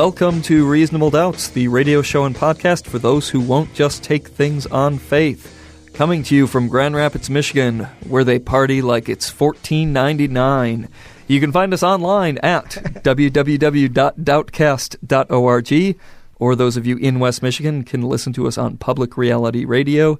Welcome 0.00 0.40
to 0.44 0.64
Reasonable 0.66 1.10
Doubts, 1.10 1.48
the 1.48 1.68
radio 1.68 2.00
show 2.00 2.24
and 2.24 2.34
podcast 2.34 2.86
for 2.86 2.98
those 2.98 3.28
who 3.28 3.38
won't 3.38 3.74
just 3.74 4.02
take 4.02 4.28
things 4.28 4.66
on 4.68 4.96
faith. 4.96 5.54
Coming 5.92 6.22
to 6.22 6.34
you 6.34 6.46
from 6.46 6.68
Grand 6.68 6.96
Rapids, 6.96 7.28
Michigan, 7.28 7.80
where 8.08 8.24
they 8.24 8.38
party 8.38 8.80
like 8.80 9.10
it's 9.10 9.28
1499. 9.28 10.88
You 11.26 11.38
can 11.38 11.52
find 11.52 11.74
us 11.74 11.82
online 11.82 12.38
at 12.38 12.64
www.doubtcast.org, 13.04 16.00
or 16.36 16.56
those 16.56 16.78
of 16.78 16.86
you 16.86 16.96
in 16.96 17.20
West 17.20 17.42
Michigan 17.42 17.84
can 17.84 18.00
listen 18.00 18.32
to 18.32 18.46
us 18.46 18.56
on 18.56 18.78
Public 18.78 19.18
Reality 19.18 19.66
Radio, 19.66 20.18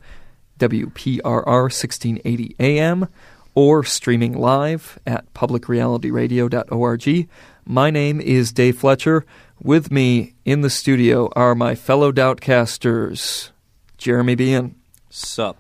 WPRR 0.59 1.47
1680 1.47 2.55
AM, 2.61 3.09
or 3.55 3.83
streaming 3.83 4.35
live 4.35 4.99
at 5.07 5.33
publicrealityradio.org. 5.33 7.29
My 7.65 7.91
name 7.91 8.21
is 8.21 8.53
Dave 8.53 8.79
Fletcher. 8.79 9.25
With 9.63 9.91
me 9.91 10.37
in 10.47 10.63
the 10.63 10.71
studio 10.71 11.29
are 11.37 11.55
my 11.55 11.75
fellow 11.75 12.13
Doubtcasters, 12.13 13.51
Jeremy 13.99 14.35
Beahan. 14.35 14.73
Sup. 15.11 15.59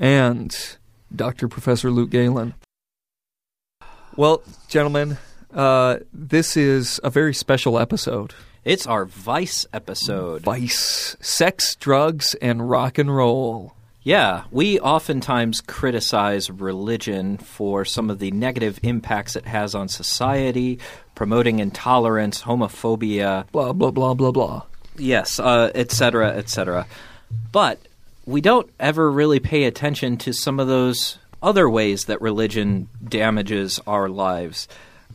And 0.00 0.76
Dr. 1.14 1.46
Professor 1.46 1.92
Luke 1.92 2.10
Galen. 2.10 2.54
Well, 4.16 4.42
gentlemen, 4.66 5.18
uh, 5.54 5.98
this 6.12 6.56
is 6.56 6.98
a 7.04 7.10
very 7.10 7.32
special 7.32 7.78
episode. 7.78 8.34
It's 8.64 8.88
our 8.88 9.04
Vice 9.04 9.66
episode. 9.72 10.42
Vice. 10.42 11.16
Sex, 11.20 11.76
drugs, 11.76 12.34
and 12.42 12.68
rock 12.68 12.98
and 12.98 13.14
roll. 13.14 13.74
Yeah, 14.04 14.44
we 14.50 14.80
oftentimes 14.80 15.60
criticize 15.60 16.50
religion 16.50 17.38
for 17.38 17.84
some 17.84 18.10
of 18.10 18.18
the 18.18 18.32
negative 18.32 18.80
impacts 18.82 19.36
it 19.36 19.46
has 19.46 19.76
on 19.76 19.88
society, 19.88 20.80
promoting 21.14 21.60
intolerance, 21.60 22.42
homophobia, 22.42 23.48
blah, 23.52 23.72
blah, 23.72 23.92
blah, 23.92 24.14
blah, 24.14 24.32
blah. 24.32 24.62
Yes, 24.96 25.38
uh, 25.38 25.70
et 25.74 25.92
cetera, 25.92 26.36
et 26.36 26.48
cetera. 26.48 26.86
But 27.52 27.78
we 28.26 28.40
don't 28.40 28.68
ever 28.80 29.10
really 29.10 29.38
pay 29.38 29.64
attention 29.64 30.16
to 30.18 30.32
some 30.32 30.58
of 30.58 30.66
those 30.66 31.18
other 31.40 31.70
ways 31.70 32.06
that 32.06 32.20
religion 32.20 32.88
damages 33.08 33.80
our 33.86 34.08
lives. 34.08 34.66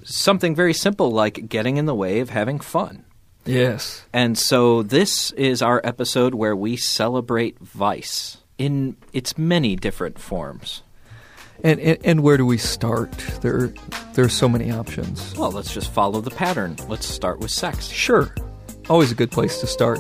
Something 0.04 0.56
very 0.56 0.74
simple 0.74 1.12
like 1.12 1.50
getting 1.50 1.76
in 1.76 1.86
the 1.86 1.96
way 1.96 2.20
of 2.22 2.30
having 2.30 2.60
fun. 2.60 3.04
Yes. 3.46 4.04
And 4.14 4.38
so 4.38 4.82
this 4.82 5.32
is 5.32 5.62
our 5.62 5.82
episode 5.84 6.34
where 6.34 6.56
we 6.56 6.78
celebrate 6.78 7.60
vice 7.60 8.38
in 8.58 8.98
its 9.14 9.38
many 9.38 9.76
different 9.76 10.20
forms. 10.20 10.84
And, 11.64 11.80
and, 11.80 11.98
and 12.04 12.24
where 12.24 12.38
do 12.38 12.46
we 12.46 12.58
start? 12.58 13.12
There 13.42 13.74
there 14.14 14.26
are 14.26 14.30
so 14.30 14.48
many 14.48 14.72
options. 14.72 15.36
Well, 15.36 15.52
let's 15.52 15.74
just 15.74 15.92
follow 15.92 16.22
the 16.22 16.32
pattern. 16.32 16.76
Let's 16.88 17.08
start 17.08 17.40
with 17.40 17.52
sex. 17.52 17.88
Sure. 17.88 18.34
Always 18.90 19.12
a 19.12 19.16
good 19.16 19.32
place 19.32 19.60
to 19.62 19.68
start. 19.68 20.00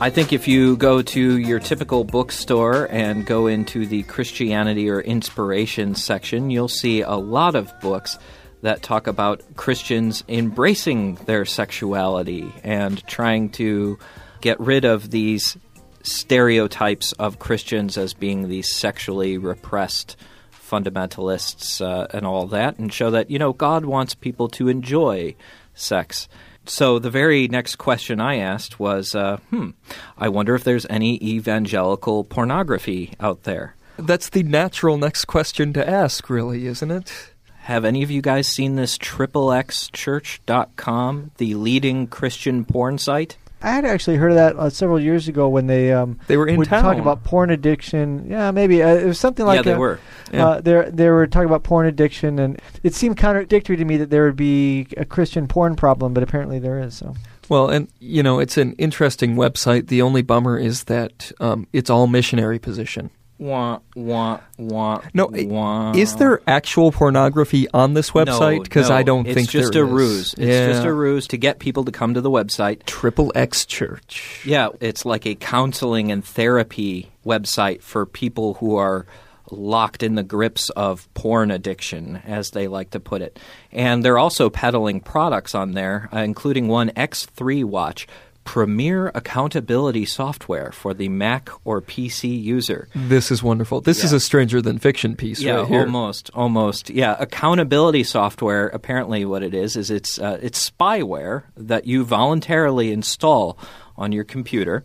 I 0.00 0.10
think 0.10 0.32
if 0.32 0.46
you 0.46 0.76
go 0.76 1.02
to 1.02 1.38
your 1.38 1.58
typical 1.58 2.04
bookstore 2.04 2.86
and 2.88 3.26
go 3.26 3.48
into 3.48 3.84
the 3.84 4.04
Christianity 4.04 4.88
or 4.88 5.00
inspiration 5.00 5.96
section, 5.96 6.50
you'll 6.50 6.68
see 6.68 7.00
a 7.00 7.14
lot 7.14 7.56
of 7.56 7.72
books 7.80 8.16
that 8.62 8.82
talk 8.82 9.06
about 9.06 9.42
Christians 9.56 10.24
embracing 10.28 11.14
their 11.26 11.44
sexuality 11.44 12.52
and 12.64 13.04
trying 13.06 13.50
to 13.50 13.98
get 14.40 14.58
rid 14.60 14.84
of 14.84 15.10
these 15.10 15.56
stereotypes 16.02 17.12
of 17.12 17.38
Christians 17.38 17.98
as 17.98 18.14
being 18.14 18.48
these 18.48 18.72
sexually 18.72 19.38
repressed 19.38 20.16
fundamentalists 20.52 21.80
uh, 21.80 22.06
and 22.12 22.26
all 22.26 22.46
that, 22.48 22.78
and 22.78 22.92
show 22.92 23.10
that, 23.10 23.30
you 23.30 23.38
know, 23.38 23.52
God 23.52 23.84
wants 23.84 24.14
people 24.14 24.48
to 24.48 24.68
enjoy 24.68 25.34
sex. 25.74 26.28
So 26.66 26.98
the 26.98 27.10
very 27.10 27.48
next 27.48 27.76
question 27.76 28.20
I 28.20 28.36
asked 28.36 28.78
was, 28.78 29.14
uh, 29.14 29.38
hmm, 29.50 29.70
I 30.18 30.28
wonder 30.28 30.54
if 30.54 30.64
there's 30.64 30.86
any 30.90 31.16
evangelical 31.22 32.24
pornography 32.24 33.14
out 33.18 33.44
there. 33.44 33.74
That's 33.98 34.28
the 34.28 34.42
natural 34.42 34.98
next 34.98 35.24
question 35.24 35.72
to 35.72 35.88
ask, 35.88 36.28
really, 36.28 36.66
isn't 36.66 36.90
it? 36.90 37.32
Have 37.68 37.84
any 37.84 38.02
of 38.02 38.10
you 38.10 38.22
guys 38.22 38.48
seen 38.48 38.76
this 38.76 38.96
triplexchurch.com, 38.96 41.32
the 41.36 41.54
leading 41.54 42.06
Christian 42.06 42.64
porn 42.64 42.96
site? 42.96 43.36
I 43.60 43.72
had 43.72 43.84
actually 43.84 44.16
heard 44.16 44.30
of 44.30 44.36
that 44.36 44.56
uh, 44.56 44.70
several 44.70 44.98
years 44.98 45.28
ago 45.28 45.50
when 45.50 45.66
they 45.66 45.92
um, 45.92 46.18
they 46.28 46.38
were 46.38 46.48
in 46.48 46.56
would 46.56 46.68
town. 46.68 46.82
talk 46.82 46.96
about 46.96 47.24
porn 47.24 47.50
addiction. 47.50 48.26
Yeah, 48.26 48.52
maybe 48.52 48.82
uh, 48.82 48.94
it 48.94 49.04
was 49.04 49.20
something 49.20 49.44
like 49.44 49.64
that. 49.64 49.68
yeah, 49.68 49.72
they 49.72 49.76
a, 49.76 49.78
were. 49.78 50.00
Yeah. 50.32 50.46
Uh, 50.46 50.62
they 50.62 50.90
they 50.90 51.10
were 51.10 51.26
talking 51.26 51.50
about 51.50 51.62
porn 51.62 51.86
addiction, 51.86 52.38
and 52.38 52.58
it 52.82 52.94
seemed 52.94 53.18
contradictory 53.18 53.76
to 53.76 53.84
me 53.84 53.98
that 53.98 54.08
there 54.08 54.24
would 54.24 54.36
be 54.36 54.86
a 54.96 55.04
Christian 55.04 55.46
porn 55.46 55.76
problem, 55.76 56.14
but 56.14 56.22
apparently 56.22 56.58
there 56.58 56.80
is. 56.80 56.94
So 56.94 57.14
Well, 57.50 57.68
and 57.68 57.88
you 58.00 58.22
know, 58.22 58.38
it's 58.38 58.56
an 58.56 58.72
interesting 58.78 59.36
website. 59.36 59.88
The 59.88 60.00
only 60.00 60.22
bummer 60.22 60.56
is 60.56 60.84
that 60.84 61.32
um, 61.38 61.66
it's 61.74 61.90
all 61.90 62.06
missionary 62.06 62.58
position. 62.58 63.10
Wah, 63.38 63.78
wah, 63.94 64.40
wah, 64.56 65.00
No, 65.14 65.30
wah. 65.32 65.92
Is 65.92 66.16
there 66.16 66.40
actual 66.48 66.90
pornography 66.90 67.68
on 67.72 67.94
this 67.94 68.10
website? 68.10 68.64
Because 68.64 68.88
no, 68.88 68.96
I 68.96 69.04
don't 69.04 69.24
think 69.24 69.52
there 69.52 69.60
is. 69.60 69.68
it's 69.68 69.74
just 69.74 69.74
a 69.76 69.84
is. 69.84 69.90
ruse. 69.90 70.34
It's 70.34 70.40
yeah. 70.40 70.66
just 70.66 70.84
a 70.84 70.92
ruse 70.92 71.28
to 71.28 71.36
get 71.36 71.60
people 71.60 71.84
to 71.84 71.92
come 71.92 72.14
to 72.14 72.20
the 72.20 72.30
website. 72.30 72.84
Triple 72.84 73.30
X 73.36 73.64
Church. 73.64 74.42
Yeah, 74.44 74.70
it's 74.80 75.04
like 75.04 75.24
a 75.24 75.36
counseling 75.36 76.10
and 76.10 76.24
therapy 76.24 77.10
website 77.24 77.80
for 77.82 78.06
people 78.06 78.54
who 78.54 78.74
are 78.74 79.06
locked 79.52 80.02
in 80.02 80.14
the 80.14 80.22
grips 80.22 80.70
of 80.70 81.12
porn 81.14 81.50
addiction, 81.50 82.16
as 82.26 82.50
they 82.50 82.66
like 82.68 82.90
to 82.90 83.00
put 83.00 83.22
it. 83.22 83.38
And 83.72 84.04
they're 84.04 84.18
also 84.18 84.50
peddling 84.50 85.00
products 85.00 85.54
on 85.54 85.72
there, 85.72 86.08
uh, 86.12 86.18
including 86.18 86.68
one 86.68 86.90
X3 86.90 87.64
watch, 87.64 88.06
premier 88.52 89.12
accountability 89.14 90.06
software 90.06 90.72
for 90.72 90.94
the 90.94 91.06
Mac 91.10 91.50
or 91.66 91.82
PC 91.82 92.42
user. 92.42 92.88
This 92.94 93.30
is 93.30 93.42
wonderful. 93.42 93.82
This 93.82 94.02
is 94.04 94.14
a 94.14 94.18
stranger 94.20 94.62
than 94.62 94.78
fiction 94.78 95.16
piece 95.16 95.38
Yeah, 95.42 95.56
right 95.56 95.68
here. 95.68 95.80
almost, 95.82 96.30
almost. 96.32 96.88
Yeah, 96.88 97.14
accountability 97.20 98.04
software. 98.04 98.68
Apparently, 98.68 99.26
what 99.26 99.42
it 99.42 99.52
is 99.52 99.76
is 99.76 99.90
it's 99.90 100.18
uh, 100.18 100.38
it's 100.40 100.70
spyware 100.70 101.42
that 101.58 101.86
you 101.86 102.04
voluntarily 102.04 102.90
install 102.90 103.58
on 103.98 104.12
your 104.12 104.24
computer, 104.24 104.82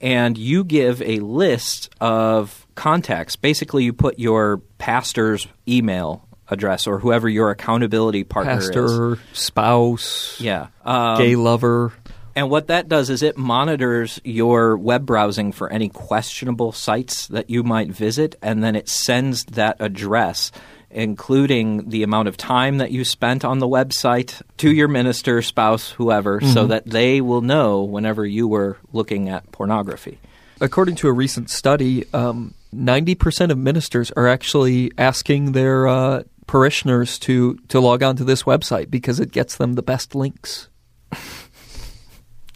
and 0.00 0.38
you 0.38 0.64
give 0.64 1.02
a 1.02 1.18
list 1.20 1.90
of 2.00 2.66
contacts. 2.76 3.36
Basically, 3.36 3.84
you 3.84 3.92
put 3.92 4.18
your 4.18 4.62
pastor's 4.78 5.46
email 5.68 6.22
address 6.48 6.86
or 6.86 6.98
whoever 7.00 7.28
your 7.28 7.50
accountability 7.50 8.24
partner 8.24 8.56
is. 8.58 8.68
Pastor, 8.70 9.18
spouse, 9.34 10.40
Yeah. 10.40 10.68
Um, 10.84 11.18
gay 11.18 11.36
lover. 11.36 11.92
And 12.36 12.50
what 12.50 12.66
that 12.66 12.86
does 12.86 13.08
is 13.08 13.22
it 13.22 13.38
monitors 13.38 14.20
your 14.22 14.76
web 14.76 15.06
browsing 15.06 15.52
for 15.52 15.72
any 15.72 15.88
questionable 15.88 16.70
sites 16.70 17.28
that 17.28 17.48
you 17.48 17.62
might 17.62 17.88
visit, 17.88 18.36
and 18.42 18.62
then 18.62 18.76
it 18.76 18.90
sends 18.90 19.46
that 19.46 19.78
address, 19.80 20.52
including 20.90 21.88
the 21.88 22.02
amount 22.02 22.28
of 22.28 22.36
time 22.36 22.76
that 22.76 22.90
you 22.90 23.04
spent 23.04 23.42
on 23.42 23.58
the 23.58 23.66
website, 23.66 24.42
to 24.58 24.70
your 24.70 24.86
minister, 24.86 25.40
spouse, 25.40 25.92
whoever, 25.92 26.42
so 26.42 26.66
that 26.66 26.84
they 26.84 27.22
will 27.22 27.40
know 27.40 27.82
whenever 27.82 28.26
you 28.26 28.46
were 28.46 28.76
looking 28.92 29.30
at 29.30 29.50
pornography. 29.50 30.18
According 30.60 30.96
to 30.96 31.08
a 31.08 31.12
recent 31.12 31.48
study, 31.48 32.04
um, 32.12 32.52
90% 32.74 33.50
of 33.50 33.56
ministers 33.56 34.10
are 34.10 34.28
actually 34.28 34.92
asking 34.98 35.52
their 35.52 35.88
uh, 35.88 36.22
parishioners 36.46 37.18
to, 37.20 37.56
to 37.68 37.80
log 37.80 38.02
on 38.02 38.16
to 38.16 38.24
this 38.24 38.42
website 38.42 38.90
because 38.90 39.20
it 39.20 39.32
gets 39.32 39.56
them 39.56 39.72
the 39.72 39.82
best 39.82 40.14
links. 40.14 40.68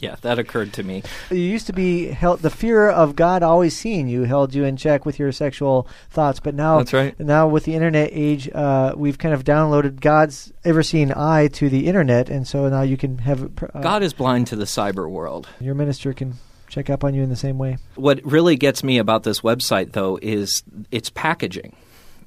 Yeah, 0.10 0.16
that 0.22 0.38
occurred 0.38 0.72
to 0.74 0.82
me. 0.82 1.02
you 1.30 1.36
used 1.36 1.66
to 1.66 1.72
be 1.74 2.06
held. 2.06 2.40
The 2.40 2.50
fear 2.50 2.88
of 2.88 3.16
God 3.16 3.42
always 3.42 3.76
seeing 3.76 4.08
you 4.08 4.22
held 4.22 4.54
you 4.54 4.64
in 4.64 4.76
check 4.76 5.04
with 5.04 5.18
your 5.18 5.30
sexual 5.30 5.86
thoughts, 6.10 6.40
but 6.40 6.54
now 6.54 6.78
That's 6.78 6.92
right. 6.94 7.20
Now 7.20 7.48
with 7.48 7.64
the 7.64 7.74
internet 7.74 8.08
age, 8.12 8.48
uh, 8.54 8.94
we've 8.96 9.18
kind 9.18 9.34
of 9.34 9.44
downloaded 9.44 10.00
God's 10.00 10.52
ever-seen 10.64 11.12
eye 11.14 11.48
to 11.48 11.68
the 11.68 11.86
internet, 11.86 12.30
and 12.30 12.48
so 12.48 12.68
now 12.68 12.82
you 12.82 12.96
can 12.96 13.18
have 13.18 13.44
uh, 13.74 13.80
God 13.80 14.02
is 14.02 14.12
blind 14.14 14.46
to 14.48 14.56
the 14.56 14.64
cyber 14.64 15.08
world. 15.08 15.48
Your 15.60 15.74
minister 15.74 16.14
can 16.14 16.34
check 16.68 16.88
up 16.88 17.04
on 17.04 17.14
you 17.14 17.22
in 17.22 17.28
the 17.28 17.36
same 17.36 17.58
way. 17.58 17.76
What 17.96 18.24
really 18.24 18.56
gets 18.56 18.82
me 18.82 18.98
about 18.98 19.24
this 19.24 19.40
website, 19.40 19.92
though, 19.92 20.18
is 20.22 20.62
its 20.90 21.10
packaging. 21.10 21.76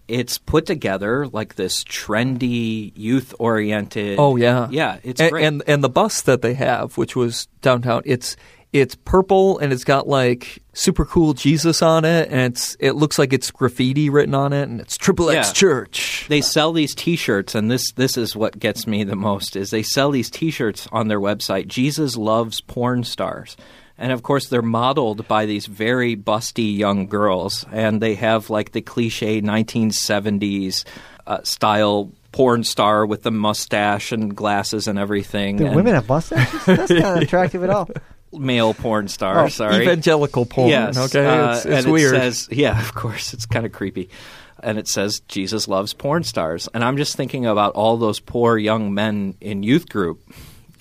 It's 0.08 0.38
put 0.38 0.66
together 0.66 1.28
like 1.28 1.56
this 1.56 1.84
trendy, 1.84 2.92
youth 2.96 3.34
oriented. 3.40 4.20
Oh 4.20 4.36
yeah, 4.36 4.68
yeah, 4.72 5.00
it's 5.04 5.22
and, 5.22 5.32
great. 5.32 5.46
And 5.46 5.64
and 5.68 5.84
the 5.84 5.90
bus 5.90 6.22
that 6.24 6.42
they 6.42 6.54
have, 6.56 6.98
which 6.98 7.16
was 7.16 7.48
downtown, 7.62 8.02
it's 8.06 8.36
it's 8.74 8.96
purple 8.96 9.60
and 9.60 9.72
it's 9.72 9.84
got 9.84 10.08
like 10.08 10.64
super 10.74 11.06
cool 11.06 11.34
Jesus 11.34 11.82
on 11.82 12.06
it, 12.06 12.30
and 12.30 12.54
it's 12.54 12.76
it 12.80 12.94
looks 12.94 13.20
like 13.20 13.32
it's 13.32 13.52
graffiti 13.52 14.10
written 14.10 14.34
on 14.34 14.52
it, 14.52 14.64
and 14.64 14.82
it's 14.82 14.98
Triple 14.98 15.30
X 15.30 15.50
Yeah. 15.50 15.54
Church. 15.54 16.26
they 16.28 16.42
sell 16.42 16.74
these 16.74 16.96
T-shirts, 16.96 17.54
and 17.56 17.70
this 17.70 17.92
this 17.94 18.18
is 18.18 18.36
what 18.36 18.58
gets 18.58 18.88
me 18.88 19.04
the 19.04 19.16
most 19.16 19.56
is 19.56 19.70
they 19.70 19.84
sell 19.84 20.10
these 20.12 20.32
T-shirts 20.32 20.88
on 20.92 21.08
their 21.08 21.20
website. 21.20 21.68
Jesus 21.68 22.18
loves 22.18 22.62
porn 22.62 23.04
stars, 23.04 23.56
and 23.98 24.12
of 24.12 24.24
course 24.24 24.48
they're 24.48 24.62
modeled 24.62 25.28
by 25.28 25.46
these 25.46 25.66
very 25.66 26.16
busty 26.16 26.78
young 26.78 27.08
girls, 27.08 27.66
and 27.72 28.02
they 28.02 28.16
have 28.16 28.50
like 28.50 28.72
the 28.72 28.82
cliche 28.82 29.42
1970s 29.42 30.84
uh, 31.28 31.42
style 31.44 32.12
porn 32.32 32.64
star 32.64 33.06
with 33.06 33.24
the 33.24 33.32
mustache 33.32 34.12
and 34.12 34.36
glasses 34.36 34.88
and 34.88 34.98
everything. 35.00 35.58
Do 35.58 35.68
and 35.68 35.76
women 35.76 35.94
have 35.94 36.10
mustaches? 36.10 36.66
That's 36.66 36.92
not 36.92 37.22
attractive 37.24 37.64
at 37.64 37.70
all. 37.70 37.90
male 38.34 38.74
porn 38.74 39.08
star. 39.08 39.46
Oh, 39.46 39.48
sorry, 39.50 39.84
Evangelical 39.84 40.46
porn. 40.46 40.70
Yes. 40.70 40.98
okay, 40.98 41.26
uh, 41.26 41.56
it's, 41.56 41.66
it's 41.66 41.86
and 41.86 41.94
weird. 41.94 42.16
It 42.16 42.20
says, 42.20 42.48
yeah, 42.52 42.80
of 42.82 42.94
course, 42.96 43.34
it's 43.34 43.46
kind 43.46 43.66
of 43.66 43.72
creepy. 43.72 44.10
And 44.62 44.78
it 44.78 44.88
says 44.88 45.20
Jesus 45.28 45.68
loves 45.68 45.94
porn 45.94 46.24
stars, 46.24 46.70
and 46.74 46.84
I'm 46.84 46.98
just 46.98 47.16
thinking 47.18 47.46
about 47.46 47.74
all 47.74 47.98
those 47.98 48.20
poor 48.20 48.58
young 48.58 48.94
men 48.94 49.36
in 49.42 49.62
youth 49.62 49.90
group 49.90 50.22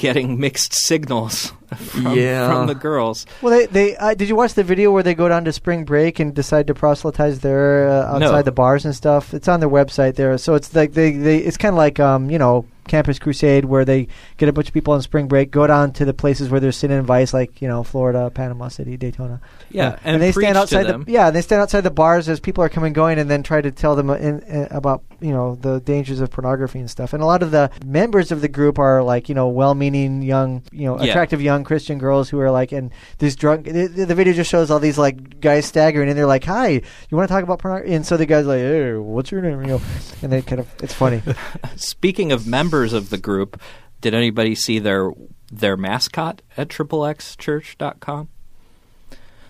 getting 0.03 0.39
mixed 0.39 0.75
signals 0.75 1.53
from, 1.77 2.13
Yeah. 2.19 2.51
from 2.51 2.67
the 2.67 2.75
girls. 2.75 3.25
Well, 3.41 3.57
they 3.57 3.67
they 3.67 3.97
uh, 3.97 4.15
did 4.15 4.29
you 4.29 4.37
watch 4.37 4.53
the 4.55 4.65
video 4.67 4.91
where 4.91 5.03
they 5.03 5.15
go 5.15 5.29
down 5.31 5.45
to 5.47 5.53
spring 5.53 5.85
break 5.87 6.19
and 6.21 6.35
decide 6.35 6.67
to 6.67 6.75
proselytize 6.75 7.41
there 7.41 7.89
uh, 7.89 8.13
outside 8.19 8.43
No. 8.43 8.51
the 8.51 8.53
bars 8.53 8.85
and 8.85 8.95
stuff? 8.95 9.33
It's 9.33 9.49
on 9.49 9.61
their 9.61 9.71
website 9.71 10.15
there. 10.17 10.37
So 10.39 10.55
it's 10.59 10.75
like 10.75 10.93
they, 10.93 11.13
they 11.13 11.39
it's 11.39 11.57
kind 11.57 11.73
of 11.73 11.79
like 11.79 11.99
um 12.01 12.29
you 12.31 12.39
know 12.39 12.67
Campus 12.93 13.19
Crusade 13.19 13.65
where 13.65 13.87
they 13.87 14.07
get 14.37 14.51
a 14.51 14.53
bunch 14.53 14.69
of 14.69 14.75
people 14.75 14.93
on 14.93 15.01
spring 15.01 15.27
break, 15.27 15.51
go 15.51 15.67
down 15.67 15.93
to 15.95 16.05
the 16.05 16.13
places 16.13 16.51
where 16.51 16.61
there's 16.61 16.77
sin 16.77 16.91
and 16.91 17.07
vice, 17.07 17.33
like 17.33 17.63
you 17.63 17.67
know 17.69 17.83
Florida, 17.83 18.31
Panama 18.31 18.69
City, 18.69 18.99
Daytona. 18.99 19.41
Yeah, 19.71 19.89
Uh, 19.89 19.97
and, 20.05 20.23
they 20.23 20.31
stand 20.33 20.59
outside 20.59 20.85
the 21.07 21.11
yeah 21.11 21.31
they 21.31 21.41
stand 21.41 21.63
outside 21.63 21.81
the 21.81 21.91
bars 21.91 22.29
as 22.29 22.39
people 22.39 22.63
are 22.63 22.69
coming 22.69 22.89
and 22.89 22.95
going, 22.95 23.19
and 23.19 23.31
then 23.31 23.43
try 23.43 23.63
to 23.63 23.71
tell 23.71 23.97
them 23.97 24.11
in, 24.11 24.41
in, 24.43 24.69
about 24.71 25.03
you 25.23 25.33
know 25.33 25.55
the 25.55 25.81
dangers 25.81 26.21
of 26.21 26.31
pornography 26.31 26.81
and 26.81 26.91
stuff. 26.91 27.15
And 27.15 27.23
a 27.23 27.27
lot 27.27 27.43
of 27.43 27.51
the 27.51 27.71
members 27.87 28.31
of 28.31 28.43
the 28.43 28.49
group 28.49 28.79
are 28.79 29.03
like 29.03 29.31
you 29.31 29.35
know 29.35 29.49
well-meaning 29.49 30.21
young 30.21 30.63
you 30.71 30.85
know 30.85 30.99
Yeah. 31.01 31.13
attractive 31.13 31.41
young 31.41 31.65
Christian 31.65 31.97
girls 31.97 32.29
who 32.29 32.41
are 32.41 32.51
like 32.51 32.73
and 32.73 32.91
these 33.21 33.37
drunk. 33.37 33.65
The, 33.65 33.87
the 33.87 34.15
video 34.15 34.35
just 34.35 34.51
shows 34.51 34.71
all 34.71 34.81
these 34.81 34.99
like 34.99 35.41
guys 35.41 35.65
staggering, 35.65 36.11
and 36.11 36.19
they're 36.19 36.27
like, 36.37 36.45
"Hi, 36.45 36.69
you 37.09 37.17
want 37.17 37.27
to 37.27 37.33
talk 37.35 37.43
about 37.43 37.59
pornography?" 37.61 37.95
And 37.95 38.05
so 38.05 38.19
the 38.19 38.27
guy's 38.27 38.45
like, 38.45 38.61
"Hey, 38.61 38.93
what's 38.97 39.31
your 39.33 39.41
name?" 39.41 39.63
You 39.63 39.67
know, 39.69 39.81
and 40.21 40.31
they 40.31 40.43
kind 40.43 40.61
of 40.61 40.69
it's 40.83 40.93
funny. 40.93 41.23
Speaking 41.77 42.33
of 42.33 42.47
members 42.47 42.82
of 42.93 43.11
the 43.11 43.19
group, 43.19 43.61
did 44.01 44.15
anybody 44.15 44.55
see 44.57 44.81
their 44.81 45.13
their 45.53 45.77
mascot 45.77 46.43
at 46.57 46.69
triplexchurch.com? 46.69 48.29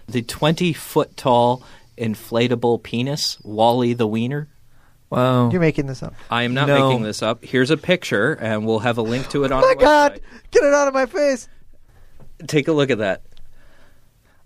The 0.08 0.22
20 0.22 0.72
foot 0.74 1.16
tall 1.16 1.62
inflatable 1.96 2.82
penis, 2.82 3.38
Wally 3.42 3.94
the 3.94 4.06
Wiener. 4.06 4.48
wow. 5.10 5.48
You're 5.50 5.60
making 5.60 5.86
this 5.86 6.02
up. 6.02 6.14
I 6.30 6.42
am 6.42 6.52
not 6.54 6.66
No. 6.68 6.88
making 6.88 7.04
this 7.04 7.22
up. 7.22 7.44
Here's 7.44 7.70
a 7.70 7.76
picture, 7.76 8.32
and 8.34 8.66
we'll 8.66 8.80
have 8.80 8.98
a 8.98 9.02
link 9.02 9.28
to 9.30 9.44
it 9.44 9.52
on 9.52 9.62
Oh 9.62 9.66
my 9.66 9.68
our 9.68 9.74
God, 9.76 10.12
website. 10.12 10.20
get 10.50 10.64
it 10.64 10.74
out 10.74 10.88
of 10.88 10.94
my 10.94 11.06
face! 11.06 11.48
Take 12.46 12.66
a 12.68 12.72
look 12.72 12.90
at 12.90 12.98
that. 12.98 13.22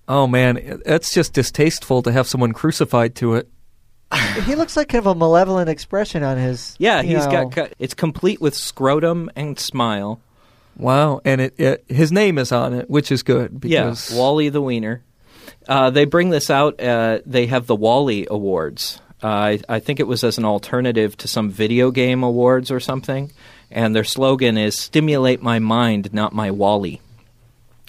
Oh 0.08 0.26
man, 0.26 0.82
that's 0.84 1.12
just 1.12 1.32
distasteful 1.32 2.02
to 2.02 2.12
have 2.12 2.28
someone 2.28 2.52
crucified 2.52 3.14
to 3.16 3.34
it. 3.34 3.48
He 4.44 4.54
looks 4.54 4.76
like 4.76 4.88
kind 4.88 5.04
of 5.04 5.06
a 5.06 5.14
malevolent 5.14 5.68
expression 5.68 6.22
on 6.22 6.36
his. 6.38 6.76
Yeah, 6.78 7.00
you 7.00 7.16
he's 7.16 7.26
know- 7.26 7.32
got 7.32 7.54
got. 7.54 7.72
It's 7.78 7.94
complete 7.94 8.40
with 8.40 8.54
scrotum 8.54 9.30
and 9.34 9.58
smile. 9.58 10.20
Wow, 10.76 11.20
and 11.24 11.40
it, 11.40 11.58
it 11.58 11.84
his 11.88 12.12
name 12.12 12.38
is 12.38 12.52
on 12.52 12.74
it, 12.74 12.88
which 12.90 13.10
is 13.10 13.22
good 13.22 13.60
because 13.60 14.10
yeah, 14.10 14.18
Wally 14.18 14.48
the 14.50 14.60
Wiener. 14.60 15.02
Uh, 15.66 15.90
they 15.90 16.04
bring 16.04 16.30
this 16.30 16.50
out. 16.50 16.80
Uh, 16.80 17.20
they 17.26 17.46
have 17.46 17.66
the 17.66 17.74
Wally 17.74 18.26
Awards. 18.30 19.00
Uh, 19.22 19.26
I, 19.26 19.60
I 19.68 19.80
think 19.80 19.98
it 20.00 20.06
was 20.06 20.22
as 20.22 20.38
an 20.38 20.44
alternative 20.44 21.16
to 21.18 21.28
some 21.28 21.50
video 21.50 21.90
game 21.90 22.22
awards 22.22 22.70
or 22.70 22.78
something. 22.78 23.32
And 23.70 23.96
their 23.96 24.04
slogan 24.04 24.58
is 24.58 24.78
"Stimulate 24.78 25.42
my 25.42 25.58
mind, 25.58 26.12
not 26.12 26.32
my 26.34 26.50
Wally." 26.50 27.00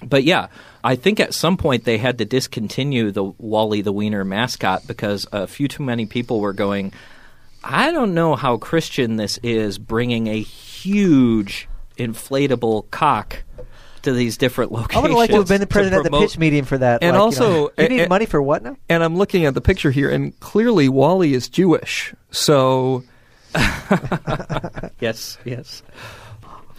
But 0.04 0.24
yeah, 0.24 0.48
I 0.88 0.96
think 0.96 1.20
at 1.20 1.34
some 1.34 1.58
point 1.58 1.84
they 1.84 1.98
had 1.98 2.18
to 2.20 2.26
discontinue 2.26 3.12
the 3.12 3.26
Wally 3.26 3.82
the 3.82 3.92
Wiener 3.92 4.24
mascot 4.24 4.88
because 4.88 5.28
a 5.34 5.46
few 5.46 5.68
too 5.68 5.84
many 5.84 6.06
people 6.06 6.40
were 6.40 6.54
going. 6.54 6.94
I 7.62 7.92
don't 7.92 8.14
know 8.14 8.38
how 8.38 8.56
Christian 8.56 9.18
this 9.18 9.38
is 9.40 9.78
bringing 9.78 10.28
a 10.28 10.40
huge 10.40 11.68
inflatable 11.98 12.90
cock 12.90 13.44
to 14.04 14.14
these 14.14 14.38
different 14.38 14.72
locations. 14.72 14.96
I 14.96 15.02
would 15.02 15.12
have 15.12 15.18
liked 15.18 15.34
to 15.34 15.40
have 15.40 15.50
been 15.50 15.60
the 15.60 15.68
president 15.68 16.06
at 16.06 16.10
the 16.10 16.20
pitch 16.20 16.38
meeting 16.38 16.64
for 16.64 16.78
that. 16.78 17.04
And 17.04 17.12
like, 17.12 17.20
you 17.20 17.22
also- 17.22 17.50
know, 17.50 17.72
you 17.84 17.90
need 17.90 18.00
and- 18.02 18.10
money 18.10 18.26
for 18.26 18.42
what 18.42 18.64
now? 18.64 18.78
and 18.88 19.04
I'm 19.04 19.18
looking 19.18 19.44
at 19.46 19.56
the 19.56 19.62
picture 19.62 19.92
here, 19.92 20.10
and 20.10 20.40
clearly 20.40 20.88
Wally 20.88 21.34
is 21.34 21.50
Jewish. 21.50 22.14
So 22.32 23.04
Yes, 25.02 25.38
yes. 25.44 25.84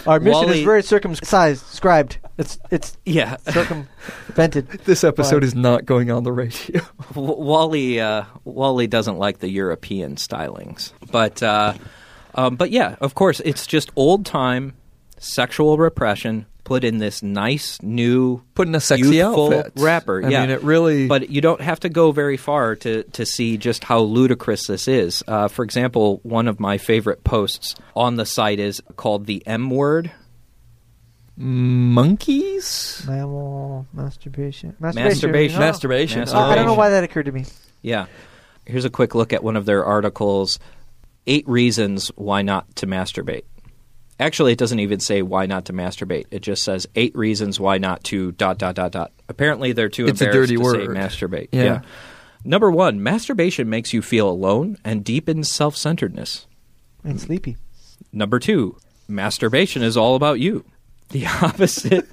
Our 0.07 0.21
mission 0.21 0.47
Wally- 0.47 0.59
is 0.61 0.65
very 0.65 0.83
circumcised, 0.83 1.67
scribed. 1.67 2.19
It's 2.39 2.59
it's 2.71 2.97
Yeah. 3.05 3.37
circumvented. 3.49 4.69
this 4.85 5.03
episode 5.05 5.43
Why? 5.43 5.47
is 5.47 5.55
not 5.55 5.85
going 5.85 6.11
on 6.11 6.23
the 6.25 6.33
radio. 6.33 6.81
W- 7.15 7.35
Wally 7.43 8.01
uh, 8.01 8.25
Wally 8.45 8.87
doesn't 8.87 9.19
like 9.19 9.39
the 9.39 9.49
European 9.51 10.17
stylings, 10.17 10.93
but 11.11 11.43
uh, 11.43 11.75
um, 12.35 12.57
but 12.57 12.71
yeah, 12.71 12.97
of 13.01 13.15
course, 13.15 13.41
it's 13.41 13.67
just 13.67 13.91
old 13.97 14.25
time 14.25 14.75
sexual 15.19 15.79
repression 15.79 16.47
put 16.65 16.85
in 16.85 16.99
this 16.99 17.23
nice 17.23 17.81
new 17.83 18.43
Put 18.55 18.69
in 18.69 18.75
a 18.75 18.81
sexy 18.81 19.17
youthful 19.17 19.55
outfit. 19.55 19.73
wrapper. 19.77 20.25
I 20.25 20.29
yeah, 20.29 20.41
mean, 20.43 20.51
it 20.51 20.63
really. 20.63 21.07
But 21.07 21.31
you 21.31 21.41
don't 21.41 21.61
have 21.61 21.81
to 21.81 21.89
go 21.89 22.13
very 22.13 22.37
far 22.37 22.75
to, 22.77 23.05
to 23.05 23.25
see 23.25 23.57
just 23.57 23.85
how 23.85 24.01
ludicrous 24.01 24.67
this 24.67 24.87
is. 24.89 25.25
Uh, 25.27 25.49
for 25.49 25.65
example, 25.65 26.21
one 26.25 26.47
of 26.47 26.61
my 26.61 26.77
favorite 26.79 27.25
posts 27.25 27.75
on 27.97 28.17
the 28.17 28.27
site 28.27 28.61
is 28.61 28.83
called 28.97 29.25
the 29.27 29.43
M 29.47 29.71
word. 29.71 30.11
monkeys. 31.37 33.03
Mammal 33.07 33.87
masturbation. 33.93 34.75
Masturbation. 34.81 35.09
Masturbation. 35.09 35.59
Masturbation. 35.61 36.25
Oh, 36.29 36.39
I 36.39 36.55
don't 36.55 36.67
know 36.67 36.75
why 36.75 36.91
that 36.91 37.05
occurred 37.05 37.27
to 37.27 37.33
me. 37.33 37.45
Yeah. 37.83 38.07
Here's 38.67 38.85
a 38.85 38.91
quick 38.91 39.15
look 39.15 39.33
at 39.33 39.43
one 39.43 39.57
of 39.57 39.65
their 39.65 39.85
articles 39.85 40.59
Eight 41.27 41.49
Reasons 41.49 42.09
Why 42.17 42.43
Not 42.43 42.75
to 42.77 42.87
Masturbate. 42.87 43.45
Actually, 44.21 44.53
it 44.53 44.59
doesn't 44.59 44.81
even 44.81 44.99
say 45.01 45.23
why 45.23 45.47
not 45.47 45.67
to 45.67 45.73
masturbate. 45.73 46.27
It 46.31 46.41
just 46.41 46.65
says 46.65 46.87
eight 46.97 47.15
reasons 47.17 47.61
why 47.61 47.79
not 47.79 48.03
to 48.05 48.33
dot 48.33 48.59
dot 48.59 48.75
dot 48.75 48.91
dot. 48.93 49.13
Apparently, 49.29 49.73
they're 49.73 49.89
too 49.89 50.07
It's 50.07 50.21
a 50.21 50.25
embarrassed 50.27 50.51
dirty 50.53 50.57
to 50.63 50.71
say 50.71 50.87
word. 50.87 50.97
masturbate. 50.97 51.49
Yeah. 51.53 51.83
Number 52.45 52.71
one, 52.71 53.03
masturbation 53.03 53.69
makes 53.69 53.93
you 53.93 54.03
feel 54.03 54.29
alone 54.29 54.77
and 54.85 55.05
deepens 55.05 55.51
self 55.51 55.77
centeredness. 55.77 56.47
And 57.05 57.21
sleepy. 57.21 57.57
Number 58.13 58.39
two, 58.39 58.77
masturbation 59.07 59.83
is 59.83 59.97
all 59.97 60.17
about 60.17 60.41
you. 60.41 60.65
The 61.11 61.27
opposite 61.43 62.07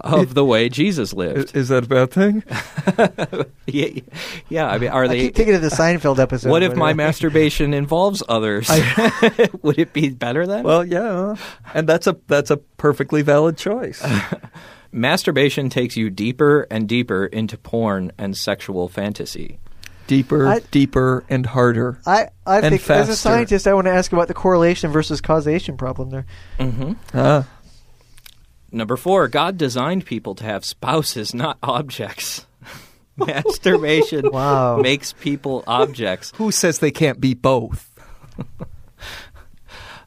of 0.00 0.34
the 0.34 0.44
way 0.44 0.68
Jesus 0.68 1.12
lived. 1.12 1.54
is 1.56 1.68
that 1.68 1.84
a 1.84 1.86
bad 1.86 2.10
thing? 2.10 2.42
Yeah, 3.66 4.00
yeah. 4.48 4.66
I 4.66 4.76
mean, 4.78 4.90
are 4.90 5.04
I 5.04 5.08
they? 5.08 5.20
keep 5.20 5.34
thinking 5.36 5.54
of 5.54 5.62
the 5.62 5.68
Seinfeld 5.68 6.18
episode. 6.18 6.50
What 6.50 6.62
if 6.64 6.74
my 6.74 6.92
masturbation 6.92 7.72
involves 7.72 8.22
others? 8.28 8.68
Would 9.62 9.78
it 9.78 9.92
be 9.92 10.10
better 10.10 10.46
then? 10.46 10.64
well, 10.64 10.84
yeah, 10.84 11.36
and 11.72 11.88
that's 11.88 12.06
a 12.08 12.16
that's 12.26 12.50
a 12.50 12.56
perfectly 12.58 13.22
valid 13.22 13.56
choice. 13.56 14.04
masturbation 14.90 15.70
takes 15.70 15.96
you 15.96 16.10
deeper 16.10 16.66
and 16.70 16.88
deeper 16.88 17.24
into 17.26 17.56
porn 17.56 18.12
and 18.18 18.36
sexual 18.36 18.88
fantasy. 18.88 19.58
deeper, 20.06 20.46
I- 20.46 20.58
deeper, 20.70 21.24
and 21.30 21.46
harder. 21.46 21.98
I, 22.04 22.28
I 22.46 22.56
And 22.58 22.70
think 22.78 22.90
as 22.90 23.08
a 23.08 23.16
scientist, 23.16 23.66
I 23.66 23.72
want 23.74 23.86
to 23.86 23.92
ask 23.92 24.12
about 24.12 24.28
the 24.28 24.34
correlation 24.34 24.90
versus 24.90 25.20
causation 25.20 25.76
problem 25.76 26.10
there. 26.10 26.26
Mm-hmm. 26.58 26.92
Ah, 27.14 27.46
Number 28.72 28.96
four, 28.96 29.28
God 29.28 29.58
designed 29.58 30.06
people 30.06 30.34
to 30.36 30.44
have 30.44 30.64
spouses, 30.64 31.34
not 31.34 31.58
objects. 31.62 32.46
Masturbation 33.16 34.28
Wow. 34.32 34.78
makes 34.78 35.12
people 35.12 35.62
objects. 35.66 36.32
who 36.36 36.50
says 36.50 36.78
they 36.78 36.90
can't 36.90 37.20
be 37.20 37.34
both? 37.34 37.88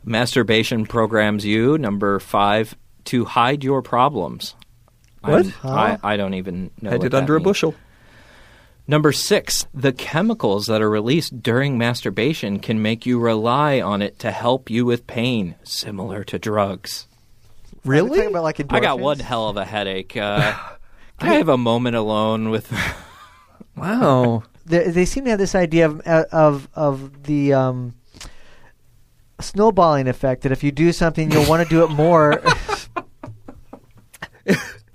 Masturbation 0.03 0.85
programs 0.85 1.45
you. 1.45 1.77
Number 1.77 2.19
five, 2.19 2.75
to 3.05 3.25
hide 3.25 3.63
your 3.63 3.81
problems. 3.81 4.55
What? 5.21 5.45
I'm- 5.63 5.99
I, 6.03 6.13
I 6.13 6.17
don't 6.17 6.35
even 6.35 6.71
know. 6.81 6.91
Hid 6.91 6.99
what 6.99 7.07
it 7.07 7.13
under 7.13 7.35
a 7.35 7.41
bushel. 7.41 7.73
Number 8.87 9.11
six, 9.11 9.65
the 9.73 9.91
chemicals 9.93 10.67
that 10.67 10.79
are 10.81 10.89
released 10.89 11.41
during 11.41 11.75
masturbation 11.77 12.59
can 12.59 12.83
make 12.83 13.07
you 13.07 13.19
rely 13.19 13.81
on 13.81 14.03
it 14.03 14.19
to 14.19 14.29
help 14.29 14.69
you 14.69 14.85
with 14.85 15.07
pain, 15.07 15.55
similar 15.63 16.23
to 16.25 16.37
drugs. 16.37 17.07
Are 17.85 17.89
we 17.89 17.95
Really? 17.95 18.09
talking 18.17 18.31
about 18.31 18.43
like 18.43 18.73
I 18.73 18.79
got 18.79 18.99
one 18.99 19.19
hell 19.19 19.47
of 19.49 19.57
a 19.57 19.65
headache. 19.65 20.17
Uh, 20.17 20.53
can 21.19 21.29
I 21.29 21.33
have 21.35 21.49
a 21.49 21.57
moment 21.57 21.95
alone 21.95 22.49
with. 22.49 22.71
Wow. 23.77 24.43
they, 24.65 24.89
they 24.89 25.03
seem 25.03 25.25
to 25.25 25.31
have 25.31 25.39
this 25.39 25.53
idea 25.53 25.85
of 25.89 25.99
of 26.05 26.69
of 26.75 27.23
the 27.23 27.51
um, 27.53 27.93
snowballing 29.41 30.07
effect 30.07 30.43
that 30.43 30.53
if 30.53 30.63
you 30.63 30.71
do 30.71 30.93
something, 30.93 31.29
you'll 31.29 31.47
want 31.49 31.61
to 31.61 31.67
do 31.69 31.83
it 31.83 31.89
more. 31.89 32.41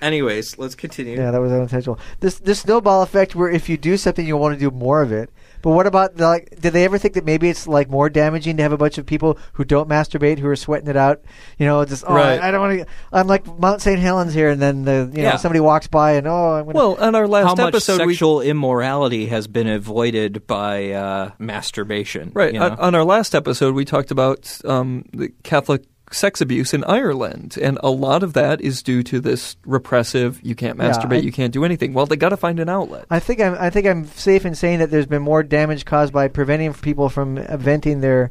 Anyways, 0.00 0.56
let's 0.56 0.74
continue. 0.74 1.18
yeah, 1.18 1.30
that 1.30 1.40
was 1.42 1.52
unintentional. 1.52 1.98
This 2.20 2.38
this 2.38 2.60
snowball 2.60 3.02
effect, 3.02 3.34
where 3.34 3.50
if 3.50 3.68
you 3.68 3.76
do 3.76 3.98
something, 3.98 4.26
you'll 4.26 4.38
want 4.40 4.54
to 4.54 4.58
do 4.58 4.70
more 4.74 5.02
of 5.02 5.12
it. 5.12 5.28
But 5.62 5.70
what 5.70 5.86
about 5.86 6.16
the, 6.16 6.26
like? 6.26 6.60
Did 6.60 6.72
they 6.72 6.84
ever 6.84 6.98
think 6.98 7.14
that 7.14 7.24
maybe 7.24 7.48
it's 7.48 7.66
like 7.66 7.90
more 7.90 8.08
damaging 8.08 8.56
to 8.56 8.62
have 8.62 8.72
a 8.72 8.76
bunch 8.76 8.98
of 8.98 9.06
people 9.06 9.38
who 9.54 9.64
don't 9.64 9.88
masturbate 9.88 10.38
who 10.38 10.48
are 10.48 10.56
sweating 10.56 10.88
it 10.88 10.96
out? 10.96 11.20
You 11.58 11.66
know, 11.66 11.84
just 11.84 12.04
oh, 12.06 12.14
Right. 12.14 12.40
I, 12.40 12.48
I 12.48 12.50
don't 12.50 12.60
want 12.60 12.80
to. 12.80 12.86
I'm 13.12 13.26
like 13.26 13.46
Mount 13.58 13.82
St. 13.82 13.98
Helens 13.98 14.34
here, 14.34 14.48
and 14.50 14.60
then 14.60 14.84
the 14.84 15.10
you 15.12 15.22
know 15.22 15.30
Yeah. 15.30 15.36
somebody 15.36 15.60
walks 15.60 15.86
by 15.86 16.12
and 16.12 16.26
oh, 16.26 16.52
I'm 16.52 16.66
gonna. 16.66 16.76
Well, 16.76 16.96
on 16.98 17.14
our 17.14 17.22
How 17.22 17.28
last 17.28 17.58
much 17.58 17.68
episode, 17.68 18.06
we 18.06 18.14
sexual 18.14 18.40
immorality 18.40 19.26
has 19.26 19.46
been 19.46 19.68
avoided 19.68 20.46
by 20.46 20.92
uh, 20.92 21.30
masturbation? 21.38 22.32
Right. 22.34 22.52
you 22.54 22.60
know? 22.60 22.70
On, 22.70 22.78
on 22.78 22.94
our 22.94 23.04
last 23.04 23.34
episode, 23.34 23.74
we 23.74 23.84
talked 23.84 24.10
about 24.10 24.60
um, 24.64 25.04
the 25.12 25.30
Catholic 25.42 25.84
sex 26.10 26.40
abuse 26.40 26.74
in 26.74 26.82
Ireland, 26.84 27.56
and 27.60 27.78
a 27.82 27.90
lot 27.90 28.22
of 28.22 28.32
that 28.32 28.60
is 28.60 28.82
due 28.82 29.02
to 29.04 29.20
this 29.20 29.56
repressive. 29.64 30.40
You 30.42 30.54
can't 30.54 30.76
Yeah, 30.78 30.90
masturbate. 30.90 31.18
I- 31.18 31.20
you 31.20 31.32
can't 31.32 31.52
do 31.52 31.64
anything. 31.64 31.92
Well, 31.94 32.06
they 32.06 32.16
got 32.16 32.30
to 32.30 32.36
find 32.36 32.58
an 32.60 32.68
outlet. 32.68 33.06
I 33.10 33.18
think 33.20 33.40
I'm. 33.40 33.56
I 33.58 33.70
think 33.70 33.86
I'm 33.86 34.06
safe 34.06 34.44
in 34.44 34.54
saying 34.54 34.80
that 34.80 34.90
there's 34.90 35.06
been 35.06 35.22
more 35.22 35.42
damage 35.42 35.84
caused 35.84 36.12
by 36.12 36.28
preventing 36.28 36.72
people 36.74 37.08
from 37.08 37.36
venting 37.58 38.00
their 38.00 38.30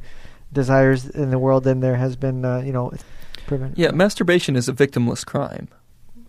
desires 0.51 1.07
in 1.07 1.29
the 1.31 1.39
world 1.39 1.63
than 1.63 1.79
there 1.79 1.95
has 1.95 2.15
been. 2.15 2.43
Uh, 2.43 2.59
you 2.59 2.71
know, 2.73 2.91
prevent. 3.47 3.77
yeah, 3.77 3.91
masturbation 3.91 4.55
is 4.55 4.67
a 4.67 4.73
victimless 4.73 5.25
crime, 5.25 5.67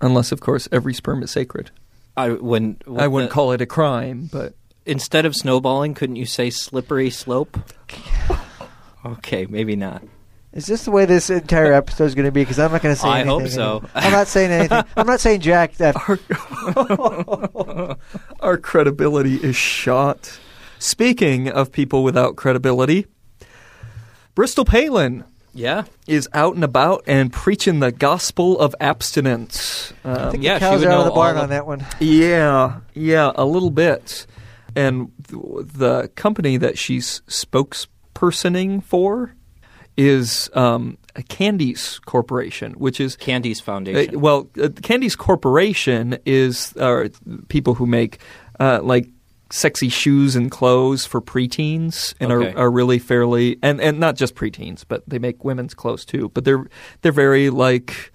unless, 0.01 0.31
of 0.33 0.41
course, 0.41 0.69
every 0.71 0.95
sperm 0.95 1.23
is 1.23 1.31
sacred. 1.31 1.71
I 2.17 2.31
when 2.31 2.77
I 2.99 3.07
wouldn't 3.09 3.31
the- 3.31 3.35
call 3.35 3.53
it 3.53 3.61
a 3.61 3.67
crime, 3.67 4.29
but 4.33 4.55
instead 4.87 5.25
of 5.27 5.35
snowballing, 5.35 5.95
couldn't 5.95 6.17
you 6.17 6.27
say 6.27 6.51
slippery 6.51 7.11
slope? 7.11 7.59
okay, 9.05 9.47
maybe 9.47 9.77
not. 9.77 10.03
Is 10.53 10.67
this 10.67 10.85
the 10.85 10.91
way 10.91 11.05
this 11.05 11.31
entire 11.31 11.73
episode 11.73 12.05
is 12.07 12.15
going 12.17 12.27
to 12.27 12.33
be? 12.33 12.43
Because 12.43 12.59
I'm 12.59 12.73
not 12.73 12.83
going 12.83 12.95
to 12.95 13.01
say 13.01 13.07
I 13.09 13.21
anything. 13.21 13.41
hope 13.41 13.49
so. 13.49 13.63
anymore. 13.77 13.91
I'm 13.95 14.11
not 14.13 14.27
saying 14.27 14.51
anything. 14.51 14.85
I'm 14.97 15.07
not 15.07 15.21
saying 15.21 15.41
Jack. 15.43 15.75
That 15.75 15.95
our, 16.09 17.97
our 18.41 18.57
credibility 18.59 19.37
is 19.37 19.55
shot. 19.55 20.39
Speaking 20.81 21.49
of 21.49 21.71
people 21.71 22.03
without 22.03 22.35
credibility, 22.37 23.07
Bristol 24.35 24.65
Palin 24.65 25.25
Yeah, 25.55 25.85
is 26.09 26.29
out 26.33 26.55
and 26.57 26.65
about 26.65 27.05
and 27.07 27.33
preaching 27.33 27.79
the 27.81 27.93
gospel 27.93 28.59
of 28.59 28.75
abstinence. 28.81 29.93
I 30.05 30.11
Um, 30.13 30.31
think 30.33 30.43
yeah, 30.43 30.55
the 30.55 30.61
cows 30.61 30.81
would 30.81 30.89
are 30.89 30.93
out 30.93 31.01
of 31.01 31.05
the 31.07 31.11
barn 31.13 31.37
all 31.37 31.43
on 31.45 31.51
that 31.51 31.67
one. 31.67 31.87
yeah, 32.01 32.81
yeah, 32.95 33.31
a 33.37 33.45
little 33.45 33.71
bit. 33.71 34.27
And 34.75 35.13
th- 35.29 35.43
the 35.75 36.11
company 36.17 36.57
that 36.57 36.77
she's 36.79 37.21
spokespersoning 37.29 38.83
for 38.83 39.35
is 40.01 40.49
um, 40.55 40.97
a 41.15 41.23
Candie's 41.23 41.99
Corporation, 42.07 42.73
which 42.73 43.01
is 43.01 43.17
Candie's 43.17 43.61
Uh, 43.61 43.65
Foundation. 43.65 44.21
well, 44.21 44.49
uh, 44.63 44.69
Candie's 44.83 45.15
Corporation 45.17 46.17
is 46.25 46.75
uh, 46.79 47.09
people 47.49 47.75
who 47.75 47.87
make 47.87 48.19
uh, 48.59 48.81
like 48.83 49.09
sexy 49.51 49.89
shoes 49.89 50.37
and 50.37 50.51
clothes 50.51 51.05
for 51.05 51.21
preteens, 51.21 52.15
and 52.21 52.33
Okay. 52.33 52.53
are, 52.55 52.59
are 52.67 52.71
really 52.71 52.99
fairly 52.99 53.59
and, 53.63 53.81
and 53.81 53.99
not 54.01 54.17
just 54.17 54.35
preteens, 54.35 54.85
but 54.89 55.03
they 55.07 55.19
make 55.19 55.45
women's 55.45 55.75
clothes 55.75 56.05
too. 56.05 56.31
But 56.35 56.45
they're 56.45 56.65
they're 57.03 57.13
very 57.27 57.51
like 57.51 58.13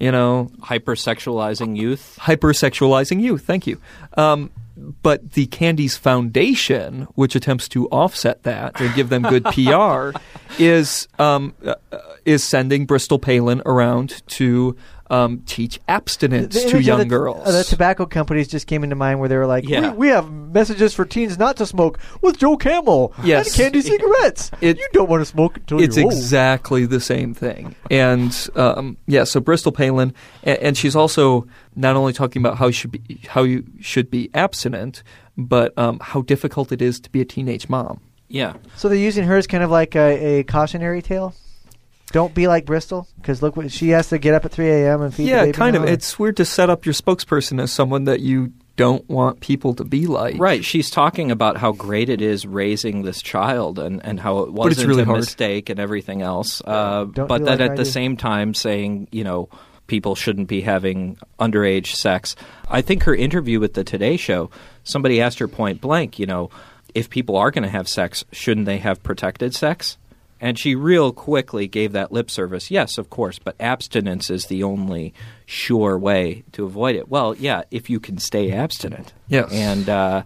you 0.00 0.10
know 0.10 0.50
Hypersexualizing 0.62 1.76
youth. 1.76 2.18
hypersexualizing 2.20 3.20
youth. 3.22 3.46
Thank 3.46 3.66
you. 3.66 3.80
Um, 4.16 4.50
but 4.76 5.32
the 5.32 5.46
Candie's 5.46 5.96
Foundation, 5.96 7.06
which 7.14 7.36
attempts 7.36 7.68
to 7.68 7.86
offset 7.88 8.42
that 8.42 8.80
and 8.80 8.94
give 8.94 9.08
them 9.08 9.22
good 9.22 9.44
PR, 9.52 10.10
is 10.58 11.08
um, 11.18 11.54
uh, 11.64 11.74
uh, 11.92 11.98
is 12.24 12.42
sending 12.42 12.86
Bristol 12.86 13.18
Palin 13.18 13.62
around 13.66 14.22
to 14.28 14.76
um, 15.10 15.42
teach 15.46 15.78
abstinence 15.88 16.54
The 16.54 16.60
to 16.62 16.68
image 16.76 16.86
young 16.86 16.98
the, 17.00 17.04
girls. 17.04 17.46
uh, 17.46 17.52
the 17.52 17.64
tobacco 17.64 18.06
companies 18.06 18.48
just 18.48 18.66
came 18.66 18.82
into 18.84 18.96
mind 18.96 19.20
where 19.20 19.28
they 19.28 19.36
were 19.36 19.46
like, 19.46 19.68
Yeah. 19.68 19.90
we, 19.92 19.98
we 19.98 20.08
have 20.08 20.30
messages 20.32 20.94
for 20.94 21.04
teens 21.04 21.38
not 21.38 21.56
to 21.58 21.66
smoke 21.66 21.98
with 22.22 22.38
Joe 22.38 22.56
Camel 22.56 23.12
Yes. 23.22 23.46
and 23.48 23.54
candy 23.56 23.80
cigarettes. 23.90 24.50
It- 24.60 24.78
you 24.78 24.88
don't 24.92 25.08
want 25.10 25.20
to 25.20 25.26
smoke 25.26 25.58
until 25.58 25.80
it's 25.80 25.96
you're 25.96 26.06
old. 26.06 26.14
exactly 26.14 26.86
the 26.86 27.00
same 27.00 27.34
thing. 27.34 27.74
And 27.90 28.32
um, 28.56 28.96
yeah, 29.06 29.24
so 29.24 29.40
Bristol 29.40 29.72
Palin, 29.72 30.14
and, 30.42 30.58
and 30.58 30.76
she's 30.76 30.96
also 30.96 31.46
not 31.76 31.96
only 31.96 32.12
talking 32.12 32.40
about 32.40 32.56
how 32.56 32.66
you 32.66 32.72
should 32.72 32.92
be 32.92 33.20
how 33.28 33.42
you 33.42 33.64
should 33.80 34.10
be 34.10 34.30
abstinent, 34.32 35.02
but 35.36 35.76
um, 35.78 35.98
how 36.00 36.22
difficult 36.22 36.72
it 36.72 36.80
is 36.80 36.98
to 37.00 37.10
be 37.10 37.20
a 37.20 37.24
teenage 37.24 37.68
mom. 37.68 38.00
Yeah, 38.28 38.54
So 38.76 38.88
they're 38.88 38.96
using 38.98 39.24
her 39.24 39.36
as 39.36 39.46
kind 39.46 39.62
of 39.62 39.70
like 39.70 39.94
a, 39.94 40.38
a 40.38 40.42
cautionary 40.44 41.02
tale. 41.02 41.34
Don't 42.14 42.32
be 42.32 42.46
like 42.46 42.64
Bristol, 42.64 43.08
because 43.16 43.42
look 43.42 43.56
what 43.56 43.72
she 43.72 43.88
has 43.88 44.10
to 44.10 44.18
get 44.18 44.34
up 44.34 44.44
at 44.44 44.52
3 44.52 44.68
a.m. 44.70 45.02
and 45.02 45.12
feed 45.12 45.24
the 45.24 45.30
yeah, 45.30 45.40
baby 45.46 45.52
kind 45.58 45.74
of. 45.74 45.82
It's 45.82 46.16
weird 46.16 46.36
to 46.36 46.44
set 46.44 46.70
up 46.70 46.86
your 46.86 46.92
spokesperson 46.92 47.60
as 47.60 47.72
someone 47.72 48.04
that 48.04 48.20
you 48.20 48.52
don't 48.76 49.08
want 49.10 49.40
people 49.40 49.74
to 49.74 49.82
be 49.82 50.06
like. 50.06 50.38
right. 50.38 50.64
She's 50.64 50.90
talking 50.90 51.32
about 51.32 51.56
how 51.56 51.72
great 51.72 52.08
it 52.08 52.22
is 52.22 52.46
raising 52.46 53.02
this 53.02 53.20
child 53.20 53.80
and, 53.80 54.00
and 54.06 54.20
how 54.20 54.38
it 54.38 54.50
it's 54.50 54.52
wasn't 54.52 54.88
really 54.90 55.02
a 55.02 55.06
hard. 55.06 55.18
mistake 55.18 55.70
and 55.70 55.80
everything 55.80 56.22
else. 56.22 56.62
Uh, 56.64 57.04
but 57.04 57.38
do 57.38 57.44
then 57.46 57.58
like 57.58 57.60
at 57.60 57.70
I 57.72 57.74
the 57.74 57.82
do. 57.82 57.90
same 57.90 58.16
time 58.16 58.54
saying, 58.54 59.08
you 59.10 59.24
know, 59.24 59.48
people 59.88 60.14
shouldn't 60.14 60.46
be 60.46 60.60
having 60.60 61.18
underage 61.40 61.96
sex. 61.96 62.36
I 62.68 62.80
think 62.80 63.02
her 63.02 63.14
interview 63.16 63.58
with 63.58 63.74
the 63.74 63.82
Today 63.82 64.16
Show, 64.16 64.50
somebody 64.84 65.20
asked 65.20 65.40
her 65.40 65.48
point 65.48 65.80
blank, 65.80 66.20
you 66.20 66.26
know, 66.26 66.50
if 66.94 67.10
people 67.10 67.36
are 67.36 67.50
going 67.50 67.64
to 67.64 67.68
have 67.68 67.88
sex, 67.88 68.24
shouldn't 68.30 68.66
they 68.66 68.78
have 68.78 69.02
protected 69.02 69.52
sex? 69.52 69.98
And 70.44 70.58
she 70.58 70.74
real 70.74 71.10
quickly 71.10 71.66
gave 71.66 71.92
that 71.92 72.12
lip 72.12 72.30
service. 72.30 72.70
Yes, 72.70 72.98
of 72.98 73.08
course, 73.08 73.38
but 73.38 73.56
abstinence 73.58 74.28
is 74.28 74.44
the 74.46 74.62
only 74.62 75.14
sure 75.46 75.96
way 75.98 76.44
to 76.52 76.64
avoid 76.66 76.96
it. 76.96 77.08
Well, 77.08 77.34
yeah, 77.34 77.62
if 77.70 77.88
you 77.88 77.98
can 77.98 78.18
stay 78.18 78.52
abstinent. 78.52 79.14
Yes. 79.26 79.50
And 79.50 79.88
uh, 79.88 80.24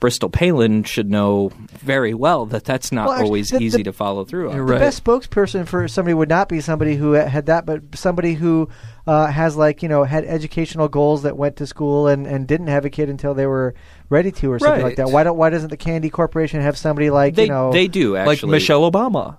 Bristol 0.00 0.28
Palin 0.28 0.82
should 0.82 1.08
know 1.08 1.52
very 1.78 2.14
well 2.14 2.46
that 2.46 2.64
that's 2.64 2.90
not 2.90 3.04
Well, 3.06 3.12
actually, 3.12 3.26
always 3.26 3.48
the- 3.50 3.58
the- 3.58 3.64
easy 3.64 3.82
to 3.84 3.92
follow 3.92 4.24
through 4.24 4.48
on. 4.50 4.56
You're 4.56 4.66
the 4.66 4.72
right. 4.72 4.80
best 4.80 5.04
spokesperson 5.04 5.68
for 5.68 5.86
somebody 5.86 6.14
would 6.14 6.28
not 6.28 6.48
be 6.48 6.60
somebody 6.60 6.96
who 6.96 7.12
had 7.12 7.46
that, 7.46 7.64
but 7.64 7.82
somebody 7.94 8.34
who 8.34 8.68
uh, 9.06 9.26
has 9.28 9.56
like 9.56 9.84
you 9.84 9.88
know 9.88 10.02
had 10.02 10.24
educational 10.24 10.88
goals 10.88 11.22
that 11.22 11.36
went 11.36 11.56
to 11.58 11.66
school 11.68 12.08
and, 12.08 12.26
and 12.26 12.48
didn't 12.48 12.66
have 12.68 12.84
a 12.84 12.90
kid 12.90 13.08
until 13.08 13.34
they 13.34 13.46
were 13.46 13.74
ready 14.08 14.32
to 14.32 14.50
or 14.50 14.58
something 14.58 14.82
like 14.82 14.96
that. 14.96 15.10
Why 15.10 15.22
don't 15.22 15.36
why 15.36 15.50
doesn't 15.50 15.70
the 15.70 15.76
Candy 15.76 16.10
Corporation 16.10 16.60
have 16.60 16.76
somebody 16.76 17.10
like 17.10 17.36
They, 17.36 17.44
you 17.44 17.50
know 17.50 17.70
they 17.70 17.86
do 17.86 18.16
actually. 18.16 18.34
like. 18.48 18.50
Michelle 18.50 18.90
Obama. 18.90 19.36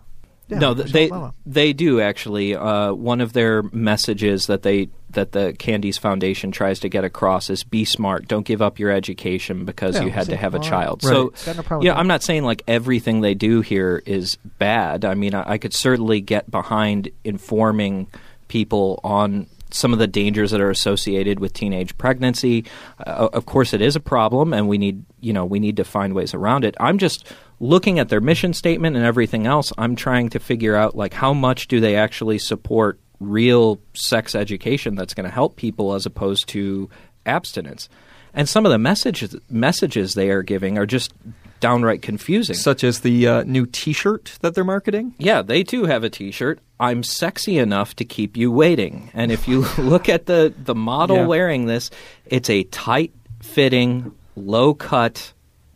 Yeah, 0.52 0.60
no, 0.60 0.76
Michelle 0.76 0.92
they 0.92 1.10
Obama. 1.10 1.34
they 1.46 1.74
do 1.74 2.02
actually. 2.02 2.56
Uh, 2.56 2.94
one 2.94 3.22
of 3.22 3.34
their 3.34 3.64
messages 3.72 4.48
that 4.48 4.64
they 4.64 4.90
that 5.12 5.32
the 5.32 5.54
Candie's 5.58 5.98
Foundation 5.98 6.52
tries 6.52 6.80
to 6.80 6.90
get 6.90 7.04
across 7.04 7.50
is 7.50 7.64
be 7.64 7.86
smart. 7.86 8.28
Don't 8.28 8.46
give 8.46 8.62
up 8.62 8.80
your 8.80 8.92
education 8.92 9.66
because 9.66 9.96
Yeah, 9.96 10.04
you 10.04 10.12
had 10.12 10.26
see, 10.28 10.32
to 10.34 10.38
have 10.38 10.54
a 10.56 10.60
child. 10.60 11.04
Right. 11.04 11.36
So 11.38 11.54
no 11.70 11.82
yeah. 11.82 11.96
I'm 11.96 12.08
not 12.08 12.22
saying 12.24 12.44
like 12.44 12.64
everything 12.68 13.22
they 13.22 13.34
do 13.34 13.62
here 13.62 14.04
is 14.06 14.38
bad. 14.60 15.06
I 15.06 15.14
mean, 15.16 15.34
I, 15.34 15.52
I 15.54 15.58
could 15.58 15.74
certainly 15.74 16.22
get 16.22 16.50
behind 16.52 17.10
informing 17.24 18.08
people 18.48 19.00
on 19.04 19.48
some 19.74 19.94
of 19.94 20.00
the 20.00 20.08
dangers 20.08 20.52
that 20.52 20.60
are 20.60 20.70
associated 20.70 21.40
with 21.40 21.54
teenage 21.54 21.98
pregnancy. 21.98 22.66
Uh, 23.00 23.30
of 23.32 23.46
course, 23.46 23.74
it 23.74 23.82
is 23.82 23.96
a 23.96 24.02
problem, 24.02 24.54
and 24.54 24.68
we 24.68 24.78
need 24.78 25.04
you 25.22 25.32
know 25.34 25.46
we 25.46 25.60
need 25.60 25.78
to 25.78 25.84
find 25.86 26.14
ways 26.14 26.34
around 26.34 26.66
it. 26.66 26.76
I'm 26.80 26.98
just 26.98 27.26
looking 27.62 28.00
at 28.00 28.10
their 28.10 28.20
mission 28.20 28.54
statement 28.54 28.96
and 28.98 29.06
everything 29.06 29.46
else. 29.46 29.72
I'm 29.78 29.96
trying 29.96 30.30
to 30.30 30.40
figure 30.40 30.76
out 30.76 30.96
like 30.96 31.14
how 31.14 31.32
much 31.32 31.68
do 31.68 31.80
they 31.80 31.96
actually 31.96 32.40
support 32.40 33.00
real 33.20 33.80
sex 33.94 34.34
education 34.34 34.96
that's 34.96 35.14
going 35.14 35.26
to 35.26 35.32
help 35.32 35.56
people 35.56 35.94
as 35.94 36.08
opposed 36.08 36.48
to 36.50 36.90
abstinence. 37.26 37.88
And 38.34 38.50
some 38.50 38.66
of 38.66 38.72
the 38.72 38.80
messages 38.80 39.36
messages 39.50 40.16
they 40.16 40.32
are 40.32 40.42
giving 40.42 40.80
are 40.80 40.88
just 40.88 41.14
downright 41.60 42.02
confusing. 42.02 42.56
Such 42.56 42.84
as 42.84 43.02
the 43.02 43.28
uh, 43.28 43.44
new 43.44 43.68
T-shirt 43.68 44.40
that 44.42 44.56
they're 44.56 44.64
marketing. 44.64 45.14
Yeah, 45.20 45.44
they 45.44 45.64
too 45.64 45.86
have 45.86 46.04
a 46.04 46.10
T-shirt. 46.10 46.58
I'm 46.80 47.04
sexy 47.04 47.60
enough 47.60 47.96
to 47.98 48.06
keep 48.06 48.36
you 48.36 48.52
waiting. 48.52 49.12
And 49.14 49.32
if 49.32 49.48
you 49.48 49.68
look 49.78 50.10
at 50.10 50.26
the 50.26 50.52
the 50.58 50.74
model 50.74 51.18
Yeah. 51.18 51.26
wearing 51.28 51.66
this, 51.68 51.92
it's 52.26 52.50
a 52.50 52.64
tight 52.64 53.12
fitting, 53.44 54.14
low 54.36 54.74
cut 54.74 55.34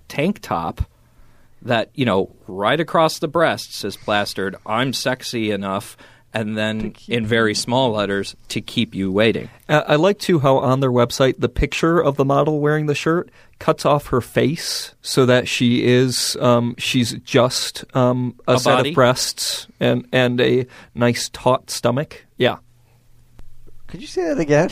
tank 0.08 0.40
top 0.42 0.82
that 1.66 1.90
you 1.94 2.06
know 2.06 2.34
right 2.48 2.80
across 2.80 3.20
the 3.20 3.28
breasts 3.28 3.84
is 3.84 3.98
plastered. 3.98 4.56
I'm 4.66 4.94
sexy 4.94 5.52
enough. 5.52 5.98
And 6.34 6.58
then 6.58 6.96
in 7.08 7.26
very 7.26 7.56
small 7.56 7.92
letters 7.92 8.36
to 8.50 8.60
keep 8.60 8.94
you 8.94 9.10
waiting. 9.10 9.50
Uh, 9.70 9.84
I 9.88 9.96
like 9.96 10.20
too 10.20 10.40
how 10.40 10.58
on 10.58 10.82
their 10.82 10.92
website 10.92 11.36
the 11.40 11.48
picture 11.48 11.98
of 12.04 12.18
the 12.18 12.26
model 12.26 12.60
wearing 12.60 12.88
the 12.88 12.94
shirt 12.96 13.30
cuts 13.58 13.86
off 13.86 14.08
her 14.08 14.20
face 14.20 14.94
so 15.02 15.26
that 15.28 15.48
she 15.48 15.86
is 15.86 16.36
um, 16.42 16.76
she's 16.78 17.14
just 17.24 17.86
um, 17.96 18.36
a, 18.50 18.56
A 18.56 18.60
set 18.60 18.76
body? 18.76 18.90
of 18.90 18.96
breasts 18.96 19.68
and 19.80 20.06
and 20.12 20.42
a 20.42 20.68
nice 20.94 21.30
taut 21.30 21.70
stomach. 21.70 22.26
Yeah. 22.36 22.58
Could 23.88 24.02
you 24.02 24.08
say 24.08 24.24
that 24.26 24.38
again? 24.40 24.72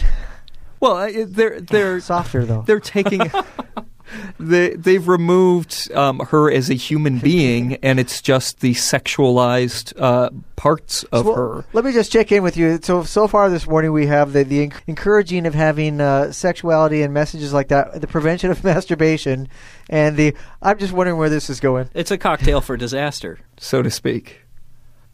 Well, 0.82 0.98
I- 0.98 1.24
they're 1.24 1.62
they're 1.62 2.02
Softer 2.02 2.44
though. 2.44 2.64
they're 2.68 2.82
taking 2.82 3.22
they 4.40 4.72
they've 4.76 5.08
removed 5.08 5.92
um, 5.94 6.20
her 6.20 6.52
as 6.52 6.70
a 6.70 6.74
human 6.74 7.20
being, 7.20 7.76
and 7.84 8.00
it's 8.00 8.22
just 8.22 8.60
the 8.60 8.74
sexualized 8.74 9.94
uh, 10.00 10.30
parts 10.56 11.04
of 11.06 11.26
Well, 11.26 11.36
her. 11.36 11.66
Let 11.74 11.86
me 11.86 11.92
just 11.92 12.12
check 12.12 12.32
in 12.32 12.44
with 12.44 12.58
you. 12.58 12.80
So 12.82 13.04
so 13.04 13.28
far 13.28 13.50
this 13.50 13.68
morning 13.68 13.92
we 13.92 14.08
have 14.08 14.34
the 14.34 14.44
the 14.44 14.72
encouraging 14.88 15.46
of 15.46 15.54
having 15.54 16.02
uh, 16.02 16.32
sexuality 16.32 17.02
and 17.02 17.14
messages 17.14 17.54
like 17.54 17.70
that, 17.70 18.02
the 18.02 18.08
prevention 18.08 18.52
of 18.52 18.64
masturbation, 18.64 19.48
and 19.90 20.18
the. 20.18 20.36
I'm 20.62 20.78
just 20.80 20.94
wondering 20.94 21.18
where 21.18 21.30
this 21.30 21.50
is 21.50 21.60
going. 21.60 21.90
It's 21.94 22.12
a 22.12 22.18
cocktail 22.18 22.62
for 22.62 22.78
disaster. 22.78 23.40
so 23.58 23.82
to 23.82 23.92
speak. 23.92 24.42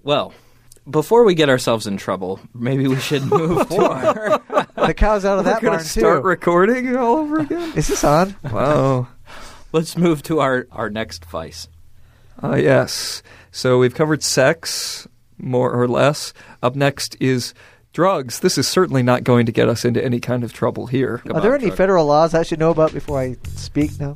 Well, 0.03 0.34
before 0.89 1.24
we 1.24 1.36
get 1.36 1.50
ourselves 1.50 1.88
in 1.88 1.98
trouble, 1.98 2.39
maybe 2.53 2.88
we 2.88 2.98
should 3.00 3.24
move 3.31 3.67
to 3.69 3.77
our. 3.77 4.39
The 4.88 4.93
cow's 4.93 5.25
out 5.25 5.39
of 5.39 5.46
We're 5.46 5.51
that 5.53 5.62
gonna 5.62 5.75
barn 5.77 5.86
start 5.86 6.22
too. 6.24 6.27
recording 6.27 6.96
all 6.96 7.17
over 7.17 7.39
again. 7.41 7.74
is 7.77 7.88
this 7.88 8.03
on? 8.03 8.36
wow. 8.51 9.08
Let's 9.72 9.98
move 9.98 10.24
to 10.24 10.39
our, 10.39 10.67
our 10.72 10.89
next 10.89 11.25
vice. 11.25 11.67
Uh, 12.41 12.55
yes. 12.55 13.22
So 13.51 13.77
we've 13.79 13.93
covered 13.93 14.24
sex, 14.24 15.08
more 15.38 15.72
or 15.72 15.88
less. 15.88 16.34
Up 16.63 16.75
next 16.75 17.15
is 17.19 17.53
drugs. 17.93 18.39
This 18.39 18.58
is 18.58 18.67
certainly 18.67 19.03
not 19.03 19.24
going 19.24 19.46
to 19.46 19.51
get 19.51 19.67
us 19.69 19.86
into 19.86 20.03
any 20.03 20.19
kind 20.19 20.43
of 20.43 20.53
trouble 20.53 20.88
here. 20.88 21.19
Come 21.19 21.36
Are 21.38 21.41
there 21.41 21.53
any 21.55 21.67
Chuck. 21.69 21.77
federal 21.77 22.05
laws 22.05 22.34
I 22.34 22.43
should 22.43 22.60
know 22.60 22.72
about 22.72 22.93
before 22.93 23.19
I 23.19 23.36
speak 23.55 24.00
now? 24.00 24.15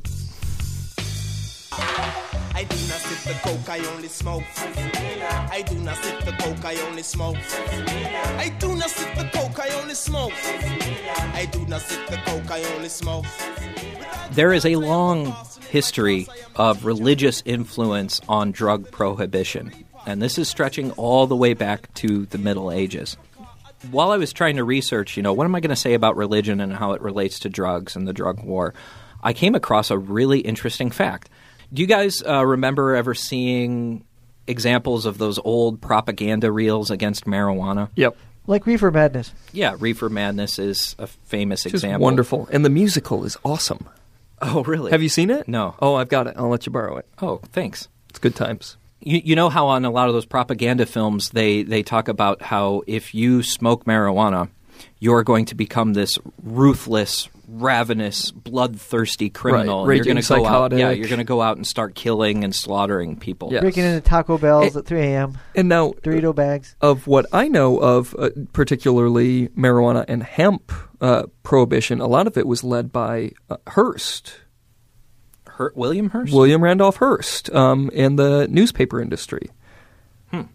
I 2.56 2.64
do 2.68 2.76
not 2.76 3.00
sip 3.00 3.03
the 3.34 3.48
coke, 3.48 3.68
I 3.68 3.78
only 3.94 4.08
smoke. 4.08 4.44
I 4.56 5.62
do 5.66 5.74
not 5.76 5.96
sip 5.96 6.24
the 6.24 6.32
coke, 6.32 6.64
I 6.64 6.76
only 6.82 7.02
smoke. 7.02 7.36
I 7.36 8.54
do 8.58 8.74
not 8.76 8.90
sip 8.90 9.14
the 9.14 9.28
coke, 9.32 9.58
I 9.58 9.70
only 9.80 9.94
smoke. 9.94 10.32
I 11.34 11.48
do 11.50 11.66
not 11.66 11.80
sip 11.80 12.06
the 12.08 12.16
coke, 12.18 12.50
I 12.50 12.62
only 12.74 12.88
smoke. 12.88 13.24
There 14.32 14.52
is 14.52 14.66
a 14.66 14.76
long 14.76 15.34
history 15.70 16.28
of 16.56 16.84
religious 16.84 17.42
influence 17.44 18.20
on 18.28 18.52
drug 18.52 18.90
prohibition, 18.90 19.72
and 20.06 20.20
this 20.20 20.38
is 20.38 20.48
stretching 20.48 20.92
all 20.92 21.26
the 21.26 21.36
way 21.36 21.54
back 21.54 21.92
to 21.94 22.26
the 22.26 22.38
Middle 22.38 22.70
Ages. 22.70 23.16
While 23.90 24.10
I 24.10 24.16
was 24.16 24.32
trying 24.32 24.56
to 24.56 24.64
research, 24.64 25.16
you 25.16 25.22
know, 25.22 25.32
what 25.32 25.44
am 25.44 25.54
I 25.54 25.60
going 25.60 25.70
to 25.70 25.76
say 25.76 25.94
about 25.94 26.16
religion 26.16 26.60
and 26.60 26.72
how 26.72 26.92
it 26.92 27.02
relates 27.02 27.40
to 27.40 27.48
drugs 27.48 27.96
and 27.96 28.08
the 28.08 28.14
drug 28.14 28.42
war, 28.42 28.74
I 29.22 29.32
came 29.32 29.54
across 29.54 29.90
a 29.90 29.98
really 29.98 30.40
interesting 30.40 30.90
fact. 30.90 31.28
Do 31.74 31.82
you 31.82 31.88
guys 31.88 32.22
uh, 32.22 32.46
remember 32.46 32.94
ever 32.94 33.14
seeing 33.14 34.04
examples 34.46 35.06
of 35.06 35.18
those 35.18 35.40
old 35.40 35.80
propaganda 35.80 36.52
reels 36.52 36.90
against 36.90 37.24
marijuana? 37.24 37.88
Yep. 37.96 38.16
Like 38.46 38.64
Reefer 38.66 38.90
Madness. 38.92 39.32
Yeah, 39.52 39.74
Reefer 39.78 40.08
Madness 40.08 40.58
is 40.60 40.94
a 41.00 41.08
famous 41.08 41.64
Just 41.64 41.74
example. 41.74 42.04
wonderful. 42.04 42.48
And 42.52 42.64
the 42.64 42.70
musical 42.70 43.24
is 43.24 43.36
awesome. 43.44 43.88
Oh, 44.40 44.62
really? 44.64 44.92
Have 44.92 45.02
you 45.02 45.08
seen 45.08 45.30
it? 45.30 45.48
No. 45.48 45.74
Oh, 45.80 45.96
I've 45.96 46.08
got 46.10 46.26
it. 46.28 46.34
I'll 46.36 46.48
let 46.48 46.64
you 46.66 46.70
borrow 46.70 46.96
it. 46.98 47.06
Oh, 47.20 47.40
thanks. 47.52 47.88
It's 48.10 48.18
good 48.20 48.36
times. 48.36 48.76
You, 49.00 49.20
you 49.24 49.34
know 49.34 49.48
how 49.48 49.66
on 49.66 49.84
a 49.84 49.90
lot 49.90 50.08
of 50.08 50.14
those 50.14 50.26
propaganda 50.26 50.86
films 50.86 51.30
they, 51.30 51.62
they 51.62 51.82
talk 51.82 52.06
about 52.08 52.40
how 52.42 52.82
if 52.86 53.14
you 53.14 53.42
smoke 53.42 53.84
marijuana, 53.84 54.48
you're 55.00 55.24
going 55.24 55.46
to 55.46 55.54
become 55.54 55.94
this 55.94 56.10
ruthless, 56.42 57.28
ravenous, 57.60 58.30
bloodthirsty 58.30 59.30
criminal. 59.30 59.86
Right, 59.86 59.96
and 59.98 60.06
you're 60.06 60.14
going 60.14 60.22
to 60.22 60.28
go 60.28 60.46
out. 60.46 60.72
Yeah, 60.72 60.90
you're 60.90 61.08
going 61.08 61.18
to 61.18 61.24
go 61.24 61.40
out 61.40 61.56
and 61.56 61.66
start 61.66 61.94
killing 61.94 62.44
and 62.44 62.54
slaughtering 62.54 63.16
people. 63.16 63.52
Yeah. 63.52 63.60
Breaking 63.60 63.84
into 63.84 64.00
Taco 64.00 64.38
Bell's 64.38 64.76
at 64.76 64.86
3 64.86 65.00
a.m. 65.00 65.38
And 65.54 65.68
now, 65.68 65.92
Dorito 66.02 66.34
bags. 66.34 66.76
of 66.80 67.06
what 67.06 67.26
I 67.32 67.48
know 67.48 67.78
of, 67.78 68.14
uh, 68.18 68.30
particularly 68.52 69.48
marijuana 69.48 70.04
and 70.08 70.22
hemp 70.22 70.72
uh, 71.00 71.24
prohibition, 71.42 72.00
a 72.00 72.06
lot 72.06 72.26
of 72.26 72.36
it 72.36 72.46
was 72.46 72.64
led 72.64 72.92
by 72.92 73.32
uh, 73.48 73.56
Hearst, 73.68 74.34
Her- 75.46 75.72
William 75.74 76.10
Hearst. 76.10 76.32
William 76.32 76.62
Randolph 76.62 76.96
Hearst, 76.96 77.50
um, 77.54 77.90
in 77.92 78.16
the 78.16 78.48
newspaper 78.48 79.00
industry. 79.00 79.50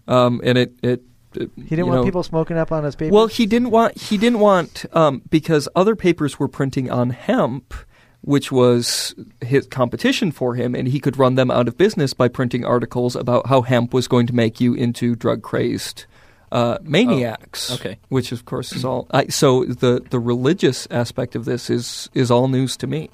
Um, 0.09 0.41
and 0.43 0.57
it, 0.57 0.73
it, 0.83 0.89
it 0.89 1.01
He 1.33 1.45
didn't 1.45 1.69
you 1.69 1.85
want 1.85 2.01
know, 2.01 2.05
people 2.05 2.23
smoking 2.23 2.57
up 2.57 2.71
on 2.71 2.83
his 2.83 2.95
paper. 2.95 3.13
Well, 3.13 3.27
he 3.27 3.45
didn't 3.45 3.69
want 3.69 3.97
he 3.99 4.17
didn't 4.17 4.39
want 4.39 4.85
um, 4.93 5.21
because 5.29 5.69
other 5.75 5.95
papers 5.95 6.39
were 6.39 6.47
printing 6.47 6.89
on 6.89 7.11
hemp, 7.11 7.73
which 8.21 8.51
was 8.51 9.13
his 9.41 9.67
competition 9.67 10.31
for 10.31 10.55
him, 10.55 10.73
and 10.73 10.87
he 10.87 10.99
could 10.99 11.17
run 11.17 11.35
them 11.35 11.51
out 11.51 11.67
of 11.67 11.77
business 11.77 12.13
by 12.13 12.27
printing 12.27 12.65
articles 12.65 13.15
about 13.15 13.47
how 13.47 13.61
hemp 13.61 13.93
was 13.93 14.07
going 14.07 14.25
to 14.27 14.35
make 14.35 14.59
you 14.59 14.73
into 14.73 15.15
drug 15.15 15.43
crazed 15.43 16.05
uh, 16.51 16.79
maniacs. 16.81 17.71
Oh, 17.71 17.75
okay. 17.75 17.99
which 18.09 18.31
of 18.31 18.45
course 18.45 18.73
is 18.73 18.83
all. 18.83 19.07
I, 19.11 19.27
so 19.27 19.65
the 19.65 20.03
the 20.09 20.19
religious 20.19 20.87
aspect 20.89 21.35
of 21.35 21.45
this 21.45 21.69
is 21.69 22.09
is 22.13 22.31
all 22.31 22.47
news 22.47 22.75
to 22.77 22.87
me. 22.87 23.09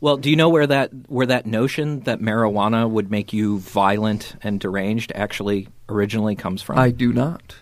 Well, 0.00 0.16
do 0.16 0.30
you 0.30 0.36
know 0.36 0.48
where 0.48 0.66
that 0.66 0.90
where 1.08 1.26
that 1.26 1.46
notion 1.46 2.00
that 2.00 2.20
marijuana 2.20 2.88
would 2.88 3.10
make 3.10 3.32
you 3.32 3.58
violent 3.58 4.34
and 4.42 4.58
deranged 4.58 5.12
actually 5.14 5.68
originally 5.90 6.36
comes 6.36 6.62
from? 6.62 6.78
I 6.78 6.90
do 6.90 7.12
not. 7.12 7.56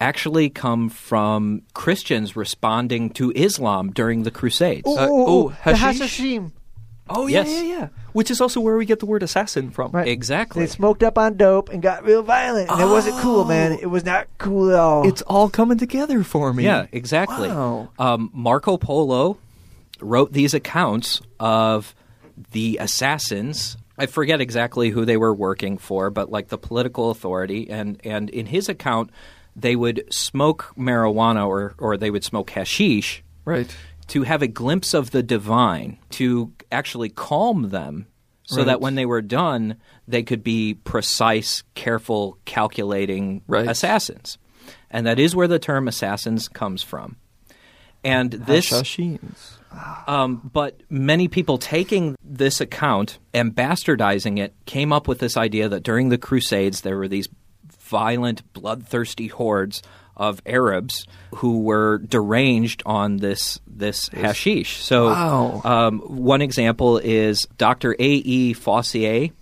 actually 0.00 0.48
come 0.50 0.88
from 0.88 1.62
Christians 1.74 2.36
responding 2.36 3.10
to 3.10 3.32
Islam 3.34 3.90
during 3.92 4.22
the 4.22 4.30
Crusades. 4.30 4.88
Ooh, 4.88 4.96
Uh, 4.98 5.06
ooh, 5.08 5.10
ooh, 5.10 5.26
oh, 5.28 5.48
the 5.64 5.76
hashish? 5.76 6.20
Hashishim. 7.08 7.16
Oh 7.16 7.26
yeah, 7.26 7.42
Yes. 7.44 7.48
yeah, 7.64 7.78
yeah. 7.78 7.88
Which 8.12 8.30
is 8.30 8.40
also 8.40 8.60
where 8.60 8.76
we 8.76 8.86
get 8.86 9.00
the 9.00 9.06
word 9.06 9.22
assassin 9.22 9.70
from. 9.70 9.90
Right. 9.92 10.08
Exactly. 10.08 10.62
They 10.64 10.70
smoked 10.70 11.02
up 11.02 11.18
on 11.18 11.36
dope 11.36 11.68
and 11.68 11.82
got 11.82 12.04
real 12.04 12.22
violent, 12.22 12.70
and 12.70 12.80
it 12.80 12.86
wasn't 12.86 13.18
cool, 13.18 13.44
man. 13.44 13.72
It 13.72 13.86
was 13.90 14.04
not 14.04 14.26
cool 14.38 14.70
at 14.70 14.78
all. 14.78 15.06
It's 15.06 15.22
all 15.22 15.48
coming 15.48 15.78
together 15.78 16.22
for 16.24 16.52
me. 16.52 16.64
Yeah, 16.64 16.86
exactly. 16.92 17.48
Wow. 17.48 17.90
Um, 17.98 18.30
Marco 18.32 18.76
Polo 18.78 19.38
wrote 20.00 20.32
these 20.32 20.54
accounts 20.54 21.20
of 21.40 21.94
the 22.52 22.78
assassins. 22.80 23.76
I 23.98 24.06
forget 24.06 24.40
exactly 24.42 24.90
who 24.90 25.04
they 25.06 25.16
were 25.16 25.32
working 25.34 25.78
for, 25.78 26.10
but 26.10 26.30
like 26.30 26.48
the 26.48 26.58
political 26.58 27.10
authority. 27.10 27.70
And, 27.70 27.98
and 28.04 28.28
in 28.28 28.44
his 28.46 28.68
account, 28.68 29.10
they 29.54 29.74
would 29.74 30.04
smoke 30.12 30.74
marijuana 30.76 31.46
or, 31.46 31.74
or 31.78 31.96
they 31.96 32.10
would 32.10 32.24
smoke 32.24 32.50
hashish 32.50 33.22
Right. 33.46 33.74
To 34.08 34.22
have 34.22 34.42
a 34.42 34.46
glimpse 34.46 34.94
of 34.94 35.10
the 35.10 35.22
divine, 35.22 35.98
to 36.10 36.52
actually 36.70 37.08
calm 37.08 37.70
them, 37.70 38.06
so 38.44 38.58
Right. 38.58 38.66
that 38.66 38.80
when 38.80 38.94
they 38.94 39.06
were 39.06 39.22
done, 39.22 39.76
they 40.06 40.22
could 40.22 40.44
be 40.44 40.74
precise, 40.74 41.62
careful, 41.74 42.38
calculating 42.44 43.42
Right. 43.48 43.68
assassins. 43.68 44.38
And 44.90 45.06
that 45.06 45.18
is 45.18 45.34
where 45.34 45.48
the 45.48 45.58
term 45.58 45.88
assassins 45.88 46.46
comes 46.48 46.82
from. 46.82 47.16
And 48.04 48.30
this, 48.30 48.70
Hashashins. 48.70 49.58
um, 50.06 50.48
but 50.52 50.80
many 50.88 51.26
people 51.26 51.58
taking 51.58 52.14
this 52.22 52.60
account 52.60 53.18
and 53.34 53.52
bastardizing 53.54 54.38
it 54.38 54.54
came 54.64 54.92
up 54.92 55.08
with 55.08 55.18
this 55.18 55.36
idea 55.36 55.68
that 55.68 55.82
during 55.82 56.08
the 56.10 56.18
Crusades 56.18 56.82
there 56.82 56.96
were 56.96 57.08
these 57.08 57.28
violent, 57.80 58.42
bloodthirsty 58.52 59.26
hordes 59.26 59.82
of 60.16 60.40
Arabs 60.46 61.06
who 61.36 61.60
were 61.60 61.98
deranged 61.98 62.82
on 62.86 63.18
this 63.18 63.60
this 63.66 64.08
hashish. 64.08 64.82
So, 64.82 65.06
Wow. 65.06 65.60
um, 65.64 65.98
one 66.00 66.40
example 66.42 66.98
is 66.98 67.46
Dr. 67.58 67.92
A. 67.98 68.04
E. 68.04 68.54
Fossier, 68.54 69.32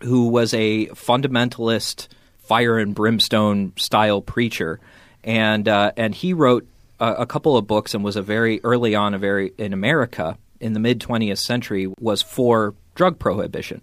who 0.00 0.28
was 0.28 0.54
a 0.54 0.86
fundamentalist, 0.88 2.08
fire 2.38 2.78
and 2.78 2.94
brimstone 2.94 3.72
style 3.76 4.20
preacher, 4.22 4.80
and 5.22 5.68
uh, 5.68 5.92
and 5.96 6.14
he 6.14 6.32
wrote 6.32 6.66
a, 7.00 7.12
a 7.14 7.26
couple 7.26 7.56
of 7.56 7.66
books 7.66 7.94
and 7.94 8.02
was 8.04 8.16
a 8.16 8.22
very 8.22 8.60
early 8.64 8.94
on 8.94 9.14
a 9.14 9.18
very 9.18 9.52
in 9.58 9.72
America 9.72 10.38
in 10.60 10.72
the 10.72 10.80
mid 10.80 11.00
20th 11.00 11.38
century 11.38 11.92
was 12.00 12.22
for 12.22 12.74
drug 12.94 13.18
prohibition, 13.18 13.80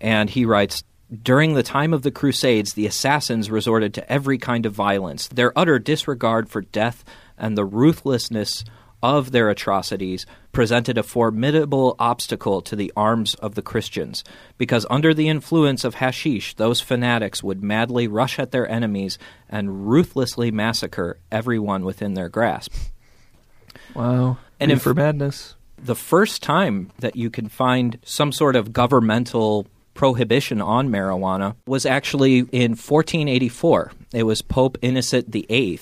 and 0.00 0.28
he 0.30 0.44
writes. 0.44 0.82
During 1.22 1.52
the 1.54 1.62
time 1.62 1.92
of 1.92 2.02
the 2.02 2.10
Crusades, 2.10 2.72
the 2.72 2.86
assassins 2.86 3.50
resorted 3.50 3.92
to 3.94 4.12
every 4.12 4.38
kind 4.38 4.64
of 4.64 4.72
violence. 4.72 5.28
Their 5.28 5.52
utter 5.58 5.78
disregard 5.78 6.48
for 6.48 6.62
death 6.62 7.04
and 7.36 7.56
the 7.58 7.66
ruthlessness 7.66 8.64
of 9.02 9.32
their 9.32 9.50
atrocities 9.50 10.24
presented 10.52 10.96
a 10.96 11.02
formidable 11.02 11.96
obstacle 11.98 12.62
to 12.62 12.76
the 12.76 12.92
arms 12.96 13.34
of 13.34 13.56
the 13.56 13.62
Christians, 13.62 14.22
because 14.56 14.86
under 14.88 15.12
the 15.12 15.28
influence 15.28 15.84
of 15.84 15.96
hashish, 15.96 16.54
those 16.54 16.80
fanatics 16.80 17.42
would 17.42 17.62
madly 17.62 18.06
rush 18.06 18.38
at 18.38 18.52
their 18.52 18.68
enemies 18.68 19.18
and 19.48 19.90
ruthlessly 19.90 20.50
massacre 20.50 21.18
everyone 21.30 21.84
within 21.84 22.14
their 22.14 22.28
grasp. 22.28 22.72
Wow. 23.94 24.38
And 24.60 24.70
if- 24.70 24.82
for 24.82 24.94
madness. 24.94 25.56
The 25.84 25.96
first 25.96 26.44
time 26.44 26.92
that 27.00 27.16
you 27.16 27.28
can 27.28 27.48
find 27.48 27.98
some 28.04 28.30
sort 28.30 28.54
of 28.54 28.72
governmental 28.72 29.66
prohibition 29.94 30.60
on 30.60 30.88
marijuana 30.88 31.56
was 31.66 31.86
actually 31.86 32.38
in 32.38 32.72
1484. 32.72 33.92
It 34.12 34.22
was 34.24 34.42
Pope 34.42 34.78
Innocent 34.82 35.28
VIII 35.28 35.80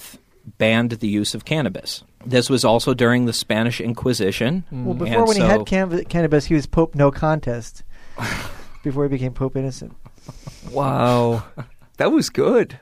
banned 0.58 0.92
the 0.92 1.08
use 1.08 1.34
of 1.34 1.44
cannabis. 1.44 2.02
This 2.24 2.50
was 2.50 2.64
also 2.64 2.92
during 2.92 3.26
the 3.26 3.32
Spanish 3.32 3.80
Inquisition. 3.80 4.64
Well, 4.70 4.94
before 4.94 5.18
And 5.18 5.28
when 5.28 5.36
he 5.36 5.42
had 5.42 5.60
canv- 5.60 6.08
cannabis, 6.08 6.46
he 6.46 6.54
was 6.54 6.66
Pope 6.66 6.94
no 6.94 7.10
contest. 7.10 7.82
before 8.82 9.04
he 9.04 9.08
became 9.08 9.32
Pope 9.32 9.56
innocent. 9.56 9.96
Wow. 10.70 11.44
that 11.96 12.12
was 12.12 12.30
good. 12.30 12.78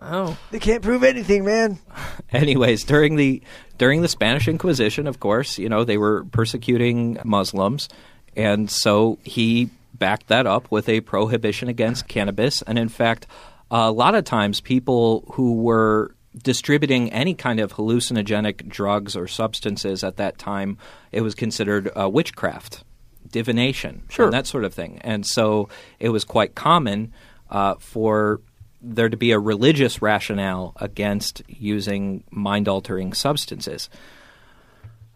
Wow. 0.00 0.36
They 0.50 0.58
can't 0.58 0.82
prove 0.82 1.02
anything, 1.02 1.44
man. 1.44 1.78
Anyways, 2.32 2.84
during 2.84 3.16
the 3.16 3.42
during 3.78 4.02
the 4.02 4.08
Spanish 4.08 4.48
Inquisition, 4.48 5.06
of 5.06 5.18
course, 5.18 5.58
you 5.58 5.68
know 5.68 5.84
they 5.84 5.96
were 5.96 6.24
persecuting 6.24 7.18
Muslims, 7.24 7.88
and 8.36 8.70
so 8.70 9.18
he 9.24 9.70
backed 9.98 10.26
that 10.28 10.46
up 10.46 10.70
with 10.70 10.88
a 10.88 11.00
prohibition 11.00 11.68
against 11.68 12.08
cannabis. 12.08 12.62
And 12.62 12.78
in 12.78 12.88
fact, 12.88 13.26
a 13.70 13.90
lot 13.90 14.14
of 14.14 14.24
times, 14.24 14.60
people 14.60 15.24
who 15.32 15.54
were 15.54 16.14
distributing 16.42 17.12
any 17.12 17.34
kind 17.34 17.60
of 17.60 17.74
hallucinogenic 17.74 18.68
drugs 18.68 19.14
or 19.16 19.28
substances 19.28 20.02
at 20.02 20.16
that 20.16 20.36
time, 20.38 20.76
it 21.12 21.20
was 21.20 21.34
considered 21.34 21.90
uh, 21.98 22.08
witchcraft, 22.08 22.82
divination, 23.30 24.02
Sure. 24.08 24.26
and 24.26 24.34
that 24.34 24.46
sort 24.46 24.64
of 24.64 24.74
thing. 24.74 24.98
And 25.02 25.24
so 25.24 25.68
it 26.00 26.08
was 26.08 26.24
quite 26.24 26.54
common 26.54 27.12
uh, 27.50 27.74
for 27.78 28.40
there 28.82 29.08
to 29.08 29.16
be 29.16 29.30
a 29.30 29.38
religious 29.38 30.02
rationale 30.02 30.74
against 30.76 31.42
using 31.48 32.24
mind 32.30 32.68
altering 32.68 33.12
substances. 33.14 33.88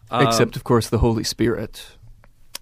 Um, 0.09 0.25
Except, 0.25 0.55
of 0.55 0.63
course, 0.63 0.89
the 0.89 0.97
Holy 0.99 1.23
Spirit. 1.23 1.85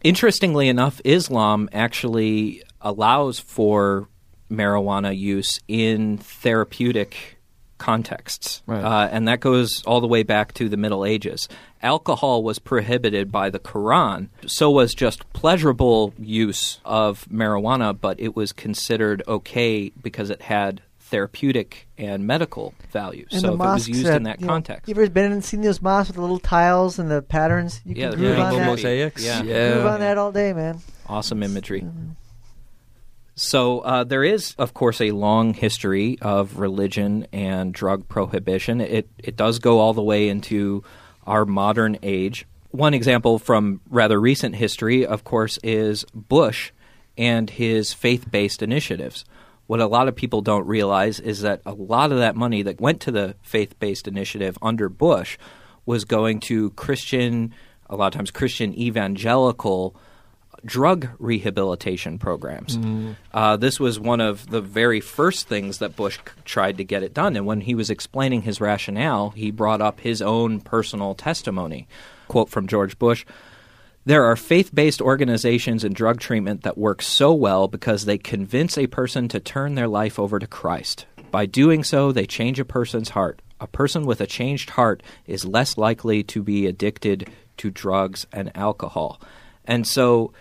Interestingly 0.04 0.70
enough, 0.70 1.02
Islam 1.04 1.70
actually 1.74 2.64
allows 2.82 3.40
for 3.40 4.08
marijuana 4.50 5.18
use 5.18 5.60
in 5.68 6.18
therapeutic 6.18 7.38
contexts. 7.78 8.64
Right. 8.66 8.84
Uh, 8.84 9.10
and 9.12 9.28
that 9.28 9.40
goes 9.40 9.84
all 9.86 10.02
the 10.02 10.08
way 10.08 10.24
back 10.24 10.54
to 10.56 10.70
the 10.70 10.78
Middle 10.78 11.06
Ages. 11.06 11.48
Alcohol 11.82 12.42
was 12.44 12.58
prohibited 12.58 13.32
by 13.32 13.50
the 13.50 13.60
Quran, 13.60 14.30
so 14.48 14.72
was 14.72 14.96
just 14.96 15.32
pleasurable 15.34 16.14
use 16.18 16.80
of 16.84 17.28
marijuana, 17.32 17.98
but 18.00 18.20
it 18.20 18.36
was 18.36 18.52
considered 18.52 19.22
okay 19.28 19.90
because 20.02 20.30
it 20.30 20.44
had 20.44 20.82
therapeutic 21.10 21.88
and 21.98 22.28
medical 22.28 22.74
value. 22.92 23.26
And 23.32 23.42
so 23.42 23.48
if 23.50 23.54
it 23.54 23.58
was 23.60 23.88
used 23.88 24.06
that, 24.06 24.18
in 24.18 24.24
that 24.24 24.40
you 24.42 24.48
know, 24.48 24.54
context. 24.54 24.88
you 24.88 24.94
ever 24.94 25.10
been 25.10 25.32
and 25.32 25.44
seen 25.44 25.62
those 25.62 25.82
mosques 25.82 26.10
with 26.10 26.16
the 26.16 26.22
little 26.22 26.40
tiles 26.40 27.00
and 27.00 27.10
the 27.10 27.22
patterns? 27.22 27.82
You 27.86 27.96
Yeah, 27.96 28.10
can 28.10 28.12
the 28.12 28.18
groove 28.18 28.40
on 28.40 28.44
rainbow 28.44 28.58
that. 28.60 28.66
mosaics. 28.68 29.24
Yeah. 29.24 29.42
Groove 29.42 29.86
on 29.86 30.00
that 30.02 30.18
all 30.18 30.32
day, 30.32 30.54
man. 30.54 30.80
Awesome 31.08 31.44
imagery. 31.44 31.86
So 33.36 33.80
uh, 33.82 34.04
there 34.04 34.24
is, 34.24 34.56
of 34.58 34.74
course, 34.74 35.00
a 35.00 35.12
long 35.12 35.54
history 35.54 36.18
of 36.22 36.58
religion 36.60 37.28
and 37.32 37.74
drug 37.74 38.08
prohibition. 38.08 38.82
It 38.82 39.08
it 39.20 39.36
does 39.36 39.60
go 39.60 39.80
all 39.80 39.94
the 39.94 40.02
way 40.04 40.28
into 40.28 40.84
our 41.26 41.46
modern 41.46 41.98
age. 42.02 42.48
One 42.72 42.94
example 42.94 43.38
from 43.38 43.80
rather 43.90 44.20
recent 44.20 44.56
history, 44.56 45.06
of 45.06 45.24
course, 45.24 45.60
is 45.64 46.04
Bush 46.14 46.72
and 47.18 47.50
his 47.50 47.94
faith-based 47.94 48.62
initiatives. 48.62 49.24
What 49.68 49.80
a 49.82 49.88
lot 49.88 50.08
of 50.08 50.16
people 50.16 50.42
don't 50.42 50.66
realize 50.66 51.20
is 51.20 51.42
that 51.42 51.62
a 51.66 51.74
lot 51.74 52.12
of 52.12 52.20
that 52.20 52.36
money 52.36 52.62
that 52.64 52.82
went 52.82 53.02
to 53.02 53.12
the 53.12 53.36
faith-based 53.42 54.08
initiative 54.08 54.58
under 54.62 54.90
Bush 54.90 55.38
was 55.86 56.06
going 56.06 56.40
to 56.42 56.72
Christian, 56.72 57.54
a 57.90 57.96
lot 57.96 58.08
of 58.08 58.14
times 58.18 58.32
Christian 58.32 58.74
evangelical 58.78 59.96
drug 60.66 61.08
rehabilitation 61.20 62.18
programs. 62.18 62.78
Uh, 63.34 63.58
this 63.58 63.80
was 63.80 64.00
one 64.00 64.20
of 64.20 64.50
the 64.50 64.60
very 64.62 65.00
first 65.00 65.48
things 65.48 65.78
that 65.78 65.96
Bush 65.96 66.18
c- 66.18 66.24
tried 66.46 66.78
to 66.78 66.84
get 66.84 67.04
it 67.04 67.14
done. 67.14 67.36
And 67.36 67.46
when 67.46 67.62
he 67.62 67.76
was 67.76 67.90
explaining 67.90 68.42
his 68.42 68.60
rationale, 68.60 69.30
he 69.32 69.52
brought 69.52 69.82
up 69.82 70.00
his 70.00 70.22
own 70.22 70.60
personal 70.60 71.14
testimony. 71.14 71.88
Quote 72.28 72.50
from 72.50 72.68
George 72.68 72.98
Bush 72.98 73.24
There 74.08 74.24
are 74.24 74.38
faith 74.38 74.74
based 74.74 75.02
organizations 75.02 75.84
in 75.84 75.92
drug 75.92 76.22
treatment 76.22 76.64
that 76.64 76.78
work 76.78 77.02
so 77.02 77.34
well 77.34 77.68
because 77.68 78.06
they 78.06 78.18
convince 78.18 78.78
a 78.78 78.88
person 78.88 79.28
to 79.28 79.42
turn 79.42 79.76
their 79.76 79.90
life 79.90 80.18
over 80.18 80.40
to 80.40 80.48
Christ. 80.48 81.06
By 81.30 81.46
doing 81.46 81.84
so, 81.84 82.14
they 82.14 82.26
change 82.26 82.58
a 82.58 82.64
person's 82.64 83.10
heart. 83.10 83.42
A 83.60 83.68
person 83.68 84.06
with 84.06 84.22
a 84.22 84.26
changed 84.26 84.70
heart 84.70 85.04
is 85.26 85.44
less 85.44 85.78
likely 85.78 86.24
to 86.24 86.42
be 86.42 86.68
addicted 86.68 87.30
to 87.58 87.70
drugs 87.70 88.26
and 88.32 88.50
alcohol. 88.56 89.20
And 89.66 89.86
so, 89.86 90.32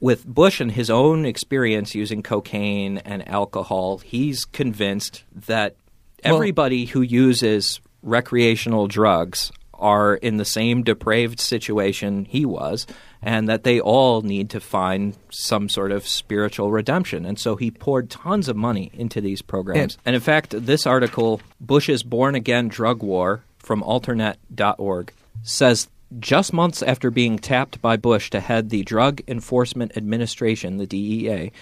with 0.00 0.26
Bush 0.26 0.60
and 0.60 0.72
his 0.72 0.90
own 0.90 1.24
experience 1.24 1.94
using 1.94 2.24
cocaine 2.24 2.98
and 2.98 3.28
alcohol, 3.28 3.98
he's 3.98 4.44
convinced 4.44 5.22
that 5.46 5.76
Well- 6.24 6.34
everybody 6.34 6.86
who 6.86 7.02
uses 7.02 7.80
recreational 8.02 8.88
drugs 8.88 9.52
are 9.78 10.14
in 10.16 10.36
the 10.36 10.44
same 10.44 10.82
depraved 10.82 11.40
situation 11.40 12.24
he 12.24 12.44
was, 12.44 12.86
and 13.22 13.48
that 13.48 13.64
they 13.64 13.80
all 13.80 14.22
need 14.22 14.50
to 14.50 14.60
find 14.60 15.16
some 15.30 15.68
sort 15.68 15.92
of 15.92 16.06
spiritual 16.06 16.70
redemption. 16.70 17.24
And 17.24 17.38
so 17.38 17.56
he 17.56 17.70
poured 17.70 18.10
tons 18.10 18.48
of 18.48 18.56
money 18.56 18.90
into 18.94 19.20
these 19.20 19.42
programs. 19.42 19.94
And- 19.94 20.02
And 20.06 20.14
in 20.14 20.20
fact, 20.22 20.54
this 20.66 20.86
article, 20.86 21.40
Bush's 21.60 22.02
Born 22.02 22.34
Again 22.34 22.68
Drug 22.68 23.02
War 23.02 23.42
from 23.58 23.82
alternet.org, 23.82 25.12
says 25.42 25.88
just 26.18 26.52
months 26.52 26.82
after 26.82 27.10
being 27.10 27.38
tapped 27.38 27.82
by 27.82 27.96
Bush 27.96 28.30
to 28.30 28.40
head 28.40 28.70
the 28.70 28.82
Drug 28.82 29.20
Enforcement 29.28 29.92
Administration, 29.96 30.78
the 30.78 30.86
DEA, 30.86 31.52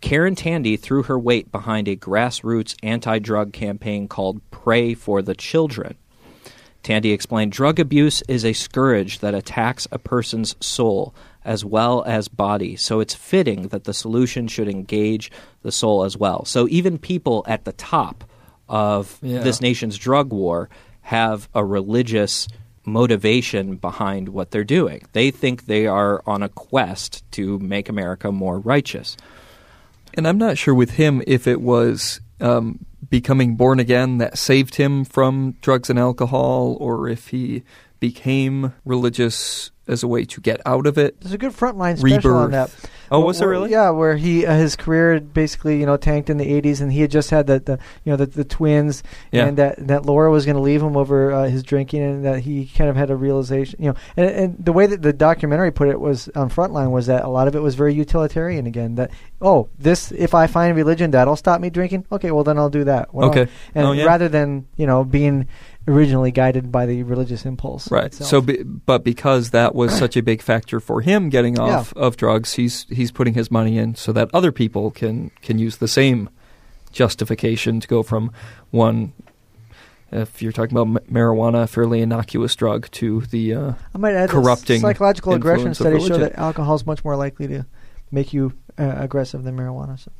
Karen 0.00 0.34
Tandy 0.34 0.76
threw 0.76 1.02
her 1.04 1.18
weight 1.18 1.50
behind 1.50 1.88
a 1.88 1.96
grassroots 1.96 2.76
anti 2.82 3.18
drug 3.18 3.52
campaign 3.52 4.06
called 4.06 4.40
Pray 4.50 4.94
for 4.94 5.22
the 5.22 5.34
Children. 5.34 5.96
Tandy 6.86 7.10
explained 7.10 7.50
drug 7.50 7.80
abuse 7.80 8.22
is 8.28 8.44
a 8.44 8.52
scourge 8.52 9.18
that 9.18 9.34
attacks 9.34 9.88
a 9.90 9.98
person's 9.98 10.54
soul 10.64 11.12
as 11.44 11.64
well 11.64 12.04
as 12.06 12.28
body, 12.28 12.76
so 12.76 13.00
it's 13.00 13.12
fitting 13.12 13.66
that 13.68 13.82
the 13.82 13.92
solution 13.92 14.46
should 14.46 14.68
engage 14.68 15.32
the 15.62 15.72
soul 15.72 16.04
as 16.04 16.16
well. 16.16 16.44
So 16.44 16.68
even 16.68 16.96
people 16.96 17.44
at 17.48 17.64
the 17.64 17.72
top 17.72 18.22
of 18.68 19.18
Yeah. 19.20 19.40
this 19.40 19.60
nation's 19.60 19.98
drug 19.98 20.32
war 20.32 20.68
have 21.00 21.48
a 21.56 21.64
religious 21.64 22.46
motivation 22.84 23.74
behind 23.74 24.28
what 24.28 24.52
they're 24.52 24.62
doing. 24.62 25.02
They 25.12 25.32
think 25.32 25.66
they 25.66 25.88
are 25.88 26.22
on 26.24 26.44
a 26.44 26.48
quest 26.48 27.24
to 27.32 27.58
make 27.58 27.88
America 27.88 28.30
more 28.30 28.60
righteous. 28.60 29.16
And 30.14 30.28
I'm 30.28 30.38
not 30.38 30.56
sure 30.56 30.72
with 30.74 30.90
him 30.90 31.20
if 31.26 31.48
it 31.48 31.60
was 31.60 32.20
um, 32.40 32.84
becoming 33.10 33.56
born 33.56 33.78
again 33.80 34.18
that 34.18 34.38
saved 34.38 34.76
him 34.76 35.04
from 35.04 35.56
drugs 35.60 35.90
and 35.90 35.98
alcohol, 35.98 36.76
or 36.80 37.08
if 37.08 37.28
he 37.28 37.62
became 38.00 38.72
religious 38.84 39.70
as 39.88 40.02
a 40.02 40.08
way 40.08 40.24
to 40.24 40.40
get 40.40 40.60
out 40.66 40.84
of 40.84 40.98
it. 40.98 41.20
There's 41.20 41.32
a 41.32 41.38
good 41.38 41.52
frontline 41.52 41.96
special 41.96 42.34
on 42.34 42.50
that. 42.50 42.74
Oh, 43.08 43.20
was 43.20 43.38
there 43.38 43.48
really? 43.48 43.70
Yeah, 43.70 43.90
where 43.90 44.16
he 44.16 44.44
uh, 44.44 44.56
his 44.56 44.74
career 44.74 45.14
had 45.14 45.32
basically 45.32 45.78
you 45.78 45.86
know 45.86 45.96
tanked 45.96 46.28
in 46.28 46.38
the 46.38 46.44
'80s, 46.60 46.80
and 46.80 46.90
he 46.92 47.02
had 47.02 47.10
just 47.12 47.30
had 47.30 47.46
the, 47.46 47.60
the 47.60 47.78
you 48.02 48.10
know 48.10 48.16
the, 48.16 48.26
the 48.26 48.44
twins, 48.44 49.04
Yeah. 49.30 49.46
and 49.46 49.56
that 49.58 49.86
that 49.86 50.04
Laura 50.06 50.28
was 50.28 50.44
going 50.44 50.56
to 50.56 50.60
leave 50.62 50.82
him 50.82 50.96
over 50.96 51.30
uh, 51.30 51.44
his 51.48 51.62
drinking, 51.62 52.02
and 52.02 52.24
that 52.24 52.40
he 52.40 52.66
kind 52.66 52.90
of 52.90 52.96
had 52.96 53.10
a 53.12 53.16
realization, 53.16 53.80
you 53.80 53.90
know, 53.92 53.96
and, 54.16 54.26
and 54.28 54.56
the 54.64 54.72
way 54.72 54.86
that 54.88 55.02
the 55.02 55.12
documentary 55.12 55.70
put 55.70 55.86
it 55.88 56.00
was 56.00 56.28
on 56.34 56.50
Frontline 56.50 56.90
was 56.90 57.06
that 57.06 57.24
a 57.24 57.28
lot 57.28 57.46
of 57.46 57.54
it 57.54 57.60
was 57.60 57.76
very 57.76 57.94
utilitarian 57.94 58.66
again. 58.66 58.96
That 58.96 59.12
oh, 59.40 59.68
this 59.78 60.10
if 60.10 60.34
I 60.34 60.48
find 60.48 60.74
religion 60.76 61.12
that'll 61.12 61.36
stop 61.36 61.60
me 61.60 61.70
drinking, 61.70 62.06
okay, 62.10 62.32
well 62.32 62.42
then 62.42 62.58
I'll 62.58 62.70
do 62.70 62.82
that. 62.84 63.14
Well, 63.14 63.28
Okay. 63.28 63.46
and 63.72 63.86
Oh, 63.86 63.92
yeah. 63.92 64.04
rather 64.04 64.28
than 64.28 64.66
you 64.76 64.86
know 64.88 65.04
being 65.04 65.46
originally 65.88 66.30
guided 66.32 66.72
by 66.72 66.86
the 66.86 67.02
religious 67.04 67.44
impulse, 67.44 67.90
Right. 67.90 68.06
itself. 68.06 68.28
So, 68.30 68.40
be, 68.40 68.62
but 68.62 69.04
because 69.04 69.50
that 69.50 69.74
was 69.74 69.92
such 69.98 70.16
a 70.16 70.22
big 70.22 70.42
factor 70.42 70.80
for 70.80 71.00
him 71.00 71.28
getting 71.28 71.58
off 71.58 71.92
of 71.94 72.16
drugs, 72.16 72.54
he's 72.54 72.86
he's 72.88 73.10
putting 73.12 73.34
his 73.34 73.50
money 73.50 73.78
in 73.78 73.94
so 73.94 74.12
that 74.12 74.28
other 74.34 74.52
people 74.52 74.90
can 74.90 75.30
can 75.42 75.58
use 75.58 75.76
the 75.76 75.88
same 75.88 76.28
justification 76.92 77.80
to 77.80 77.88
go 77.88 78.02
from 78.02 78.32
one. 78.70 79.12
If 80.12 80.40
you're 80.40 80.52
talking 80.52 80.76
about 80.76 80.86
ma- 80.86 81.00
marijuana, 81.20 81.64
a 81.64 81.66
fairly 81.66 82.00
innocuous 82.00 82.54
drug, 82.54 82.88
to 82.92 83.22
the 83.22 83.54
uh, 83.54 83.72
I 83.94 83.98
might 83.98 84.14
add 84.14 84.30
corrupting 84.30 84.80
psychological 84.80 85.34
aggression 85.34 85.74
studies 85.74 86.06
show 86.06 86.16
that 86.18 86.38
alcohol 86.38 86.76
is 86.76 86.86
much 86.86 87.04
more 87.04 87.16
likely 87.16 87.48
to 87.48 87.66
make 88.12 88.32
you 88.32 88.52
uh, 88.78 88.94
aggressive 88.98 89.42
than 89.42 89.56
marijuana. 89.56 89.98
So. 89.98 90.12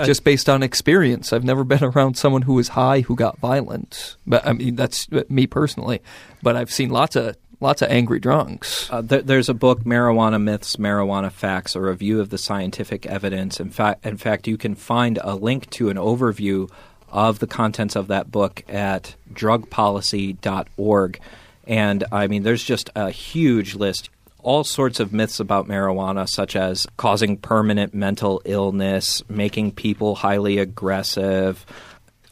Uh, 0.00 0.06
just 0.06 0.24
based 0.24 0.48
on 0.48 0.62
experience. 0.62 1.32
I've 1.32 1.44
never 1.44 1.64
been 1.64 1.84
around 1.84 2.16
someone 2.16 2.42
who 2.42 2.54
was 2.54 2.68
high 2.68 3.00
who 3.00 3.14
got 3.14 3.38
violent. 3.38 4.16
But 4.26 4.46
I 4.46 4.52
mean, 4.52 4.76
that's 4.76 5.06
uh, 5.12 5.24
me 5.28 5.46
personally. 5.46 6.00
But 6.42 6.56
I've 6.56 6.70
seen 6.70 6.90
lots 6.90 7.16
of 7.16 7.36
lots 7.60 7.82
of 7.82 7.90
angry 7.90 8.18
drunks. 8.18 8.90
Uh, 8.90 9.02
there, 9.02 9.22
there's 9.22 9.48
a 9.48 9.54
book, 9.54 9.84
Marijuana 9.84 10.42
Myths, 10.42 10.76
Marijuana 10.76 11.30
Facts, 11.30 11.76
a 11.76 11.80
review 11.80 12.20
of 12.20 12.30
the 12.30 12.38
scientific 12.38 13.06
evidence. 13.06 13.60
In 13.60 13.70
fact, 13.70 14.04
in 14.04 14.16
fact, 14.16 14.48
you 14.48 14.56
can 14.56 14.74
find 14.74 15.18
a 15.22 15.34
link 15.34 15.68
to 15.70 15.90
an 15.90 15.96
overview 15.96 16.70
of 17.10 17.38
the 17.38 17.46
contents 17.46 17.96
of 17.96 18.08
that 18.08 18.30
book 18.30 18.64
at 18.68 19.14
drugpolicy.org. 19.32 21.20
And 21.66 22.04
I 22.10 22.26
mean, 22.26 22.42
there's 22.42 22.64
just 22.64 22.90
a 22.96 23.10
huge 23.10 23.74
list. 23.74 24.10
All 24.42 24.64
sorts 24.64 25.00
of 25.00 25.12
myths 25.12 25.40
about 25.40 25.68
marijuana, 25.68 26.28
such 26.28 26.56
as 26.56 26.86
causing 26.96 27.36
permanent 27.36 27.94
mental 27.94 28.40
illness, 28.44 29.22
making 29.28 29.72
people 29.72 30.14
highly 30.14 30.58
aggressive, 30.58 31.64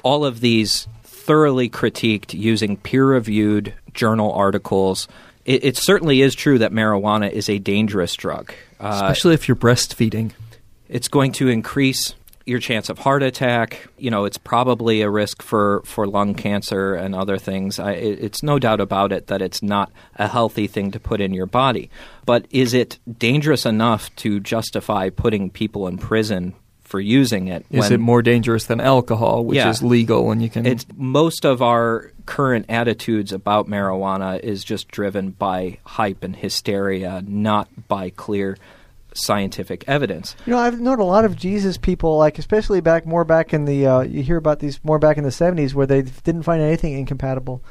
all 0.02 0.24
of 0.24 0.40
these 0.40 0.88
thoroughly 1.04 1.68
critiqued 1.68 2.32
using 2.32 2.76
peer 2.76 3.04
reviewed 3.04 3.74
journal 3.92 4.32
articles. 4.32 5.08
It, 5.44 5.64
it, 5.64 5.76
certainly 5.76 6.22
is 6.22 6.34
true 6.34 6.58
that 6.58 6.72
marijuana 6.72 7.30
is 7.30 7.50
a 7.50 7.58
dangerous 7.58 8.14
drug. 8.14 8.52
Uh, 8.80 8.90
Especially 8.94 9.34
if 9.34 9.46
you're 9.48 9.56
breastfeeding. 9.56 10.32
It's 10.88 11.08
going 11.08 11.32
to 11.32 11.48
increase 11.48 12.14
your 12.48 12.58
chance 12.58 12.88
of 12.88 12.98
heart 12.98 13.22
attack. 13.22 13.88
You 13.98 14.10
know, 14.10 14.24
it's 14.24 14.38
probably 14.38 15.02
a 15.02 15.10
risk 15.10 15.42
for, 15.42 15.82
for 15.84 16.06
lung 16.06 16.34
cancer 16.34 16.94
and 16.94 17.14
other 17.14 17.38
things. 17.38 17.78
I, 17.78 17.92
it, 17.92 18.18
it's 18.20 18.42
no 18.42 18.58
doubt 18.58 18.80
about 18.80 19.12
it 19.12 19.26
that 19.28 19.42
it's 19.42 19.62
not 19.62 19.92
a 20.16 20.26
healthy 20.26 20.66
thing 20.66 20.90
to 20.92 21.00
put 21.00 21.20
in 21.20 21.32
your 21.34 21.46
body. 21.46 21.90
But 22.26 22.46
is 22.50 22.74
it 22.74 22.98
dangerous 23.18 23.66
enough 23.66 24.14
to 24.16 24.40
justify 24.40 25.10
putting 25.10 25.50
people 25.50 25.86
in 25.86 25.98
prison 25.98 26.54
for 26.88 27.00
using 27.00 27.48
it? 27.48 27.66
Is 27.70 27.90
it 27.90 28.00
more 28.00 28.22
dangerous 28.22 28.64
than 28.64 28.80
alcohol, 28.80 29.44
which 29.44 29.56
yeah, 29.56 29.68
is 29.68 29.82
legal 29.82 30.30
and 30.32 30.42
you 30.42 30.48
can? 30.48 30.64
It's 30.66 30.86
most 30.96 31.44
of 31.44 31.60
our 31.60 32.12
current 32.24 32.66
attitudes 32.68 33.32
about 33.32 33.68
marijuana 33.68 34.40
is 34.40 34.64
just 34.64 34.88
driven 34.88 35.30
by 35.30 35.78
hype 35.84 36.24
and 36.24 36.34
hysteria, 36.34 37.22
not 37.26 37.68
by 37.88 38.10
clear 38.10 38.56
scientific 39.18 39.84
evidence. 39.86 40.36
You 40.46 40.52
know, 40.52 40.58
I've 40.58 40.80
known 40.80 41.00
a 41.00 41.04
lot 41.04 41.24
of 41.24 41.36
Jesus 41.36 41.76
people, 41.76 42.16
like 42.18 42.38
especially 42.38 42.80
back 42.80 43.06
more 43.06 43.24
back 43.24 43.52
in 43.52 43.64
the 43.64 43.86
uh, 43.86 44.00
you 44.00 44.22
hear 44.22 44.36
about 44.36 44.60
these 44.60 44.82
more 44.84 44.98
back 44.98 45.18
in 45.18 45.24
the 45.24 45.30
'70s 45.30 45.74
where 45.74 45.86
they 45.86 46.02
didn't 46.02 46.42
find 46.42 46.62
anything 46.62 46.94
incompatible. 46.94 47.62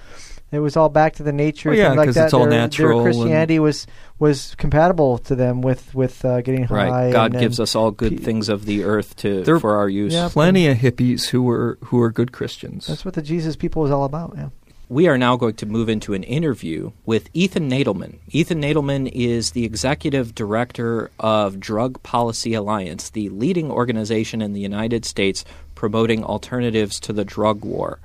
It 0.49 0.60
was 0.60 0.77
all 0.77 0.88
back 0.88 1.15
to 1.15 1.23
the 1.23 1.33
nature, 1.33 1.71
well, 1.71 1.77
yeah, 1.77 1.91
like 1.91 2.13
that. 2.13 2.25
It's 2.25 2.33
all 2.33 2.41
their, 2.41 2.51
natural. 2.51 3.03
Their 3.03 3.12
Christianity 3.12 3.60
was 3.60 3.86
was 4.17 4.55
compatible 4.55 5.17
to 5.19 5.36
them 5.36 5.62
with 5.62 5.93
with 5.93 6.23
uh, 6.23 6.39
getting 6.41 6.63
high. 6.63 6.89
Right. 6.89 7.12
God 7.12 7.33
and, 7.33 7.41
gives 7.41 7.60
and 7.60 7.63
us 7.63 7.75
all 7.75 7.91
good 7.91 8.17
pe- 8.17 8.23
things 8.23 8.47
of 8.47 8.63
the 8.63 8.86
earth 8.86 9.17
to 9.17 9.43
there, 9.43 9.60
for 9.60 9.75
our 9.75 9.89
use. 9.89 10.13
Yeah, 10.13 10.29
plenty 10.31 10.67
of 10.67 10.77
hippies 10.77 11.27
who 11.27 11.43
were 11.43 11.77
who 11.86 11.97
were 11.97 12.12
good 12.12 12.31
Christians. 12.31 12.88
That's 12.88 13.03
what 13.03 13.13
the 13.13 13.21
Jesus 13.21 13.57
people 13.57 13.83
is 13.86 13.91
all 13.91 14.05
about. 14.05 14.36
Yeah. 14.38 14.49
We 14.89 15.10
are 15.10 15.17
now 15.17 15.36
going 15.36 15.56
to 15.56 15.65
move 15.65 15.89
into 15.89 16.13
an 16.13 16.23
interview 16.23 16.91
with 17.06 17.30
Ethan 17.34 17.69
Nadelmann. 17.69 18.19
Ethan 18.30 18.62
Nadelmann 18.62 19.12
is 19.12 19.52
the 19.52 19.65
executive 19.65 20.34
director 20.34 21.12
of 21.19 21.60
Drug 21.60 22.02
Policy 22.04 22.54
Alliance, 22.54 23.10
the 23.10 23.28
leading 23.28 23.69
organization 23.69 24.41
in 24.41 24.54
the 24.54 24.62
United 24.62 25.04
States 25.04 25.43
promoting 25.76 26.23
alternatives 26.23 27.02
to 27.02 27.12
the 27.12 27.26
drug 27.26 27.65
war. 27.65 28.00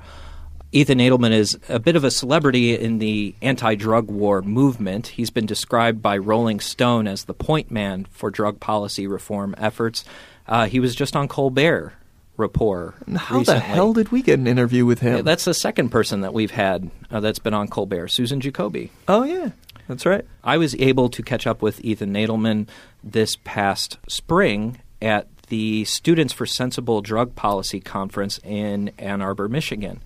Ethan 0.73 0.99
Nadelmann 0.99 1.31
is 1.31 1.57
a 1.69 1.79
bit 1.79 1.95
of 1.95 2.03
a 2.03 2.11
celebrity 2.11 2.77
in 2.77 2.99
the 2.99 3.37
anti 3.41 3.77
drug 3.77 4.11
war 4.11 4.43
movement. 4.43 5.07
He's 5.07 5.31
been 5.31 5.47
described 5.47 6.03
by 6.03 6.19
Rolling 6.19 6.59
Stone 6.59 7.07
as 7.07 7.27
the 7.27 7.35
point 7.35 7.71
man 7.71 8.09
for 8.11 8.29
drug 8.29 8.59
policy 8.59 9.07
reform 9.07 9.55
efforts. 9.57 10.05
Uh, 10.49 10.67
he 10.67 10.81
was 10.81 10.97
just 10.97 11.15
on 11.15 11.29
Colbert 11.29 11.93
Report. 12.37 12.95
How 13.15 13.39
recently. 13.39 13.45
the 13.45 13.61
hell 13.61 13.93
did 13.93 14.11
we 14.11 14.23
get 14.23 14.39
an 14.39 14.47
interview 14.47 14.87
with 14.87 15.01
him? 15.01 15.17
Yeah, 15.17 15.23
that's 15.23 15.45
the 15.45 15.55
second 15.55 15.91
person 15.91 16.23
that 16.23 16.33
we've 16.33 16.51
had 16.51 16.91
uh, 17.11 17.21
that's 17.21 17.39
been 17.39 17.55
on 17.55 17.69
Colbert, 17.69 18.09
Susan 18.09 18.41
Jacoby. 18.41 18.91
Oh 19.07 19.25
yeah, 19.25 19.51
that's 19.87 20.07
right. 20.07 20.25
I 20.43 20.57
was 20.57 20.75
able 20.77 21.09
to 21.11 21.23
catch 21.23 21.47
up 21.47 21.61
with 21.63 21.85
Ethan 21.85 22.13
Nadelmann 22.13 22.69
this 23.05 23.37
past 23.45 23.99
spring 24.09 24.81
at 25.01 25.27
the 25.49 25.85
Students 25.85 26.33
for 26.33 26.47
Sensible 26.47 27.03
Drug 27.03 27.35
Policy 27.35 27.81
Conference 27.81 28.41
in 28.43 28.91
Ann 28.99 29.21
Arbor, 29.21 29.49
Michigan. 29.49 30.01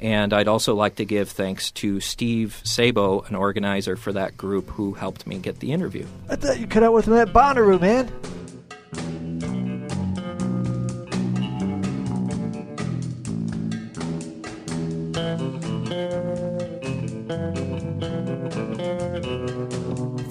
And 0.00 0.32
I'd 0.32 0.48
also 0.48 0.74
like 0.74 0.96
to 0.96 1.04
give 1.04 1.30
thanks 1.30 1.70
to 1.72 2.00
Steve 2.00 2.60
Sabo, 2.64 3.20
an 3.22 3.34
organizer 3.34 3.96
for 3.96 4.12
that 4.12 4.36
group, 4.36 4.68
who 4.70 4.94
helped 4.94 5.26
me 5.26 5.38
get 5.38 5.60
the 5.60 5.72
interview. 5.72 6.06
I 6.28 6.36
thought 6.36 6.60
you 6.60 6.66
cut 6.66 6.82
out 6.82 6.92
with 6.92 7.06
him 7.06 7.14
at 7.14 7.28
Bonnaroo, 7.28 7.80
man. 7.80 9.55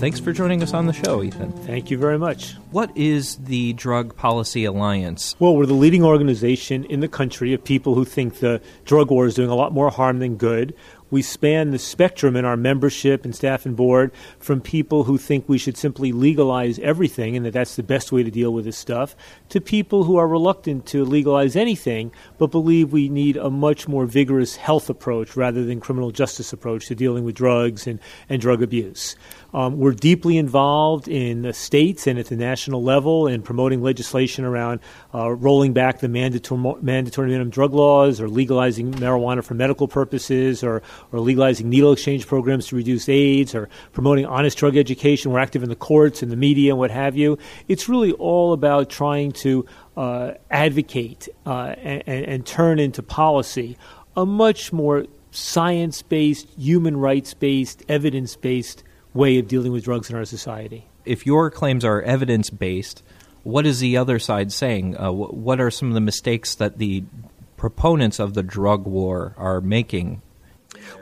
Thanks 0.05 0.19
for 0.19 0.31
joining 0.33 0.61
us 0.61 0.75
on 0.75 0.85
the 0.85 0.93
show, 0.93 1.23
Ethan. 1.23 1.51
Thank 1.51 1.89
you 1.89 1.97
very 1.97 2.19
much. 2.19 2.53
What 2.69 2.95
is 2.95 3.37
the 3.37 3.73
Drug 3.73 4.15
Policy 4.15 4.63
Alliance? 4.65 5.35
Well, 5.39 5.57
we're 5.57 5.65
the 5.65 5.73
leading 5.73 6.03
organization 6.03 6.83
in 6.85 6.99
the 6.99 7.07
country 7.07 7.53
of 7.53 7.63
people 7.63 7.95
who 7.95 8.05
think 8.05 8.35
the 8.35 8.61
drug 8.83 9.09
war 9.09 9.25
is 9.25 9.33
doing 9.33 9.49
a 9.49 9.55
lot 9.55 9.73
more 9.73 9.89
harm 9.89 10.19
than 10.19 10.37
good. 10.37 10.75
We 11.11 11.21
span 11.21 11.71
the 11.71 11.79
spectrum 11.79 12.35
in 12.35 12.45
our 12.45 12.57
membership 12.57 13.25
and 13.25 13.35
staff 13.35 13.65
and 13.65 13.75
board 13.75 14.11
from 14.39 14.59
people 14.59 15.03
who 15.03 15.17
think 15.17 15.47
we 15.47 15.57
should 15.57 15.77
simply 15.77 16.11
legalize 16.11 16.79
everything 16.79 17.37
and 17.37 17.45
that 17.45 17.53
that's 17.53 17.75
the 17.75 17.83
best 17.83 18.11
way 18.11 18.23
to 18.23 18.31
deal 18.31 18.51
with 18.51 18.65
this 18.65 18.77
stuff 18.77 19.15
to 19.49 19.61
people 19.61 20.05
who 20.05 20.17
are 20.17 20.27
reluctant 20.27 20.85
to 20.87 21.05
legalize 21.05 21.55
anything 21.55 22.11
but 22.37 22.51
believe 22.51 22.91
we 22.91 23.07
need 23.07 23.37
a 23.37 23.49
much 23.49 23.87
more 23.87 24.05
vigorous 24.05 24.55
health 24.55 24.89
approach 24.89 25.35
rather 25.35 25.63
than 25.63 25.79
criminal 25.79 26.11
justice 26.11 26.51
approach 26.51 26.87
to 26.87 26.95
dealing 26.95 27.23
with 27.23 27.35
drugs 27.35 27.85
and, 27.85 27.99
and 28.27 28.41
drug 28.41 28.61
abuse. 28.61 29.15
Um, 29.55 29.77
we're 29.77 29.93
deeply 29.93 30.37
involved 30.37 31.07
in 31.07 31.43
the 31.43 31.53
states 31.53 32.07
and 32.07 32.19
at 32.19 32.25
the 32.25 32.35
national 32.35 32.83
level 32.83 33.25
in 33.25 33.41
promoting 33.41 33.81
legislation 33.81 34.43
around 34.43 34.81
uh, 35.13 35.31
rolling 35.31 35.71
back 35.71 35.99
the 35.99 36.09
mandatory, 36.09 36.75
mandatory 36.81 37.29
minimum 37.29 37.51
drug 37.51 37.73
laws 37.73 38.19
or 38.19 38.27
legalizing 38.27 38.91
marijuana 38.95 39.41
for 39.41 39.53
medical 39.53 39.87
purposes 39.87 40.61
or, 40.61 40.81
or 41.13 41.21
legalizing 41.21 41.69
needle 41.69 41.93
exchange 41.93 42.27
programs 42.27 42.67
to 42.67 42.75
reduce 42.75 43.07
AIDS 43.07 43.55
or 43.55 43.69
promoting 43.93 44.25
honest 44.25 44.57
drug 44.57 44.75
education. 44.75 45.31
We're 45.31 45.39
active 45.39 45.63
in 45.63 45.69
the 45.69 45.75
courts 45.77 46.21
and 46.21 46.29
the 46.29 46.35
media 46.35 46.73
and 46.73 46.77
what 46.77 46.91
have 46.91 47.15
you. 47.15 47.37
It's 47.69 47.87
really 47.87 48.11
all 48.11 48.51
about 48.51 48.89
trying 48.89 49.31
to 49.31 49.65
uh, 49.95 50.31
advocate 50.51 51.29
uh, 51.45 51.75
and, 51.77 52.25
and 52.25 52.45
turn 52.45 52.77
into 52.77 53.01
policy 53.01 53.77
a 54.17 54.25
much 54.25 54.73
more 54.73 55.05
science 55.31 56.01
based, 56.01 56.49
human 56.57 56.97
rights 56.97 57.33
based, 57.33 57.83
evidence 57.87 58.35
based 58.35 58.83
way 59.15 59.39
of 59.39 59.47
dealing 59.47 59.71
with 59.71 59.85
drugs 59.85 60.09
in 60.09 60.15
our 60.15 60.25
society. 60.25 60.85
If 61.05 61.25
your 61.25 61.49
claims 61.49 61.83
are 61.83 62.01
evidence 62.01 62.49
based, 62.51 63.01
what 63.43 63.65
is 63.65 63.79
the 63.79 63.97
other 63.97 64.19
side 64.19 64.51
saying? 64.51 64.97
Uh, 64.97 65.11
what 65.11 65.59
are 65.59 65.71
some 65.71 65.87
of 65.87 65.93
the 65.93 66.01
mistakes 66.01 66.53
that 66.55 66.77
the 66.77 67.03
proponents 67.57 68.19
of 68.19 68.33
the 68.33 68.43
drug 68.43 68.85
war 68.85 69.33
are 69.37 69.61
making 69.61 70.21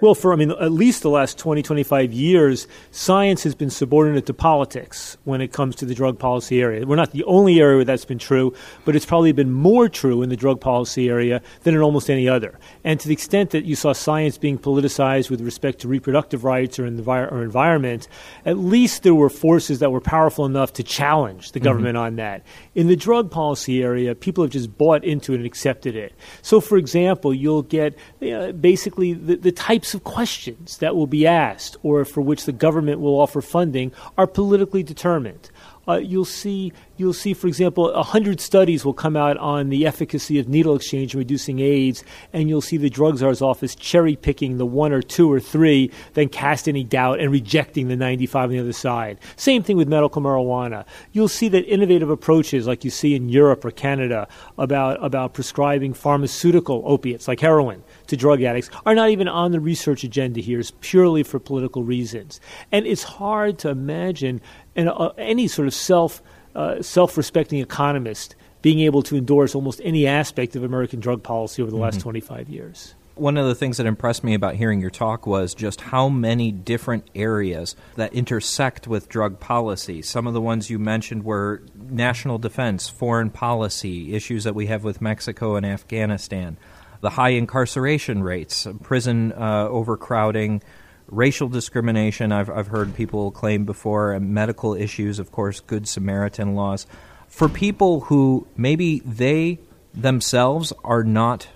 well, 0.01 0.15
for 0.15 0.33
I 0.33 0.35
mean, 0.35 0.51
at 0.51 0.71
least 0.71 1.01
the 1.01 1.09
last 1.09 1.37
20, 1.37 1.61
25 1.61 2.13
years, 2.13 2.67
science 2.91 3.43
has 3.43 3.55
been 3.55 3.69
subordinate 3.69 4.25
to 4.27 4.33
politics 4.33 5.17
when 5.23 5.41
it 5.41 5.51
comes 5.51 5.75
to 5.77 5.85
the 5.85 5.95
drug 5.95 6.19
policy 6.19 6.61
area. 6.61 6.85
We're 6.85 6.95
not 6.95 7.11
the 7.11 7.23
only 7.25 7.59
area 7.59 7.77
where 7.77 7.85
that's 7.85 8.05
been 8.05 8.19
true, 8.19 8.53
but 8.85 8.95
it's 8.95 9.05
probably 9.05 9.31
been 9.31 9.51
more 9.51 9.89
true 9.89 10.21
in 10.21 10.29
the 10.29 10.35
drug 10.35 10.61
policy 10.61 11.09
area 11.09 11.41
than 11.63 11.75
in 11.75 11.81
almost 11.81 12.09
any 12.09 12.27
other. 12.27 12.59
And 12.83 12.99
to 12.99 13.07
the 13.07 13.13
extent 13.13 13.51
that 13.51 13.65
you 13.65 13.75
saw 13.75 13.93
science 13.93 14.37
being 14.37 14.57
politicized 14.57 15.29
with 15.29 15.41
respect 15.41 15.79
to 15.79 15.87
reproductive 15.87 16.43
rights 16.43 16.79
or, 16.79 16.83
envi- 16.83 17.31
or 17.31 17.43
environment, 17.43 18.07
at 18.45 18.57
least 18.57 19.03
there 19.03 19.15
were 19.15 19.29
forces 19.29 19.79
that 19.79 19.91
were 19.91 20.01
powerful 20.01 20.45
enough 20.45 20.73
to 20.73 20.83
challenge 20.83 21.51
the 21.51 21.59
mm-hmm. 21.59 21.65
government 21.65 21.95
mm-hmm. 21.95 22.05
on 22.05 22.15
that. 22.17 22.43
In 22.75 22.87
the 22.87 22.95
drug 22.95 23.31
policy 23.31 23.83
area, 23.83 24.15
people 24.15 24.43
have 24.43 24.51
just 24.51 24.77
bought 24.77 25.03
into 25.03 25.33
it 25.33 25.37
and 25.37 25.45
accepted 25.45 25.95
it. 25.95 26.13
So, 26.41 26.59
for 26.61 26.77
example, 26.77 27.33
you'll 27.33 27.63
get 27.63 27.97
uh, 28.21 28.51
basically 28.51 29.13
the, 29.13 29.35
the 29.35 29.51
types 29.73 29.95
of 29.95 30.03
questions 30.03 30.77
that 30.77 30.95
will 30.95 31.07
be 31.07 31.25
asked 31.25 31.75
or 31.81 32.05
for 32.05 32.21
which 32.21 32.45
the 32.45 32.51
government 32.51 32.99
will 32.99 33.19
offer 33.19 33.41
funding 33.41 33.91
are 34.19 34.27
politically 34.27 34.83
determined. 34.83 35.49
Uh, 35.87 35.95
you'll 35.95 36.23
see, 36.23 36.71
you'll 36.97 37.13
see, 37.13 37.33
for 37.33 37.47
example, 37.47 37.89
a 37.89 38.03
hundred 38.03 38.39
studies 38.39 38.85
will 38.85 38.93
come 38.93 39.15
out 39.15 39.37
on 39.37 39.69
the 39.69 39.85
efficacy 39.85 40.39
of 40.39 40.47
needle 40.47 40.75
exchange 40.75 41.13
in 41.13 41.19
reducing 41.19 41.59
AIDS, 41.59 42.03
and 42.31 42.49
you'll 42.49 42.61
see 42.61 42.77
the 42.77 42.89
drug 42.89 43.17
czar's 43.17 43.41
office 43.41 43.75
cherry 43.75 44.15
picking 44.15 44.57
the 44.57 44.65
one 44.65 44.91
or 44.91 45.01
two 45.01 45.31
or 45.31 45.39
three, 45.39 45.91
then 46.13 46.29
cast 46.29 46.67
any 46.67 46.83
doubt 46.83 47.19
and 47.19 47.31
rejecting 47.31 47.87
the 47.87 47.95
95 47.95 48.43
on 48.43 48.49
the 48.49 48.59
other 48.59 48.73
side. 48.73 49.19
Same 49.35 49.63
thing 49.63 49.77
with 49.77 49.87
medical 49.87 50.21
marijuana. 50.21 50.85
You'll 51.11 51.27
see 51.27 51.47
that 51.49 51.65
innovative 51.65 52.09
approaches, 52.09 52.67
like 52.67 52.83
you 52.83 52.91
see 52.91 53.15
in 53.15 53.29
Europe 53.29 53.65
or 53.65 53.71
Canada, 53.71 54.27
about 54.57 55.03
about 55.03 55.33
prescribing 55.33 55.93
pharmaceutical 55.93 56.83
opiates 56.85 57.27
like 57.27 57.39
heroin 57.39 57.83
to 58.07 58.17
drug 58.17 58.41
addicts 58.41 58.69
are 58.85 58.95
not 58.95 59.09
even 59.09 59.27
on 59.27 59.51
the 59.51 59.59
research 59.59 60.03
agenda 60.03 60.39
here. 60.39 60.59
It's 60.59 60.71
purely 60.81 61.23
for 61.23 61.39
political 61.39 61.83
reasons. 61.83 62.39
And 62.71 62.85
it's 62.85 63.03
hard 63.03 63.57
to 63.59 63.69
imagine 63.69 64.41
an, 64.75 64.87
uh, 64.87 65.09
any 65.17 65.47
sort 65.47 65.67
of 65.67 65.73
self, 65.73 66.21
uh, 66.55 66.81
self-respecting 66.81 67.59
economist 67.59 68.35
being 68.61 68.79
able 68.79 69.03
to 69.03 69.17
endorse 69.17 69.53
almost 69.53 69.81
any 69.83 70.07
aspect 70.07 70.55
of 70.55 70.63
American 70.63 70.99
drug 70.99 71.21
policy 71.21 71.61
over 71.61 71.69
the 71.69 71.75
mm-hmm. 71.75 71.83
last 71.83 71.99
25 71.99 72.49
years. 72.49 72.95
One 73.15 73.37
of 73.37 73.45
the 73.45 73.53
things 73.53 73.77
that 73.77 73.85
impressed 73.85 74.23
me 74.23 74.33
about 74.33 74.55
hearing 74.55 74.81
your 74.81 74.89
talk 74.89 75.27
was 75.27 75.53
just 75.53 75.81
how 75.81 76.09
many 76.09 76.51
different 76.51 77.07
areas 77.13 77.75
that 77.95 78.11
intersect 78.13 78.87
with 78.87 79.07
drug 79.07 79.39
policy. 79.39 80.01
Some 80.01 80.25
of 80.25 80.33
the 80.33 80.41
ones 80.41 80.71
you 80.71 80.79
mentioned 80.79 81.23
were 81.23 81.61
national 81.75 82.39
defense, 82.39 82.89
foreign 82.89 83.29
policy, 83.29 84.15
issues 84.15 84.45
that 84.45 84.55
we 84.55 84.65
have 84.65 84.83
with 84.83 84.99
Mexico 84.99 85.55
and 85.55 85.63
Afghanistan, 85.63 86.57
the 87.01 87.11
high 87.11 87.29
incarceration 87.29 88.23
rates, 88.23 88.65
prison 88.81 89.31
uh, 89.33 89.67
overcrowding, 89.69 90.63
racial 91.07 91.49
discrimination. 91.49 92.31
I've, 92.31 92.49
I've 92.49 92.67
heard 92.67 92.95
people 92.95 93.31
claim 93.31 93.65
before, 93.65 94.13
and 94.13 94.33
medical 94.33 94.73
issues, 94.73 95.19
of 95.19 95.31
course, 95.31 95.59
Good 95.59 95.87
Samaritan 95.87 96.55
laws. 96.55 96.85
For 97.27 97.49
people 97.49 98.01
who 98.01 98.47
maybe 98.55 98.99
they 98.99 99.59
themselves 99.93 100.73
are 100.83 101.03
not 101.03 101.47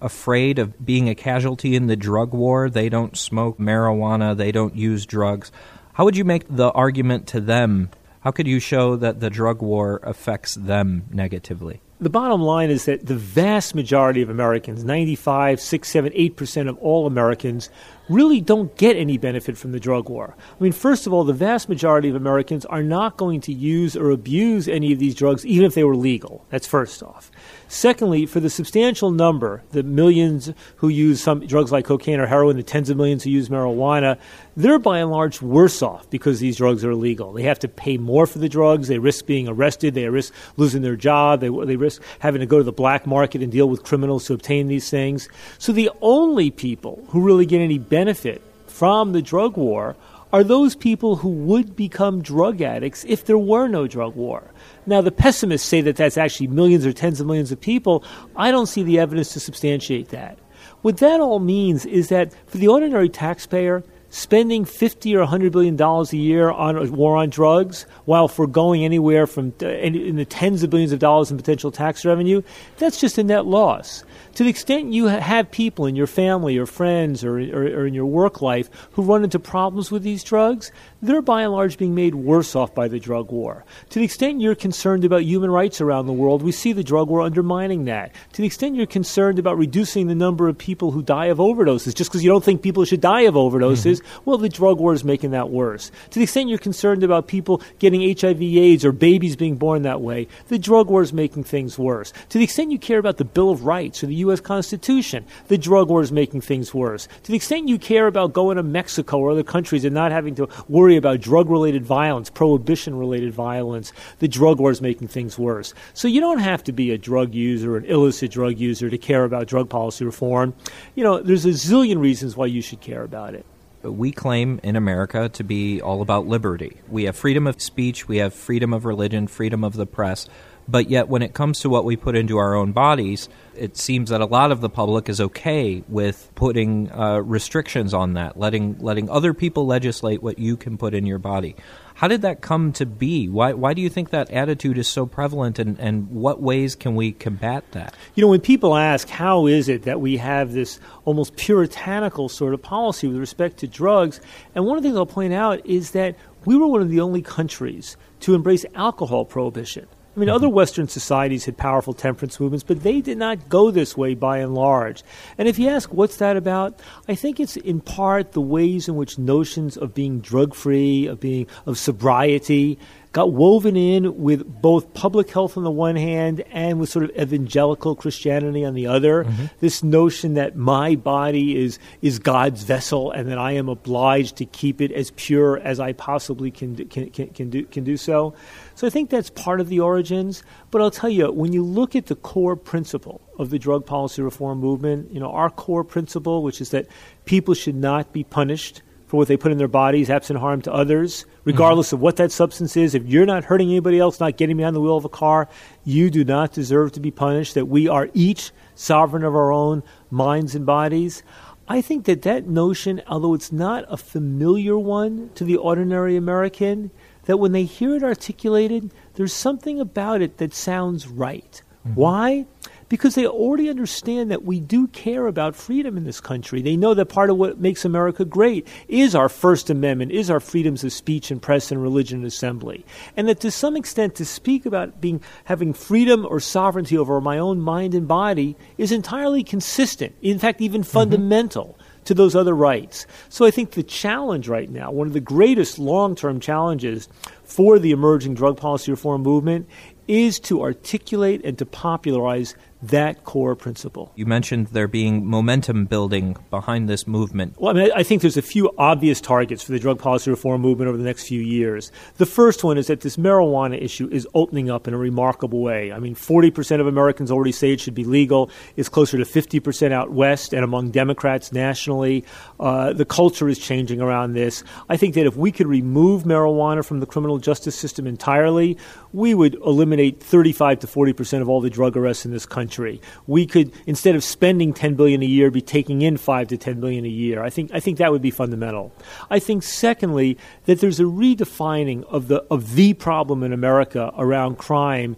afraid 0.00 0.58
of 0.58 0.84
being 0.84 1.08
a 1.08 1.14
casualty 1.14 1.74
in 1.74 1.86
the 1.86 1.96
drug 1.96 2.32
war. 2.32 2.70
They 2.70 2.88
don't 2.88 3.16
smoke 3.16 3.58
marijuana, 3.58 4.36
they 4.36 4.52
don't 4.52 4.76
use 4.76 5.06
drugs. 5.06 5.50
How 5.94 6.04
would 6.04 6.16
you 6.16 6.24
make 6.24 6.44
the 6.48 6.70
argument 6.70 7.26
to 7.28 7.40
them? 7.40 7.90
How 8.20 8.30
could 8.30 8.46
you 8.46 8.60
show 8.60 8.96
that 8.96 9.20
the 9.20 9.30
drug 9.30 9.62
war 9.62 10.00
affects 10.02 10.54
them 10.54 11.04
negatively? 11.10 11.80
The 12.00 12.10
bottom 12.10 12.40
line 12.42 12.70
is 12.70 12.84
that 12.84 13.06
the 13.06 13.16
vast 13.16 13.74
majority 13.74 14.22
of 14.22 14.30
Americans, 14.30 14.84
95, 14.84 15.60
6, 15.60 15.88
7, 15.88 16.12
8% 16.12 16.68
of 16.68 16.78
all 16.78 17.06
Americans, 17.06 17.70
really 18.08 18.40
don't 18.40 18.76
get 18.76 18.96
any 18.96 19.18
benefit 19.18 19.58
from 19.58 19.72
the 19.72 19.80
drug 19.80 20.08
war. 20.08 20.36
I 20.38 20.62
mean, 20.62 20.72
first 20.72 21.06
of 21.06 21.12
all, 21.12 21.24
the 21.24 21.32
vast 21.32 21.68
majority 21.68 22.08
of 22.08 22.14
Americans 22.14 22.64
are 22.66 22.82
not 22.82 23.16
going 23.16 23.40
to 23.42 23.52
use 23.52 23.96
or 23.96 24.10
abuse 24.10 24.68
any 24.68 24.92
of 24.92 24.98
these 24.98 25.14
drugs, 25.14 25.44
even 25.44 25.64
if 25.64 25.74
they 25.74 25.84
were 25.84 25.96
legal. 25.96 26.44
That's 26.50 26.66
first 26.66 27.02
off. 27.02 27.30
Secondly, 27.68 28.24
for 28.24 28.40
the 28.40 28.48
substantial 28.48 29.10
number, 29.10 29.62
the 29.72 29.82
millions 29.82 30.52
who 30.76 30.88
use 30.88 31.22
some 31.22 31.46
drugs 31.46 31.70
like 31.70 31.84
cocaine 31.84 32.18
or 32.18 32.26
heroin, 32.26 32.56
the 32.56 32.62
tens 32.62 32.88
of 32.88 32.96
millions 32.96 33.24
who 33.24 33.30
use 33.30 33.50
marijuana, 33.50 34.18
they're 34.56 34.78
by 34.78 34.98
and 34.98 35.10
large 35.10 35.42
worse 35.42 35.82
off 35.82 36.08
because 36.08 36.40
these 36.40 36.56
drugs 36.56 36.82
are 36.82 36.92
illegal. 36.92 37.34
They 37.34 37.42
have 37.42 37.58
to 37.60 37.68
pay 37.68 37.98
more 37.98 38.26
for 38.26 38.38
the 38.38 38.48
drugs. 38.48 38.88
They 38.88 38.98
risk 38.98 39.26
being 39.26 39.48
arrested. 39.48 39.92
They 39.92 40.08
risk 40.08 40.32
losing 40.56 40.80
their 40.80 40.96
job. 40.96 41.40
They, 41.40 41.50
they 41.50 41.76
risk 41.76 42.02
having 42.20 42.40
to 42.40 42.46
go 42.46 42.56
to 42.56 42.64
the 42.64 42.72
black 42.72 43.06
market 43.06 43.42
and 43.42 43.52
deal 43.52 43.68
with 43.68 43.84
criminals 43.84 44.24
to 44.26 44.34
obtain 44.34 44.68
these 44.68 44.88
things. 44.88 45.28
So 45.58 45.72
the 45.72 45.90
only 46.00 46.50
people 46.50 47.04
who 47.10 47.20
really 47.20 47.44
get 47.44 47.60
any 47.60 47.78
benefit 47.78 48.40
from 48.66 49.12
the 49.12 49.20
drug 49.20 49.58
war 49.58 49.94
are 50.32 50.44
those 50.44 50.74
people 50.74 51.16
who 51.16 51.28
would 51.28 51.76
become 51.76 52.22
drug 52.22 52.60
addicts 52.60 53.04
if 53.04 53.24
there 53.24 53.38
were 53.38 53.68
no 53.68 53.86
drug 53.86 54.14
war. 54.14 54.50
Now, 54.88 55.02
the 55.02 55.12
pessimists 55.12 55.68
say 55.68 55.82
that 55.82 55.96
that's 55.96 56.16
actually 56.16 56.46
millions 56.46 56.86
or 56.86 56.94
tens 56.94 57.20
of 57.20 57.26
millions 57.26 57.52
of 57.52 57.60
people. 57.60 58.02
I 58.36 58.50
don't 58.50 58.66
see 58.66 58.82
the 58.82 58.98
evidence 58.98 59.34
to 59.34 59.40
substantiate 59.40 60.08
that. 60.08 60.38
What 60.80 60.96
that 60.96 61.20
all 61.20 61.40
means 61.40 61.84
is 61.84 62.08
that 62.08 62.32
for 62.46 62.56
the 62.56 62.68
ordinary 62.68 63.10
taxpayer, 63.10 63.84
spending 64.10 64.64
50 64.64 65.14
or 65.16 65.20
100 65.20 65.52
billion 65.52 65.76
dollars 65.76 66.12
a 66.12 66.16
year 66.16 66.50
on 66.50 66.76
a 66.76 66.90
war 66.90 67.16
on 67.16 67.28
drugs 67.28 67.86
while 68.04 68.28
foregoing 68.28 68.84
anywhere 68.84 69.26
from 69.26 69.52
in 69.60 70.16
the 70.16 70.24
tens 70.24 70.62
of 70.62 70.70
billions 70.70 70.92
of 70.92 70.98
dollars 70.98 71.30
in 71.30 71.36
potential 71.36 71.70
tax 71.70 72.04
revenue 72.04 72.40
that's 72.78 73.00
just 73.00 73.18
a 73.18 73.24
net 73.24 73.46
loss 73.46 74.04
to 74.38 74.44
the 74.44 74.50
extent 74.50 74.92
you 74.92 75.06
have 75.06 75.50
people 75.50 75.86
in 75.86 75.96
your 75.96 76.06
family 76.06 76.58
or 76.58 76.64
friends 76.64 77.24
or, 77.24 77.40
or, 77.40 77.62
or, 77.80 77.86
in 77.88 77.92
your 77.92 78.06
work 78.06 78.40
life 78.40 78.70
who 78.92 79.02
run 79.02 79.24
into 79.24 79.40
problems 79.40 79.90
with 79.90 80.04
these 80.04 80.22
drugs, 80.22 80.70
they're 81.02 81.22
by 81.22 81.42
and 81.42 81.52
large 81.52 81.76
being 81.76 81.92
made 81.92 82.14
worse 82.14 82.54
off 82.54 82.72
by 82.72 82.86
the 82.86 83.00
drug 83.00 83.32
war. 83.32 83.64
To 83.90 83.98
the 83.98 84.04
extent 84.04 84.40
you're 84.40 84.54
concerned 84.54 85.04
about 85.04 85.24
human 85.24 85.50
rights 85.50 85.80
around 85.80 86.06
the 86.06 86.12
world, 86.12 86.42
we 86.42 86.52
see 86.52 86.72
the 86.72 86.84
drug 86.84 87.08
war 87.08 87.20
undermining 87.22 87.86
that. 87.86 88.14
To 88.34 88.42
the 88.42 88.46
extent 88.46 88.76
you're 88.76 88.86
concerned 88.86 89.40
about 89.40 89.58
reducing 89.58 90.06
the 90.06 90.14
number 90.14 90.48
of 90.48 90.56
people 90.56 90.92
who 90.92 91.02
die 91.02 91.26
of 91.26 91.38
overdoses, 91.38 91.92
just 91.92 92.10
because 92.10 92.22
you 92.22 92.30
don't 92.30 92.44
think 92.44 92.62
people 92.62 92.84
should 92.84 93.00
die 93.00 93.22
of 93.22 93.34
overdoses. 93.34 93.97
Well, 94.24 94.38
the 94.38 94.48
drug 94.48 94.78
war 94.78 94.92
is 94.92 95.04
making 95.04 95.30
that 95.32 95.50
worse. 95.50 95.90
To 96.10 96.18
the 96.18 96.24
extent 96.24 96.48
you're 96.48 96.58
concerned 96.58 97.02
about 97.04 97.28
people 97.28 97.62
getting 97.78 98.00
HIV 98.18 98.42
AIDS 98.42 98.84
or 98.84 98.92
babies 98.92 99.36
being 99.36 99.56
born 99.56 99.82
that 99.82 100.00
way, 100.00 100.28
the 100.48 100.58
drug 100.58 100.88
war 100.88 101.02
is 101.02 101.12
making 101.12 101.44
things 101.44 101.78
worse. 101.78 102.12
To 102.30 102.38
the 102.38 102.44
extent 102.44 102.72
you 102.72 102.78
care 102.78 102.98
about 102.98 103.18
the 103.18 103.24
Bill 103.24 103.50
of 103.50 103.64
Rights 103.64 104.02
or 104.02 104.06
the 104.06 104.14
U.S. 104.16 104.40
Constitution. 104.40 105.24
The 105.48 105.58
drug 105.58 105.88
war 105.88 106.02
is 106.02 106.10
making 106.10 106.40
things 106.40 106.72
worse. 106.74 107.06
To 107.24 107.30
the 107.30 107.36
extent 107.36 107.68
you 107.68 107.78
care 107.78 108.06
about 108.06 108.32
going 108.32 108.56
to 108.56 108.62
Mexico 108.62 109.18
or 109.18 109.30
other 109.30 109.42
countries 109.42 109.84
and 109.84 109.94
not 109.94 110.12
having 110.12 110.34
to 110.36 110.48
worry 110.68 110.96
about 110.96 111.20
drug 111.20 111.50
related 111.50 111.84
violence, 111.84 112.30
prohibition 112.30 112.96
related 112.96 113.32
violence, 113.32 113.92
the 114.18 114.28
drug 114.28 114.58
war 114.58 114.70
is 114.70 114.80
making 114.80 115.08
things 115.08 115.38
worse. 115.38 115.74
So 115.94 116.08
you 116.08 116.20
don't 116.20 116.38
have 116.38 116.64
to 116.64 116.72
be 116.72 116.90
a 116.90 116.98
drug 116.98 117.34
user, 117.34 117.76
an 117.76 117.84
illicit 117.84 118.30
drug 118.30 118.58
user, 118.58 118.90
to 118.90 118.98
care 118.98 119.24
about 119.24 119.46
drug 119.46 119.68
policy 119.68 120.04
reform. 120.04 120.54
You 120.94 121.04
know, 121.04 121.20
there's 121.20 121.44
a 121.44 121.50
zillion 121.50 122.00
reasons 122.00 122.36
why 122.36 122.46
you 122.46 122.62
should 122.62 122.80
care 122.80 123.02
about 123.02 123.34
it 123.34 123.44
we 123.82 124.12
claim 124.12 124.60
in 124.62 124.76
America 124.76 125.28
to 125.30 125.44
be 125.44 125.80
all 125.80 126.02
about 126.02 126.26
liberty. 126.26 126.80
We 126.88 127.04
have 127.04 127.16
freedom 127.16 127.46
of 127.46 127.60
speech, 127.60 128.08
we 128.08 128.18
have 128.18 128.34
freedom 128.34 128.72
of 128.72 128.84
religion, 128.84 129.26
freedom 129.26 129.64
of 129.64 129.74
the 129.74 129.86
press. 129.86 130.28
But 130.70 130.90
yet, 130.90 131.08
when 131.08 131.22
it 131.22 131.32
comes 131.32 131.60
to 131.60 131.70
what 131.70 131.86
we 131.86 131.96
put 131.96 132.14
into 132.14 132.36
our 132.36 132.54
own 132.54 132.72
bodies, 132.72 133.30
it 133.54 133.78
seems 133.78 134.10
that 134.10 134.20
a 134.20 134.26
lot 134.26 134.52
of 134.52 134.60
the 134.60 134.68
public 134.68 135.08
is 135.08 135.18
okay 135.18 135.82
with 135.88 136.30
putting 136.34 136.92
uh, 136.92 137.20
restrictions 137.20 137.94
on 137.94 138.14
that, 138.14 138.38
letting 138.38 138.76
letting 138.78 139.08
other 139.08 139.32
people 139.32 139.66
legislate 139.66 140.22
what 140.22 140.38
you 140.38 140.58
can 140.58 140.76
put 140.76 140.92
in 140.92 141.06
your 141.06 141.18
body. 141.18 141.56
How 141.98 142.06
did 142.06 142.22
that 142.22 142.40
come 142.40 142.72
to 142.74 142.86
be? 142.86 143.28
Why 143.28 143.54
why 143.54 143.74
do 143.74 143.82
you 143.82 143.88
think 143.88 144.10
that 144.10 144.30
attitude 144.30 144.78
is 144.78 144.86
so 144.86 145.04
prevalent, 145.04 145.58
and, 145.58 145.76
and 145.80 146.08
what 146.12 146.40
ways 146.40 146.76
can 146.76 146.94
we 146.94 147.10
combat 147.10 147.64
that? 147.72 147.92
You 148.14 148.22
know, 148.22 148.28
when 148.28 148.40
people 148.40 148.76
ask 148.76 149.08
how 149.08 149.48
is 149.48 149.68
it 149.68 149.82
that 149.82 150.00
we 150.00 150.16
have 150.18 150.52
this 150.52 150.78
almost 151.04 151.34
puritanical 151.34 152.28
sort 152.28 152.54
of 152.54 152.62
policy 152.62 153.08
with 153.08 153.16
respect 153.16 153.56
to 153.58 153.66
drugs, 153.66 154.20
and 154.54 154.64
one 154.64 154.76
of 154.76 154.84
the 154.84 154.88
things 154.88 154.96
I'll 154.96 155.06
point 155.06 155.32
out 155.32 155.66
is 155.66 155.90
that 155.90 156.14
we 156.44 156.56
were 156.56 156.68
one 156.68 156.82
of 156.82 156.88
the 156.88 157.00
only 157.00 157.20
countries 157.20 157.96
to 158.20 158.36
embrace 158.36 158.64
alcohol 158.76 159.24
prohibition. 159.24 159.88
I 160.18 160.20
mean, 160.20 160.30
other 160.30 160.48
Western 160.48 160.88
societies 160.88 161.44
had 161.44 161.56
powerful 161.56 161.92
temperance 161.92 162.40
movements, 162.40 162.64
but 162.64 162.82
they 162.82 163.00
did 163.00 163.18
not 163.18 163.48
go 163.48 163.70
this 163.70 163.96
way 163.96 164.14
by 164.14 164.38
and 164.38 164.52
large. 164.52 165.04
And 165.38 165.46
if 165.46 165.60
you 165.60 165.68
ask 165.68 165.92
what's 165.92 166.16
that 166.16 166.36
about, 166.36 166.80
I 167.06 167.14
think 167.14 167.38
it's 167.38 167.56
in 167.56 167.80
part 167.80 168.32
the 168.32 168.40
ways 168.40 168.88
in 168.88 168.96
which 168.96 169.16
notions 169.16 169.76
of 169.76 169.94
being 169.94 170.18
drug 170.18 170.56
free, 170.56 171.06
of 171.06 171.20
being 171.20 171.46
of 171.66 171.78
sobriety, 171.78 172.80
got 173.12 173.32
woven 173.32 173.76
in 173.76 174.22
with 174.22 174.46
both 174.60 174.92
public 174.94 175.30
health 175.30 175.56
on 175.56 175.64
the 175.64 175.70
one 175.70 175.96
hand 175.96 176.42
and 176.50 176.78
with 176.78 176.88
sort 176.88 177.04
of 177.04 177.10
evangelical 177.18 177.94
Christianity 177.94 178.64
on 178.64 178.74
the 178.74 178.86
other. 178.86 179.24
Mm-hmm. 179.24 179.46
This 179.60 179.82
notion 179.82 180.34
that 180.34 180.56
my 180.56 180.94
body 180.94 181.56
is 181.58 181.78
is 182.02 182.18
God's 182.18 182.62
vessel 182.62 183.10
and 183.10 183.28
that 183.30 183.38
I 183.38 183.52
am 183.52 183.68
obliged 183.68 184.36
to 184.36 184.44
keep 184.44 184.80
it 184.80 184.92
as 184.92 185.10
pure 185.12 185.58
as 185.58 185.80
I 185.80 185.92
possibly 185.92 186.50
can 186.50 186.76
can 186.86 187.10
can, 187.10 187.28
can 187.28 187.50
do 187.50 187.64
can 187.64 187.84
do 187.84 187.96
so. 187.96 188.34
So 188.74 188.86
I 188.86 188.90
think 188.90 189.10
that's 189.10 189.30
part 189.30 189.60
of 189.60 189.68
the 189.68 189.80
origins. 189.80 190.42
But 190.70 190.82
I'll 190.82 190.90
tell 190.90 191.10
you, 191.10 191.32
when 191.32 191.52
you 191.52 191.64
look 191.64 191.96
at 191.96 192.06
the 192.06 192.16
core 192.16 192.56
principle 192.56 193.20
of 193.38 193.50
the 193.50 193.58
drug 193.58 193.86
policy 193.86 194.22
reform 194.22 194.58
movement, 194.58 195.12
you 195.12 195.18
know, 195.18 195.30
our 195.30 195.50
core 195.50 195.84
principle, 195.84 196.42
which 196.42 196.60
is 196.60 196.70
that 196.70 196.86
people 197.24 197.54
should 197.54 197.74
not 197.74 198.12
be 198.12 198.22
punished 198.22 198.82
for 199.08 199.16
what 199.16 199.26
they 199.26 199.38
put 199.38 199.50
in 199.50 199.58
their 199.58 199.68
bodies, 199.68 200.10
absent 200.10 200.38
harm 200.38 200.60
to 200.62 200.72
others, 200.72 201.24
regardless 201.44 201.88
mm-hmm. 201.88 201.96
of 201.96 202.00
what 202.02 202.16
that 202.16 202.30
substance 202.30 202.76
is. 202.76 202.94
If 202.94 203.06
you're 203.06 203.26
not 203.26 203.44
hurting 203.44 203.70
anybody 203.70 203.98
else, 203.98 204.20
not 204.20 204.36
getting 204.36 204.58
behind 204.58 204.76
the 204.76 204.82
wheel 204.82 204.98
of 204.98 205.04
a 205.06 205.08
car, 205.08 205.48
you 205.82 206.10
do 206.10 206.24
not 206.24 206.52
deserve 206.52 206.92
to 206.92 207.00
be 207.00 207.10
punished. 207.10 207.54
That 207.54 207.66
we 207.66 207.88
are 207.88 208.10
each 208.12 208.52
sovereign 208.74 209.24
of 209.24 209.34
our 209.34 209.50
own 209.50 209.82
minds 210.10 210.54
and 210.54 210.66
bodies. 210.66 211.22
I 211.66 211.80
think 211.80 212.04
that 212.04 212.22
that 212.22 212.46
notion, 212.46 213.02
although 213.06 213.34
it's 213.34 213.50
not 213.50 213.84
a 213.88 213.96
familiar 213.96 214.78
one 214.78 215.30
to 215.34 215.44
the 215.44 215.56
ordinary 215.56 216.16
American, 216.16 216.90
that 217.24 217.38
when 217.38 217.52
they 217.52 217.64
hear 217.64 217.96
it 217.96 218.02
articulated, 218.02 218.90
there's 219.14 219.32
something 219.32 219.80
about 219.80 220.20
it 220.20 220.36
that 220.36 220.54
sounds 220.54 221.08
right. 221.08 221.62
Mm-hmm. 221.86 221.94
Why? 221.94 222.46
Because 222.88 223.14
they 223.14 223.26
already 223.26 223.68
understand 223.68 224.30
that 224.30 224.44
we 224.44 224.60
do 224.60 224.86
care 224.88 225.26
about 225.26 225.54
freedom 225.54 225.96
in 225.96 226.04
this 226.04 226.20
country. 226.20 226.62
They 226.62 226.76
know 226.76 226.94
that 226.94 227.06
part 227.06 227.30
of 227.30 227.36
what 227.36 227.60
makes 227.60 227.84
America 227.84 228.24
great 228.24 228.66
is 228.88 229.14
our 229.14 229.28
First 229.28 229.70
Amendment, 229.70 230.12
is 230.12 230.30
our 230.30 230.40
freedoms 230.40 230.84
of 230.84 230.92
speech 230.92 231.30
and 231.30 231.40
press 231.40 231.70
and 231.70 231.82
religion 231.82 232.18
and 232.18 232.26
assembly. 232.26 232.84
And 233.16 233.28
that 233.28 233.40
to 233.40 233.50
some 233.50 233.76
extent 233.76 234.14
to 234.16 234.24
speak 234.24 234.66
about 234.66 235.00
being 235.00 235.20
having 235.44 235.72
freedom 235.72 236.26
or 236.26 236.40
sovereignty 236.40 236.96
over 236.96 237.20
my 237.20 237.38
own 237.38 237.60
mind 237.60 237.94
and 237.94 238.08
body 238.08 238.56
is 238.76 238.92
entirely 238.92 239.42
consistent, 239.42 240.14
in 240.22 240.38
fact 240.38 240.60
even 240.60 240.82
mm-hmm. 240.82 240.90
fundamental 240.90 241.78
to 242.08 242.14
those 242.14 242.34
other 242.34 242.54
rights. 242.54 243.06
So 243.28 243.44
I 243.44 243.50
think 243.50 243.72
the 243.72 243.82
challenge 243.82 244.48
right 244.48 244.70
now, 244.70 244.90
one 244.90 245.06
of 245.06 245.12
the 245.12 245.20
greatest 245.20 245.78
long-term 245.78 246.40
challenges 246.40 247.06
for 247.44 247.78
the 247.78 247.90
emerging 247.90 248.34
drug 248.34 248.56
policy 248.56 248.90
reform 248.90 249.22
movement 249.22 249.68
is 250.06 250.40
to 250.40 250.62
articulate 250.62 251.44
and 251.44 251.58
to 251.58 251.66
popularize 251.66 252.54
that 252.82 253.24
core 253.24 253.56
principle. 253.56 254.12
You 254.14 254.26
mentioned 254.26 254.68
there 254.68 254.86
being 254.86 255.26
momentum 255.26 255.86
building 255.86 256.36
behind 256.50 256.88
this 256.88 257.06
movement. 257.06 257.54
Well, 257.58 257.76
I 257.76 257.80
mean, 257.80 257.90
I 257.94 258.02
think 258.04 258.22
there's 258.22 258.36
a 258.36 258.42
few 258.42 258.70
obvious 258.78 259.20
targets 259.20 259.62
for 259.64 259.72
the 259.72 259.80
drug 259.80 259.98
policy 259.98 260.30
reform 260.30 260.60
movement 260.60 260.88
over 260.88 260.96
the 260.96 261.04
next 261.04 261.26
few 261.26 261.40
years. 261.40 261.90
The 262.18 262.26
first 262.26 262.62
one 262.62 262.78
is 262.78 262.86
that 262.86 263.00
this 263.00 263.16
marijuana 263.16 263.82
issue 263.82 264.08
is 264.12 264.28
opening 264.34 264.70
up 264.70 264.86
in 264.86 264.94
a 264.94 264.98
remarkable 264.98 265.60
way. 265.60 265.92
I 265.92 265.98
mean, 265.98 266.14
40% 266.14 266.80
of 266.80 266.86
Americans 266.86 267.30
already 267.32 267.52
say 267.52 267.72
it 267.72 267.80
should 267.80 267.94
be 267.94 268.04
legal. 268.04 268.50
It's 268.76 268.88
closer 268.88 269.18
to 269.18 269.24
50% 269.24 269.90
out 269.90 270.12
west 270.12 270.52
and 270.52 270.62
among 270.62 270.92
Democrats 270.92 271.52
nationally. 271.52 272.24
Uh, 272.60 272.92
the 272.92 273.04
culture 273.04 273.48
is 273.48 273.58
changing 273.58 274.00
around 274.00 274.34
this. 274.34 274.62
I 274.88 274.96
think 274.96 275.14
that 275.14 275.26
if 275.26 275.36
we 275.36 275.50
could 275.50 275.66
remove 275.66 276.22
marijuana 276.22 276.84
from 276.84 277.00
the 277.00 277.06
criminal 277.06 277.38
justice 277.38 277.74
system 277.74 278.06
entirely, 278.06 278.78
we 279.12 279.34
would 279.34 279.54
eliminate 279.54 280.22
35 280.22 280.80
to 280.80 280.86
40% 280.86 281.42
of 281.42 281.48
all 281.48 281.60
the 281.60 281.70
drug 281.70 281.96
arrests 281.96 282.24
in 282.24 282.30
this 282.30 282.46
country 282.46 282.67
country. 282.68 283.00
We 283.26 283.46
could 283.46 283.72
instead 283.86 284.14
of 284.14 284.22
spending 284.22 284.74
10 284.74 284.94
billion 284.94 285.22
a 285.22 285.26
year 285.26 285.50
be 285.50 285.62
taking 285.62 286.02
in 286.02 286.18
5 286.18 286.48
to 286.48 286.58
10 286.58 286.80
billion 286.80 287.06
a 287.06 287.08
year. 287.08 287.42
I 287.42 287.48
think 287.48 287.70
I 287.72 287.80
think 287.80 287.96
that 287.98 288.12
would 288.12 288.20
be 288.20 288.30
fundamental. 288.30 288.92
I 289.30 289.38
think 289.38 289.62
secondly 289.62 290.36
that 290.66 290.80
there's 290.80 291.00
a 291.00 291.04
redefining 291.04 292.04
of 292.04 292.28
the 292.28 292.44
of 292.50 292.74
the 292.74 292.92
problem 292.92 293.42
in 293.42 293.54
America 293.54 294.12
around 294.18 294.58
crime 294.58 295.16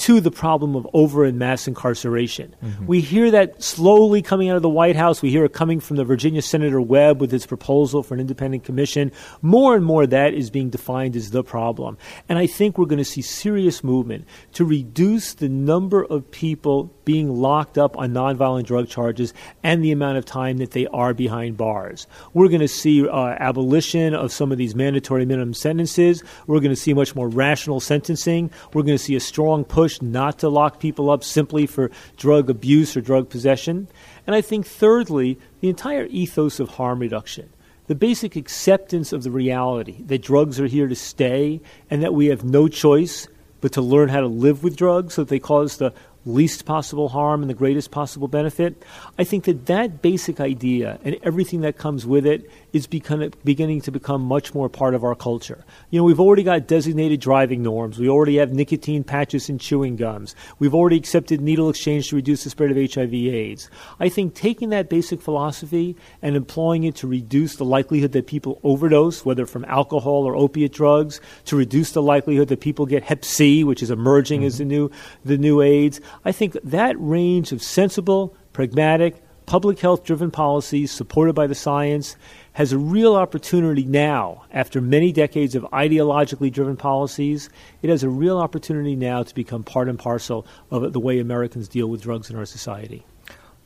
to 0.00 0.18
the 0.18 0.30
problem 0.30 0.74
of 0.74 0.88
over 0.94 1.24
and 1.26 1.38
mass 1.38 1.68
incarceration. 1.68 2.54
Mm-hmm. 2.64 2.86
We 2.86 3.02
hear 3.02 3.30
that 3.32 3.62
slowly 3.62 4.22
coming 4.22 4.48
out 4.48 4.56
of 4.56 4.62
the 4.62 4.68
White 4.68 4.96
House. 4.96 5.20
We 5.20 5.30
hear 5.30 5.44
it 5.44 5.52
coming 5.52 5.78
from 5.78 5.96
the 5.96 6.04
Virginia 6.04 6.40
Senator 6.40 6.80
Webb 6.80 7.20
with 7.20 7.30
his 7.30 7.44
proposal 7.44 8.02
for 8.02 8.14
an 8.14 8.20
independent 8.20 8.64
commission. 8.64 9.12
More 9.42 9.76
and 9.76 9.84
more, 9.84 10.06
that 10.06 10.32
is 10.32 10.48
being 10.48 10.70
defined 10.70 11.16
as 11.16 11.32
the 11.32 11.44
problem. 11.44 11.98
And 12.30 12.38
I 12.38 12.46
think 12.46 12.78
we're 12.78 12.86
going 12.86 12.96
to 12.96 13.04
see 13.04 13.20
serious 13.20 13.84
movement 13.84 14.26
to 14.54 14.64
reduce 14.64 15.34
the 15.34 15.50
number 15.50 16.02
of 16.02 16.30
people 16.30 16.94
being 17.10 17.40
locked 17.40 17.76
up 17.76 17.98
on 17.98 18.12
nonviolent 18.12 18.64
drug 18.66 18.86
charges 18.86 19.34
and 19.64 19.82
the 19.82 19.90
amount 19.90 20.16
of 20.16 20.24
time 20.24 20.58
that 20.58 20.70
they 20.70 20.86
are 20.86 21.12
behind 21.12 21.56
bars. 21.56 22.06
We're 22.34 22.46
going 22.46 22.60
to 22.60 22.68
see 22.68 23.04
uh, 23.04 23.34
abolition 23.40 24.14
of 24.14 24.30
some 24.30 24.52
of 24.52 24.58
these 24.58 24.76
mandatory 24.76 25.26
minimum 25.26 25.54
sentences. 25.54 26.22
We're 26.46 26.60
going 26.60 26.70
to 26.70 26.76
see 26.76 26.94
much 26.94 27.16
more 27.16 27.28
rational 27.28 27.80
sentencing. 27.80 28.52
We're 28.72 28.84
going 28.84 28.96
to 28.96 29.02
see 29.02 29.16
a 29.16 29.20
strong 29.20 29.64
push 29.64 30.00
not 30.00 30.38
to 30.38 30.48
lock 30.48 30.78
people 30.78 31.10
up 31.10 31.24
simply 31.24 31.66
for 31.66 31.90
drug 32.16 32.48
abuse 32.48 32.96
or 32.96 33.00
drug 33.00 33.28
possession. 33.28 33.88
And 34.24 34.36
I 34.36 34.40
think, 34.40 34.64
thirdly, 34.64 35.36
the 35.58 35.68
entire 35.68 36.06
ethos 36.06 36.60
of 36.60 36.68
harm 36.68 37.00
reduction 37.00 37.50
the 37.88 37.96
basic 37.96 38.36
acceptance 38.36 39.12
of 39.12 39.24
the 39.24 39.32
reality 39.32 40.04
that 40.04 40.22
drugs 40.22 40.60
are 40.60 40.68
here 40.68 40.86
to 40.86 40.94
stay 40.94 41.60
and 41.90 42.04
that 42.04 42.14
we 42.14 42.26
have 42.26 42.44
no 42.44 42.68
choice 42.68 43.26
but 43.60 43.72
to 43.72 43.82
learn 43.82 44.08
how 44.08 44.20
to 44.20 44.26
live 44.26 44.62
with 44.62 44.76
drugs 44.76 45.14
so 45.14 45.22
that 45.22 45.28
they 45.28 45.38
cause 45.38 45.76
the 45.76 45.92
least 46.26 46.64
possible 46.64 47.08
harm 47.08 47.42
and 47.42 47.50
the 47.50 47.54
greatest 47.54 47.90
possible 47.90 48.28
benefit. 48.28 48.84
I 49.20 49.24
think 49.24 49.44
that 49.44 49.66
that 49.66 50.00
basic 50.00 50.40
idea 50.40 50.98
and 51.04 51.14
everything 51.22 51.60
that 51.60 51.76
comes 51.76 52.06
with 52.06 52.24
it 52.24 52.50
is 52.72 52.86
become, 52.86 53.30
beginning 53.44 53.82
to 53.82 53.90
become 53.90 54.22
much 54.22 54.54
more 54.54 54.70
part 54.70 54.94
of 54.94 55.04
our 55.04 55.14
culture. 55.14 55.62
You 55.90 56.00
know, 56.00 56.04
we've 56.04 56.18
already 56.18 56.42
got 56.42 56.66
designated 56.66 57.20
driving 57.20 57.62
norms. 57.62 57.98
We 57.98 58.08
already 58.08 58.38
have 58.38 58.54
nicotine 58.54 59.04
patches 59.04 59.50
and 59.50 59.60
chewing 59.60 59.96
gums. 59.96 60.34
We've 60.58 60.74
already 60.74 60.96
accepted 60.96 61.42
needle 61.42 61.68
exchange 61.68 62.08
to 62.08 62.16
reduce 62.16 62.44
the 62.44 62.48
spread 62.48 62.70
of 62.70 62.78
HIV/AIDS. 62.78 63.68
I 63.98 64.08
think 64.08 64.34
taking 64.34 64.70
that 64.70 64.88
basic 64.88 65.20
philosophy 65.20 65.96
and 66.22 66.34
employing 66.34 66.84
it 66.84 66.94
to 66.96 67.06
reduce 67.06 67.56
the 67.56 67.66
likelihood 67.66 68.12
that 68.12 68.26
people 68.26 68.58
overdose, 68.64 69.22
whether 69.22 69.44
from 69.44 69.66
alcohol 69.66 70.24
or 70.24 70.34
opiate 70.34 70.72
drugs, 70.72 71.20
to 71.44 71.56
reduce 71.56 71.92
the 71.92 72.00
likelihood 72.00 72.48
that 72.48 72.60
people 72.60 72.86
get 72.86 73.02
Hep 73.02 73.26
C, 73.26 73.64
which 73.64 73.82
is 73.82 73.90
emerging 73.90 74.40
mm-hmm. 74.40 74.46
as 74.46 74.56
the 74.56 74.64
new 74.64 74.90
the 75.26 75.36
new 75.36 75.60
AIDS. 75.60 76.00
I 76.24 76.32
think 76.32 76.56
that 76.64 76.96
range 76.98 77.52
of 77.52 77.62
sensible, 77.62 78.34
pragmatic, 78.52 79.22
public 79.46 79.80
health 79.80 80.04
driven 80.04 80.30
policies 80.30 80.92
supported 80.92 81.34
by 81.34 81.46
the 81.46 81.54
science 81.54 82.16
has 82.52 82.72
a 82.72 82.78
real 82.78 83.16
opportunity 83.16 83.84
now, 83.84 84.44
after 84.52 84.80
many 84.80 85.12
decades 85.12 85.54
of 85.54 85.62
ideologically 85.72 86.52
driven 86.52 86.76
policies, 86.76 87.48
it 87.82 87.90
has 87.90 88.02
a 88.02 88.08
real 88.08 88.38
opportunity 88.38 88.96
now 88.96 89.22
to 89.22 89.34
become 89.34 89.62
part 89.62 89.88
and 89.88 89.98
parcel 89.98 90.46
of 90.70 90.92
the 90.92 91.00
way 91.00 91.18
Americans 91.18 91.68
deal 91.68 91.86
with 91.86 92.02
drugs 92.02 92.30
in 92.30 92.36
our 92.36 92.46
society. 92.46 93.04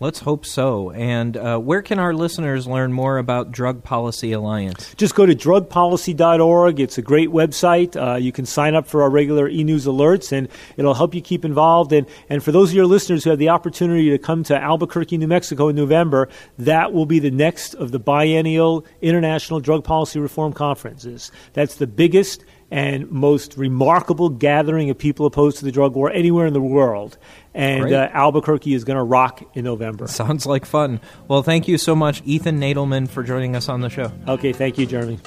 Let's 0.01 0.19
hope 0.19 0.45
so. 0.45 0.91
And 0.91 1.37
uh, 1.37 1.59
where 1.59 1.81
can 1.81 2.01
our 2.01 2.13
listeners 2.13 2.67
learn 2.67 2.93
more 2.93 3.17
about 3.17 3.53
Drug 3.53 3.85
Policy 3.85 4.33
Alliance? 4.33 4.93
Just 4.97 5.15
go 5.15 5.25
to 5.25 5.37
drugpolicy.org. 5.37 6.81
It's 6.81 6.99
a 6.99 7.03
great 7.03 7.29
website. 7.29 7.97
Uh, 7.97 8.17
you 8.17 8.33
can 8.33 8.45
sign 8.45 8.75
up 8.75 8.89
for 8.89 9.03
our 9.03 9.09
regular 9.09 9.49
e 9.49 9.63
news 9.63 9.87
alerts, 9.87 10.33
and 10.33 10.49
it'll 10.77 10.95
help 10.95 11.15
you 11.15 11.21
keep 11.21 11.45
involved. 11.45 11.93
And, 11.93 12.09
and 12.29 12.43
for 12.43 12.51
those 12.51 12.71
of 12.71 12.75
your 12.75 12.87
listeners 12.87 13.23
who 13.23 13.31
have 13.31 13.39
the 13.39 13.51
opportunity 13.51 14.11
to 14.11 14.19
come 14.19 14.43
to 14.45 14.61
Albuquerque, 14.61 15.17
New 15.17 15.29
Mexico 15.29 15.69
in 15.69 15.77
November, 15.77 16.29
that 16.59 16.93
will 16.93 17.07
be 17.07 17.21
the 17.21 17.31
next 17.31 17.75
of 17.75 17.93
the 17.93 18.01
biennial 18.01 18.85
International 19.01 19.61
Drug 19.61 19.85
Policy 19.85 20.19
Reform 20.19 20.53
Conferences. 20.53 21.31
That's 21.53 21.77
the 21.77 21.87
biggest 21.87 22.45
and 22.75 23.09
most 23.09 23.57
remarkable 23.57 24.29
gathering 24.29 24.91
of 24.91 24.99
people 24.99 25.27
opposed 25.27 25.59
to 25.59 25.65
the 25.65 25.71
drug 25.71 25.95
war 25.95 26.11
anywhere 26.11 26.45
in 26.45 26.53
the 26.53 26.61
world. 26.61 27.17
And 27.55 27.93
uh, 27.93 28.09
Albuquerque 28.13 28.75
is 28.75 28.83
going 28.83 28.97
to 28.97 29.03
rock 29.05 29.45
in 29.55 29.65
November. 29.65 30.09
Sounds 30.09 30.45
like 30.45 30.67
fun. 30.67 31.01
Well, 31.29 31.45
thank 31.45 31.69
you 31.69 31.79
so 31.79 31.95
much, 31.95 32.21
Ethan 32.25 32.59
Nadelmann, 32.59 33.09
for 33.09 33.23
joining 33.23 33.55
us 33.55 33.69
on 33.69 33.81
the 33.81 33.89
show. 33.89 34.11
Okay, 34.27 34.53
thank 34.53 34.77
you, 34.77 34.87
Jeremy. 34.87 35.21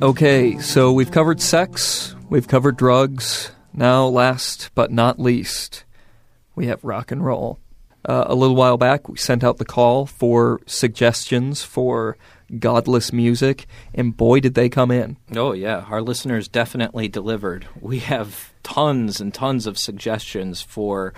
Okay, 0.00 0.58
so 0.60 0.90
we've 0.90 1.10
covered 1.10 1.42
sex, 1.42 2.14
we've 2.30 2.48
covered 2.48 2.78
drugs. 2.78 3.52
Now, 3.72 4.06
last 4.06 4.70
but 4.74 4.90
not 4.90 5.18
least, 5.18 5.84
we 6.54 6.66
have 6.66 6.84
rock 6.84 7.10
and 7.10 7.24
roll. 7.24 7.58
Uh, 8.04 8.24
a 8.26 8.34
little 8.34 8.56
while 8.56 8.78
back, 8.78 9.08
we 9.08 9.18
sent 9.18 9.44
out 9.44 9.58
the 9.58 9.64
call 9.64 10.06
for 10.06 10.60
suggestions 10.66 11.62
for 11.62 12.16
godless 12.58 13.12
music, 13.12 13.66
and 13.94 14.16
boy, 14.16 14.40
did 14.40 14.54
they 14.54 14.68
come 14.68 14.90
in. 14.90 15.16
Oh, 15.36 15.52
yeah. 15.52 15.84
Our 15.88 16.02
listeners 16.02 16.48
definitely 16.48 17.08
delivered. 17.08 17.68
We 17.80 17.98
have 18.00 18.52
tons 18.62 19.20
and 19.20 19.32
tons 19.32 19.66
of 19.66 19.78
suggestions 19.78 20.60
for 20.62 21.12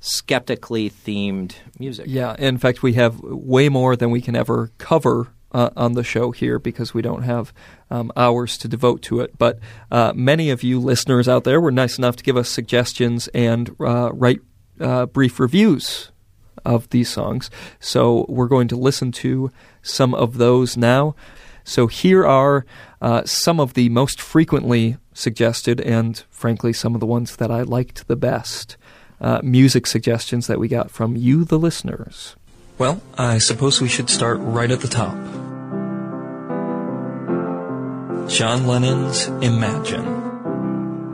skeptically 0.00 0.90
themed 0.90 1.54
music. 1.78 2.06
Yeah, 2.08 2.36
in 2.38 2.58
fact, 2.58 2.82
we 2.82 2.94
have 2.94 3.20
way 3.20 3.68
more 3.68 3.96
than 3.96 4.10
we 4.10 4.20
can 4.20 4.36
ever 4.36 4.70
cover 4.76 5.28
uh, 5.54 5.70
on 5.76 5.92
the 5.92 6.04
show 6.04 6.32
here 6.32 6.58
because 6.58 6.92
we 6.92 7.00
don't 7.00 7.22
have 7.22 7.54
um, 7.90 8.12
hours 8.16 8.58
to 8.58 8.68
devote 8.68 9.00
to 9.02 9.20
it. 9.20 9.38
But 9.38 9.60
uh, 9.90 10.12
many 10.14 10.50
of 10.50 10.62
you 10.62 10.80
listeners 10.80 11.28
out 11.28 11.44
there 11.44 11.60
were 11.60 11.70
nice 11.70 11.96
enough 11.96 12.16
to 12.16 12.24
give 12.24 12.36
us 12.36 12.48
suggestions 12.48 13.28
and 13.28 13.70
uh, 13.80 14.12
write 14.12 14.40
uh, 14.80 15.06
brief 15.06 15.38
reviews 15.38 16.10
of 16.64 16.90
these 16.90 17.08
songs. 17.08 17.50
So 17.78 18.26
we're 18.28 18.48
going 18.48 18.68
to 18.68 18.76
listen 18.76 19.12
to 19.12 19.50
some 19.82 20.12
of 20.14 20.38
those 20.38 20.76
now. 20.76 21.14
So 21.62 21.86
here 21.86 22.26
are 22.26 22.66
uh, 23.00 23.22
some 23.24 23.60
of 23.60 23.74
the 23.74 23.88
most 23.88 24.20
frequently 24.20 24.96
suggested 25.14 25.80
and, 25.80 26.22
frankly, 26.30 26.72
some 26.72 26.94
of 26.94 27.00
the 27.00 27.06
ones 27.06 27.36
that 27.36 27.50
I 27.50 27.62
liked 27.62 28.08
the 28.08 28.16
best. 28.16 28.76
Uh, 29.20 29.40
music 29.42 29.86
suggestions 29.86 30.48
that 30.48 30.58
we 30.58 30.68
got 30.68 30.90
from 30.90 31.16
you, 31.16 31.44
the 31.44 31.58
listeners. 31.58 32.34
Well, 32.76 33.00
I 33.16 33.38
suppose 33.38 33.80
we 33.80 33.86
should 33.88 34.10
start 34.10 34.38
right 34.40 34.68
at 34.68 34.80
the 34.80 34.88
top. 34.88 35.14
John 38.28 38.66
Lennon's 38.66 39.28
Imagine. 39.28 40.04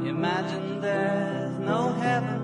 Imagine 0.06 0.80
there's 0.80 1.58
no 1.58 1.92
heaven. 1.92 2.40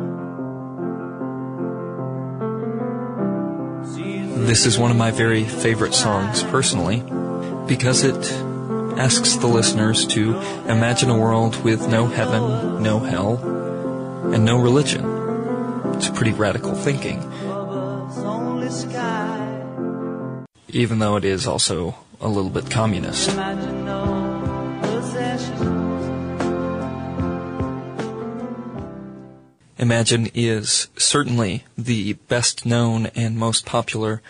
This 4.45 4.67
is 4.67 4.79
one 4.79 4.91
of 4.91 4.99
my 4.99 5.11
very 5.12 5.45
favorite 5.45 5.95
songs, 5.95 6.43
personally, 6.43 7.03
because 7.67 8.05
it 8.05 8.33
asks 8.99 9.37
the 9.37 9.47
listeners 9.47 10.05
to 10.09 10.37
imagine 10.69 11.09
a 11.09 11.17
world 11.17 11.57
with 11.64 11.89
no 11.89 12.07
heaven, 12.07 12.83
no 12.83 12.99
hell, 12.99 13.39
and 14.35 14.45
no 14.45 14.59
religion. 14.61 15.05
It's 15.95 16.11
pretty 16.11 16.33
radical 16.33 16.75
thinking, 16.75 17.23
even 20.77 20.99
though 20.99 21.16
it 21.16 21.24
is 21.24 21.47
also 21.47 21.97
a 22.20 22.29
little 22.29 22.51
bit 22.51 22.70
communist. 22.70 23.31
Imagine 29.79 30.29
is 30.35 30.89
certainly 30.97 31.64
the 31.79 32.14
best 32.29 32.66
known 32.66 33.07
and 33.14 33.39
most 33.39 33.64
popular 33.64 34.20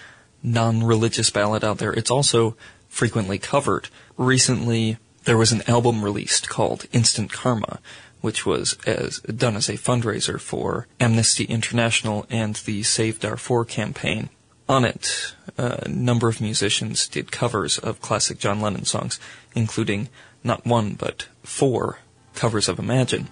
non 0.43 0.85
religious 0.85 1.31
ballad 1.31 1.65
out 1.65 1.79
there. 1.79 1.93
It's 1.93 2.11
also 2.11 2.57
frequently 2.89 3.39
covered. 3.39 3.89
Recently, 4.17 4.99
there 5.25 5.37
was 5.37 5.51
an 5.51 5.63
album 5.69 6.05
released 6.05 6.49
called 6.49 6.87
Instant 6.93 7.33
Karma, 7.33 7.81
which 8.21 8.47
was 8.47 8.77
as, 8.87 9.19
done 9.21 9.57
as 9.57 9.69
a 9.69 9.75
fundraiser 9.75 10.41
for 10.41 10.87
Amnesty 11.01 11.45
International 11.45 12.27
and 12.31 12.55
the 12.67 12.85
Save 12.85 13.21
Darfur 13.21 13.65
campaign. 13.65 14.29
On 14.69 14.85
it, 14.85 15.35
a 15.59 15.89
number 15.89 16.29
of 16.29 16.41
musicians 16.41 17.09
did 17.09 17.33
covers 17.33 17.79
of 17.79 18.01
classic 18.01 18.39
John 18.39 18.61
Lennon 18.61 18.85
songs, 18.85 19.19
including 19.55 20.09
not 20.45 20.67
one 20.67 20.95
but 20.95 21.29
four 21.43 21.99
covers 22.35 22.69
of 22.69 22.79
Imagine 22.79 23.29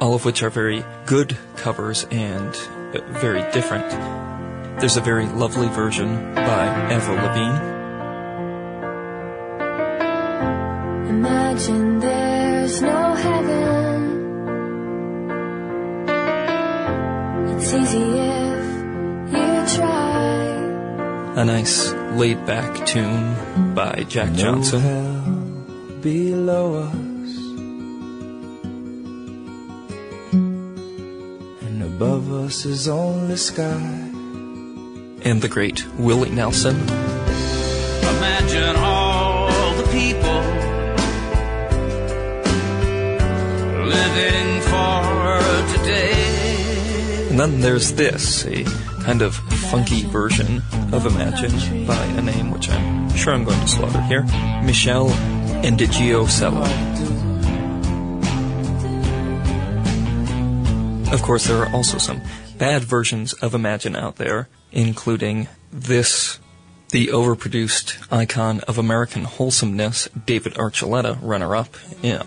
all 0.00 0.14
of 0.14 0.24
which 0.24 0.42
are 0.42 0.50
very 0.50 0.84
good 1.06 1.36
covers 1.56 2.06
and 2.10 2.54
uh, 2.94 3.00
very 3.18 3.40
different. 3.52 3.88
There's 4.80 4.96
a 4.96 5.00
very 5.00 5.26
lovely 5.26 5.68
version 5.68 6.34
by 6.34 6.66
Avril 6.92 7.16
Lavigne. 7.16 7.74
Imagine 11.10 11.98
there's 12.00 12.82
no 12.82 13.14
heaven. 13.14 14.26
It's 17.56 17.72
easy 17.72 18.02
if 18.02 18.64
you 19.32 19.76
try. 19.76 20.05
A 21.36 21.44
nice 21.44 21.92
laid 22.16 22.46
back 22.46 22.86
tune 22.86 23.74
by 23.74 24.06
Jack 24.08 24.32
Johnson. 24.32 24.80
hell 24.80 26.00
below 26.00 26.76
us 26.76 26.94
and 31.60 31.82
above 31.82 32.32
us 32.32 32.64
is 32.64 32.88
only 32.88 33.36
sky 33.36 34.10
and 35.28 35.42
the 35.42 35.48
great 35.48 35.86
Willie 35.98 36.30
Nelson. 36.30 36.76
Imagine 38.16 38.76
all 38.76 39.74
the 39.74 39.88
people 39.92 40.40
living 43.84 44.60
for 44.70 45.76
today. 45.76 47.28
And 47.28 47.38
then 47.38 47.60
there's 47.60 47.92
this, 47.92 48.46
a 48.46 48.64
kind 49.02 49.20
of 49.20 49.38
funky 49.70 50.04
version 50.04 50.62
of 50.92 51.06
Imagine 51.06 51.86
by 51.86 52.02
a 52.04 52.22
name 52.22 52.50
which 52.50 52.70
I'm 52.70 53.14
sure 53.16 53.32
I'm 53.32 53.44
going 53.44 53.60
to 53.60 53.66
slaughter 53.66 54.00
here 54.02 54.22
Meshell 54.62 55.10
Ndegeocello. 55.62 57.12
Of 61.12 61.22
course, 61.22 61.46
there 61.46 61.58
are 61.58 61.72
also 61.74 61.98
some 61.98 62.20
bad 62.58 62.82
versions 62.82 63.32
of 63.34 63.54
Imagine 63.54 63.96
out 63.96 64.16
there, 64.16 64.48
including 64.70 65.48
this, 65.72 66.38
the 66.90 67.08
overproduced 67.08 68.12
icon 68.12 68.60
of 68.68 68.78
American 68.78 69.24
wholesomeness, 69.24 70.08
David 70.26 70.54
Archuleta, 70.54 71.18
runner-up 71.22 71.76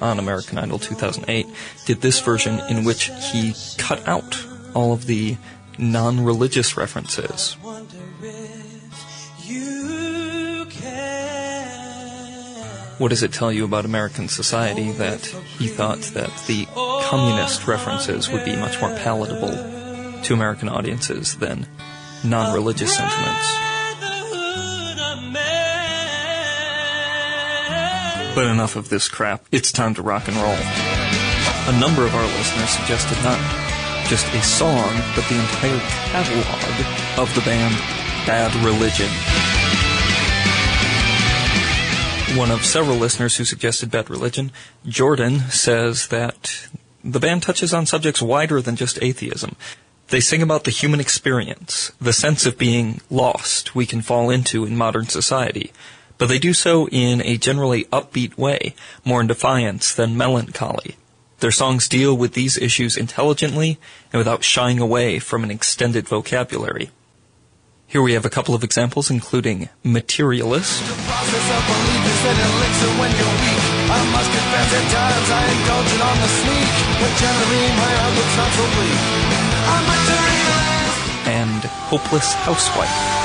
on 0.02 0.20
American 0.20 0.58
Idol 0.58 0.80
2008, 0.80 1.46
did 1.86 2.02
this 2.02 2.20
version 2.20 2.60
in 2.70 2.84
which 2.84 3.12
he 3.32 3.54
cut 3.78 4.06
out 4.08 4.46
all 4.74 4.94
of 4.94 5.06
the 5.06 5.38
non-religious 5.80 6.76
references. 6.76 7.56
What 13.00 13.08
does 13.08 13.24
it 13.24 13.32
tell 13.32 13.50
you 13.50 13.64
about 13.64 13.86
American 13.86 14.28
society 14.28 14.92
that 14.92 15.26
he 15.26 15.68
thought 15.68 16.02
that 16.14 16.30
the 16.48 16.66
communist 17.04 17.66
references 17.66 18.30
would 18.30 18.44
be 18.44 18.58
much 18.58 18.82
more 18.82 18.90
palatable 18.98 20.22
to 20.24 20.34
American 20.34 20.68
audiences 20.68 21.38
than 21.38 21.66
non-religious 22.26 22.94
sentiments? 22.94 23.54
But 28.36 28.48
enough 28.48 28.76
of 28.76 28.90
this 28.90 29.08
crap. 29.08 29.46
It's 29.52 29.72
time 29.72 29.94
to 29.96 30.02
rock 30.02 30.28
and 30.28 30.36
roll. 30.36 30.58
A 31.74 31.80
number 31.80 32.06
of 32.06 32.14
our 32.14 32.24
listeners 32.24 32.70
suggested 32.70 33.22
not 33.24 33.69
just 34.10 34.34
a 34.34 34.42
song, 34.42 34.90
but 35.16 35.24
the 35.30 35.36
entire 35.36 35.80
catalog 36.10 37.20
of 37.20 37.32
the 37.36 37.42
band 37.42 37.76
Bad 38.26 38.56
Religion. 38.66 39.08
One 42.36 42.50
of 42.50 42.66
several 42.66 42.98
listeners 42.98 43.38
who 43.38 43.46
suggested 43.46 43.92
Bad 43.92 44.10
Religion, 44.10 44.52
Jordan, 44.88 45.42
says 45.52 46.08
that 46.08 46.70
the 47.04 47.20
band 47.20 47.44
touches 47.44 47.72
on 47.72 47.86
subjects 47.86 48.20
wider 48.20 48.64
than 48.64 48.76
just 48.76 48.98
atheism. 49.04 49.56
They 50.08 50.22
sing 50.22 50.42
about 50.42 50.64
the 50.64 50.72
human 50.72 51.00
experience, 51.00 51.92
the 52.02 52.12
sense 52.12 52.48
of 52.48 52.58
being 52.58 53.02
lost 53.12 53.76
we 53.76 53.86
can 53.86 54.02
fall 54.02 54.32
into 54.32 54.66
in 54.66 54.76
modern 54.76 55.06
society, 55.06 55.72
but 56.18 56.30
they 56.30 56.40
do 56.40 56.56
so 56.56 56.88
in 56.90 57.22
a 57.22 57.38
generally 57.38 57.84
upbeat 57.86 58.40
way, 58.40 58.74
more 59.06 59.22
in 59.22 59.28
defiance 59.28 59.94
than 59.94 60.18
melancholy. 60.18 60.96
Their 61.40 61.52
songs 61.52 61.88
deal 61.88 62.16
with 62.16 62.34
these 62.34 62.58
issues 62.58 62.98
intelligently 62.98 63.80
and 64.12 64.18
without 64.20 64.44
shying 64.44 64.80
away 64.80 65.20
from 65.20 65.44
an 65.44 65.52
extended 65.52 66.08
vocabulary. 66.08 66.92
Here 67.88 68.02
we 68.04 68.14
have 68.14 68.26
a 68.26 68.30
couple 68.30 68.54
of 68.54 68.64
examples, 68.64 69.10
including 69.10 69.70
Materialist, 69.82 70.84
process 70.84 71.48
of 71.58 71.64
allegiance 71.74 72.22
that 72.22 72.38
elixir 72.38 72.92
when 73.02 73.12
you're 73.18 73.38
weak. 73.42 73.64
I 73.90 74.00
must 74.14 74.30
confess 74.30 74.70
at 74.78 74.86
times 74.94 75.30
I 75.34 75.42
indulge 75.50 75.92
it 75.98 76.02
on 76.06 76.18
the 76.22 76.30
sneak, 76.30 76.70
but 77.02 77.12
generally 77.18 77.66
my 77.82 77.92
outlook's 78.04 78.38
not 78.38 78.52
so 78.54 78.66
bleak. 78.78 79.00
I'm 79.74 79.84
materialist. 79.90 81.00
and 81.34 81.62
Hopeless 81.90 82.34
Housewife. 82.46 83.19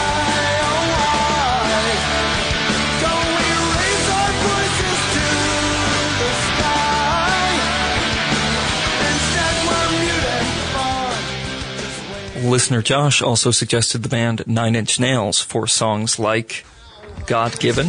Listener 12.44 12.82
Josh 12.82 13.22
also 13.22 13.50
suggested 13.50 14.02
the 14.02 14.08
band 14.08 14.46
Nine 14.46 14.76
Inch 14.76 15.00
Nails 15.00 15.40
for 15.40 15.66
songs 15.66 16.18
like 16.18 16.66
God 17.26 17.58
Given, 17.58 17.86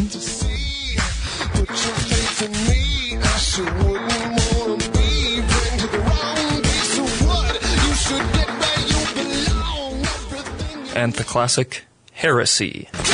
And 10.95 11.13
the 11.13 11.25
classic 11.27 11.83
in 12.13 13.04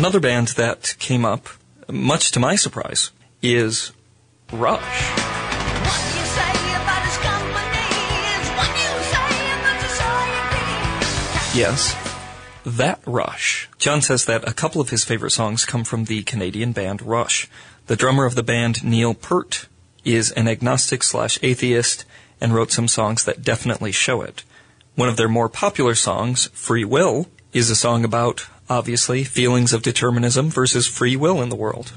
Another 0.00 0.18
band 0.18 0.48
that 0.56 0.96
came 0.98 1.26
up, 1.26 1.46
much 1.86 2.30
to 2.30 2.40
my 2.40 2.56
surprise, 2.56 3.10
is 3.42 3.92
Rush. 4.50 4.80
What 4.80 6.00
you 6.16 6.24
say 6.24 6.52
about 6.72 7.04
his 7.04 7.18
company 7.18 7.84
is 8.32 8.48
what 8.56 8.70
you 8.80 8.88
say 9.12 9.28
about 9.60 9.80
society. 9.82 11.58
Yes, 11.58 11.94
that 12.64 13.02
Rush. 13.04 13.68
John 13.76 14.00
says 14.00 14.24
that 14.24 14.48
a 14.48 14.54
couple 14.54 14.80
of 14.80 14.88
his 14.88 15.04
favorite 15.04 15.32
songs 15.32 15.66
come 15.66 15.84
from 15.84 16.06
the 16.06 16.22
Canadian 16.22 16.72
band 16.72 17.02
Rush. 17.02 17.46
The 17.86 17.94
drummer 17.94 18.24
of 18.24 18.36
the 18.36 18.42
band, 18.42 18.82
Neil 18.82 19.12
Peart, 19.12 19.68
is 20.02 20.32
an 20.32 20.48
agnostic 20.48 21.02
slash 21.02 21.38
atheist 21.42 22.06
and 22.40 22.54
wrote 22.54 22.72
some 22.72 22.88
songs 22.88 23.26
that 23.26 23.42
definitely 23.42 23.92
show 23.92 24.22
it. 24.22 24.44
One 24.94 25.10
of 25.10 25.18
their 25.18 25.28
more 25.28 25.50
popular 25.50 25.94
songs, 25.94 26.48
Free 26.54 26.86
Will, 26.86 27.26
is 27.52 27.68
a 27.68 27.76
song 27.76 28.02
about, 28.02 28.46
obviously, 28.70 29.24
feelings 29.24 29.72
of 29.72 29.82
determinism 29.82 30.48
versus 30.48 30.86
free 30.86 31.16
will 31.16 31.42
in 31.42 31.48
the 31.48 31.56
world. 31.56 31.92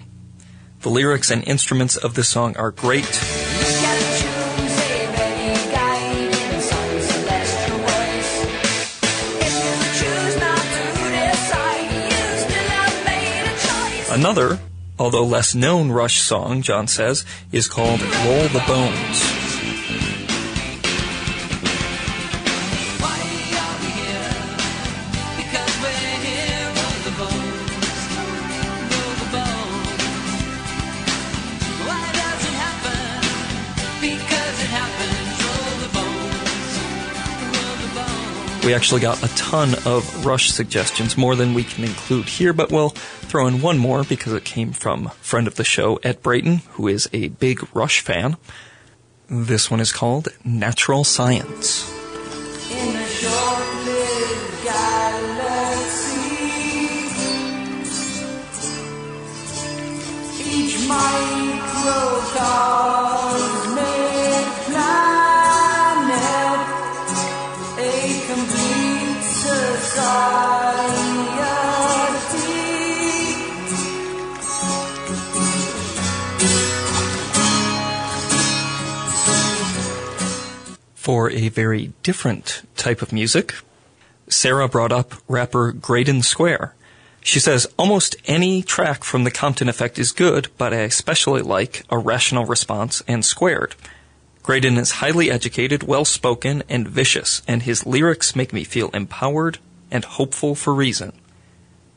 The 0.81 0.89
lyrics 0.89 1.31
and 1.31 1.47
instruments 1.47 1.95
of 1.95 2.15
this 2.15 2.27
song 2.27 2.57
are 2.57 2.71
great. 2.71 3.07
Another, 14.11 14.59
although 14.99 15.25
less 15.25 15.55
known 15.55 15.91
Rush 15.91 16.21
song, 16.21 16.61
John 16.61 16.87
says, 16.87 17.25
is 17.51 17.67
called 17.67 18.01
Roll 18.01 18.47
the 18.47 18.63
Bones. 18.67 19.42
We 38.65 38.73
actually 38.73 39.01
got 39.01 39.21
a 39.21 39.35
ton 39.35 39.73
of 39.85 40.25
Rush 40.25 40.49
suggestions, 40.49 41.17
more 41.17 41.35
than 41.35 41.53
we 41.53 41.65
can 41.65 41.83
include 41.83 42.29
here, 42.29 42.53
but 42.53 42.71
we'll 42.71 42.89
throw 42.89 43.45
in 43.45 43.61
one 43.61 43.77
more 43.77 44.05
because 44.05 44.31
it 44.31 44.45
came 44.45 44.71
from 44.71 45.09
friend 45.19 45.47
of 45.47 45.55
the 45.55 45.65
show, 45.65 45.97
Ed 45.97 46.23
Brayton, 46.23 46.59
who 46.71 46.87
is 46.87 47.09
a 47.11 47.27
big 47.27 47.67
Rush 47.75 47.99
fan. 47.99 48.37
This 49.27 49.69
one 49.69 49.81
is 49.81 49.91
called 49.91 50.29
Natural 50.45 51.03
Science. 51.03 51.91
Each 60.39 60.87
For 81.03 81.29
a 81.31 81.49
very 81.49 81.91
different 82.01 82.61
type 82.77 83.01
of 83.01 83.11
music, 83.11 83.55
Sarah 84.29 84.69
brought 84.69 84.93
up 84.93 85.15
rapper 85.27 85.73
Graydon 85.73 86.21
Square. 86.21 86.75
She 87.19 87.41
says 87.41 87.67
almost 87.77 88.15
any 88.23 88.63
track 88.63 89.03
from 89.03 89.25
the 89.25 89.29
Compton 89.29 89.67
Effect 89.67 89.99
is 89.99 90.13
good, 90.13 90.47
but 90.57 90.73
I 90.73 90.77
especially 90.77 91.41
like 91.41 91.83
A 91.89 91.97
Rational 91.97 92.45
Response 92.45 93.03
and 93.05 93.25
Squared. 93.25 93.75
Graydon 94.43 94.77
is 94.77 94.91
highly 95.03 95.29
educated, 95.29 95.83
well 95.83 96.05
spoken, 96.05 96.63
and 96.69 96.87
vicious, 96.87 97.41
and 97.49 97.63
his 97.63 97.85
lyrics 97.85 98.33
make 98.33 98.53
me 98.53 98.63
feel 98.63 98.89
empowered 98.91 99.57
and 99.91 100.05
hopeful 100.05 100.55
for 100.55 100.73
reason. 100.73 101.11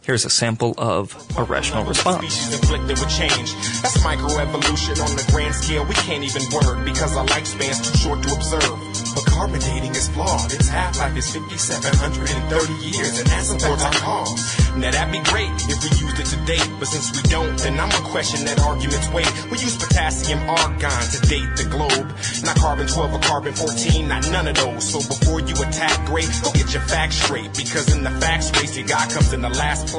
Here's 0.07 0.25
a 0.25 0.31
sample 0.31 0.73
of 0.79 1.11
a 1.37 1.43
rational 1.43 1.83
response. 1.83 2.47
That's 2.47 3.99
microevolution 4.07 5.03
on 5.03 5.17
the 5.19 5.27
grand 5.33 5.53
scale. 5.53 5.85
We 5.85 5.95
can't 5.95 6.23
even 6.23 6.43
word 6.55 6.85
because 6.85 7.17
our 7.17 7.27
lifespan's 7.27 7.83
too 7.83 7.99
short 7.99 8.23
to 8.23 8.33
observe. 8.33 8.79
But 9.17 9.27
carbon 9.27 9.59
dating 9.59 9.97
is 9.97 10.09
flawed. 10.11 10.53
Its 10.53 10.69
half-life 10.69 11.17
is 11.17 11.35
5,730 11.35 12.87
years, 12.87 13.19
and 13.19 13.27
that 13.27 13.43
supports 13.43 13.83
our 13.83 13.93
cause. 13.99 14.77
Now 14.77 14.93
that'd 14.93 15.11
be 15.11 15.19
great 15.27 15.51
if 15.67 15.83
we 15.83 15.91
used 15.99 16.21
it 16.21 16.27
to 16.31 16.39
date, 16.47 16.71
but 16.79 16.87
since 16.87 17.11
we 17.11 17.27
don't, 17.27 17.59
then 17.59 17.81
I'ma 17.81 17.99
question 18.07 18.45
that 18.45 18.61
argument's 18.61 19.11
weight. 19.11 19.27
We 19.51 19.59
use 19.59 19.75
potassium 19.75 20.39
argon 20.47 21.03
to 21.03 21.19
date 21.27 21.51
the 21.59 21.67
globe, 21.67 22.15
not 22.45 22.55
carbon 22.61 22.87
12 22.87 23.11
or 23.11 23.19
carbon 23.27 23.55
14, 23.55 24.07
not 24.07 24.31
none 24.31 24.47
of 24.47 24.55
those. 24.55 24.87
So 24.87 25.01
before 25.01 25.41
you 25.41 25.57
attack, 25.67 26.07
great, 26.07 26.31
go 26.45 26.53
get 26.53 26.71
your 26.71 26.85
facts 26.87 27.17
straight, 27.17 27.51
because 27.57 27.91
in 27.91 28.05
the 28.05 28.15
facts 28.23 28.53
race, 28.61 28.77
your 28.77 28.87
guy 28.87 29.09
comes 29.09 29.33
in 29.33 29.41
the 29.41 29.49
last 29.49 29.89
place. 29.89 29.96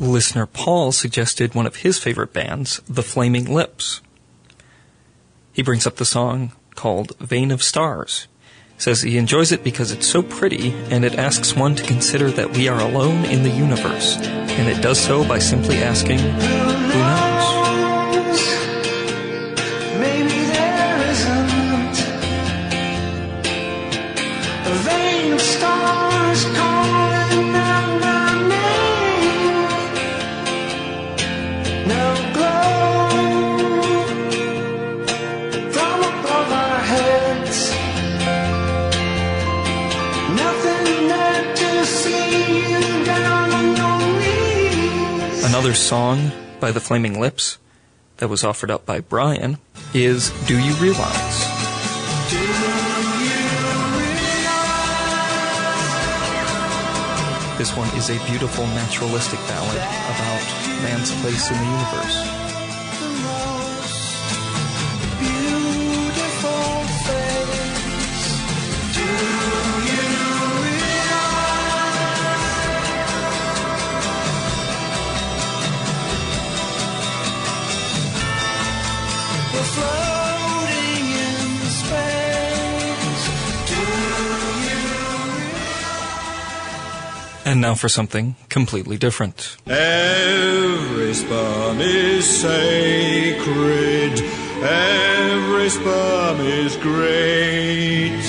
Listener 0.00 0.46
Paul 0.46 0.90
suggested 0.90 1.54
one 1.54 1.66
of 1.66 1.76
his 1.76 1.98
favorite 1.98 2.32
bands, 2.32 2.82
The 2.88 3.04
Flaming 3.04 3.44
Lips. 3.44 4.00
He 5.52 5.62
brings 5.62 5.86
up 5.86 5.96
the 5.96 6.04
song 6.04 6.52
called 6.74 7.16
Vein 7.18 7.52
of 7.52 7.62
Stars. 7.62 8.26
Says 8.78 9.02
he 9.02 9.16
enjoys 9.18 9.52
it 9.52 9.62
because 9.62 9.92
it's 9.92 10.06
so 10.06 10.22
pretty 10.22 10.72
and 10.90 11.04
it 11.04 11.14
asks 11.14 11.54
one 11.54 11.76
to 11.76 11.84
consider 11.84 12.32
that 12.32 12.56
we 12.56 12.66
are 12.66 12.80
alone 12.80 13.24
in 13.26 13.44
the 13.44 13.50
universe. 13.50 14.16
And 14.18 14.68
it 14.68 14.82
does 14.82 14.98
so 14.98 15.22
by 15.26 15.38
simply 15.38 15.76
asking, 15.76 16.18
who 16.18 16.98
knows? 16.98 18.40
Maybe 20.00 20.46
there 20.50 21.10
isn't 21.12 21.96
a 24.66 24.74
vein 24.82 25.32
of 25.34 25.40
stars 25.40 26.44
Another 45.72 45.84
song 45.84 46.32
by 46.60 46.70
The 46.70 46.80
Flaming 46.80 47.18
Lips 47.18 47.56
that 48.18 48.28
was 48.28 48.44
offered 48.44 48.70
up 48.70 48.84
by 48.84 49.00
Brian 49.00 49.56
is 49.94 50.28
Do 50.46 50.58
You 50.58 50.74
Realize? 50.74 51.38
This 57.56 57.74
one 57.74 57.88
is 57.96 58.10
a 58.10 58.22
beautiful 58.28 58.66
naturalistic 58.66 59.38
ballad 59.48 59.78
about 59.78 60.82
man's 60.82 61.10
place 61.22 61.50
in 61.50 61.56
the 61.56 61.64
universe. 61.64 62.41
And 87.52 87.60
now 87.60 87.74
for 87.74 87.90
something 87.90 88.34
completely 88.48 88.96
different. 88.96 89.58
Every 89.66 91.12
sperm 91.12 91.82
is 91.82 92.24
sacred. 92.40 94.18
Every 94.62 95.68
sperm 95.68 96.40
is 96.40 96.76
great. 96.76 98.24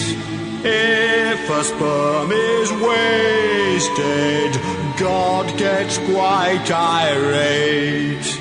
If 0.65 1.49
a 1.49 1.63
sperm 1.63 2.33
is 2.33 2.69
wasted, 2.83 4.61
God 4.99 5.57
gets 5.57 5.99
quite 5.99 6.69
irate. 6.69 8.39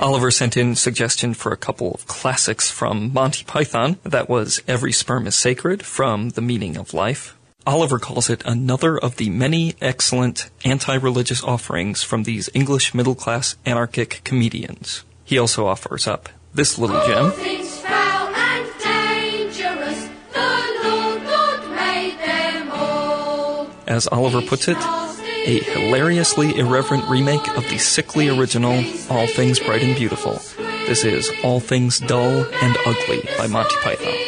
Oliver 0.00 0.30
sent 0.30 0.56
in 0.56 0.76
suggestion 0.76 1.34
for 1.34 1.50
a 1.50 1.56
couple 1.56 1.92
of 1.92 2.06
classics 2.06 2.70
from 2.70 3.12
Monty 3.12 3.42
Python. 3.42 3.98
That 4.04 4.28
was 4.28 4.62
Every 4.68 4.92
Sperm 4.92 5.26
is 5.26 5.34
Sacred 5.34 5.84
from 5.84 6.28
The 6.28 6.40
Meaning 6.40 6.76
of 6.76 6.94
Life. 6.94 7.36
Oliver 7.66 7.98
calls 7.98 8.30
it 8.30 8.44
another 8.46 8.96
of 8.96 9.16
the 9.16 9.28
many 9.28 9.74
excellent 9.80 10.50
anti-religious 10.64 11.42
offerings 11.42 12.04
from 12.04 12.22
these 12.22 12.48
English 12.54 12.94
middle-class 12.94 13.56
anarchic 13.66 14.20
comedians. 14.22 15.02
He 15.24 15.36
also 15.36 15.66
offers 15.66 16.06
up 16.06 16.28
this 16.54 16.78
little 16.78 17.04
gem. 17.06 17.32
Things 17.32 17.80
foul 17.80 18.28
and 18.28 18.68
dangerous, 18.80 20.08
the 20.32 20.78
Lord 20.84 21.24
God 21.24 21.70
made 21.74 22.16
them 22.20 22.70
all. 22.70 23.68
as 23.88 24.06
Oliver 24.08 24.42
puts 24.42 24.68
it, 24.68 24.78
a 24.78 25.58
hilariously 25.58 26.56
irreverent 26.56 27.08
remake 27.08 27.48
of 27.56 27.68
the 27.68 27.78
sickly 27.78 28.28
original 28.28 28.84
All 29.10 29.26
Things 29.26 29.58
Bright 29.58 29.82
and 29.82 29.96
Beautiful. 29.96 30.40
This 30.86 31.04
is 31.04 31.32
All 31.42 31.58
Things 31.58 31.98
Dull 31.98 32.46
and 32.62 32.76
Ugly 32.86 33.28
by 33.36 33.48
Monty 33.48 33.74
Python. 33.82 34.25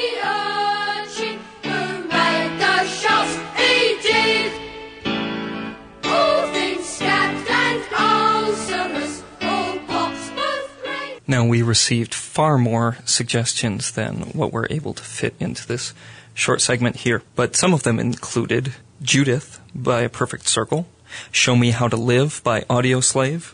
Now, 11.30 11.44
we 11.44 11.60
received 11.60 12.14
far 12.14 12.56
more 12.56 12.96
suggestions 13.04 13.92
than 13.92 14.30
what 14.32 14.50
we're 14.50 14.66
able 14.70 14.94
to 14.94 15.02
fit 15.02 15.34
into 15.38 15.68
this 15.68 15.92
short 16.32 16.62
segment 16.62 16.96
here, 16.96 17.22
but 17.36 17.54
some 17.54 17.74
of 17.74 17.82
them 17.82 18.00
included 18.00 18.72
Judith 19.02 19.60
by 19.74 20.00
A 20.00 20.08
Perfect 20.08 20.48
Circle, 20.48 20.86
Show 21.30 21.54
Me 21.54 21.72
How 21.72 21.86
to 21.86 21.98
Live 21.98 22.40
by 22.42 22.62
Audioslave, 22.62 23.52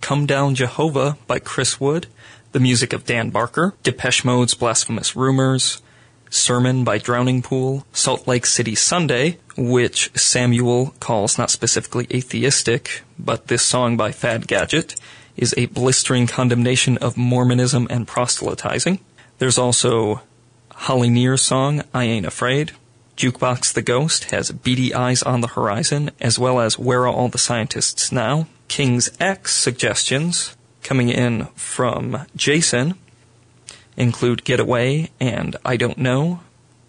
Come 0.00 0.24
Down 0.24 0.54
Jehovah 0.54 1.18
by 1.26 1.40
Chris 1.40 1.80
Wood, 1.80 2.06
the 2.52 2.60
music 2.60 2.92
of 2.92 3.04
Dan 3.04 3.30
Barker, 3.30 3.74
Depeche 3.82 4.24
Mode's 4.24 4.54
Blasphemous 4.54 5.16
Rumors, 5.16 5.82
Sermon 6.30 6.84
by 6.84 6.98
Drowning 6.98 7.42
Pool, 7.42 7.86
Salt 7.92 8.28
Lake 8.28 8.46
City 8.46 8.76
Sunday, 8.76 9.38
which 9.56 10.16
Samuel 10.16 10.94
calls 11.00 11.38
not 11.38 11.50
specifically 11.50 12.06
atheistic, 12.14 13.02
but 13.18 13.48
this 13.48 13.62
song 13.62 13.96
by 13.96 14.12
Fad 14.12 14.46
Gadget 14.46 14.94
is 15.38 15.54
a 15.56 15.66
blistering 15.66 16.26
condemnation 16.26 16.98
of 16.98 17.16
Mormonism 17.16 17.86
and 17.88 18.06
proselytizing. 18.06 19.00
There's 19.38 19.56
also 19.56 20.20
Holly 20.72 21.08
Near's 21.08 21.42
song, 21.42 21.82
I 21.94 22.04
Ain't 22.04 22.26
Afraid. 22.26 22.72
Jukebox 23.16 23.72
the 23.72 23.82
Ghost 23.82 24.24
has 24.30 24.52
Beady 24.52 24.94
Eyes 24.94 25.22
on 25.22 25.40
the 25.40 25.48
Horizon, 25.48 26.10
as 26.20 26.38
well 26.38 26.60
as 26.60 26.78
Where 26.78 27.02
Are 27.06 27.08
All 27.08 27.28
the 27.28 27.38
Scientists 27.38 28.12
Now? 28.12 28.46
King's 28.68 29.10
X 29.18 29.54
suggestions 29.54 30.56
coming 30.82 31.08
in 31.08 31.46
from 31.54 32.26
Jason 32.36 32.94
include 33.96 34.44
Get 34.44 34.60
Away 34.60 35.10
and 35.18 35.56
I 35.64 35.76
Don't 35.76 35.98
Know. 35.98 36.40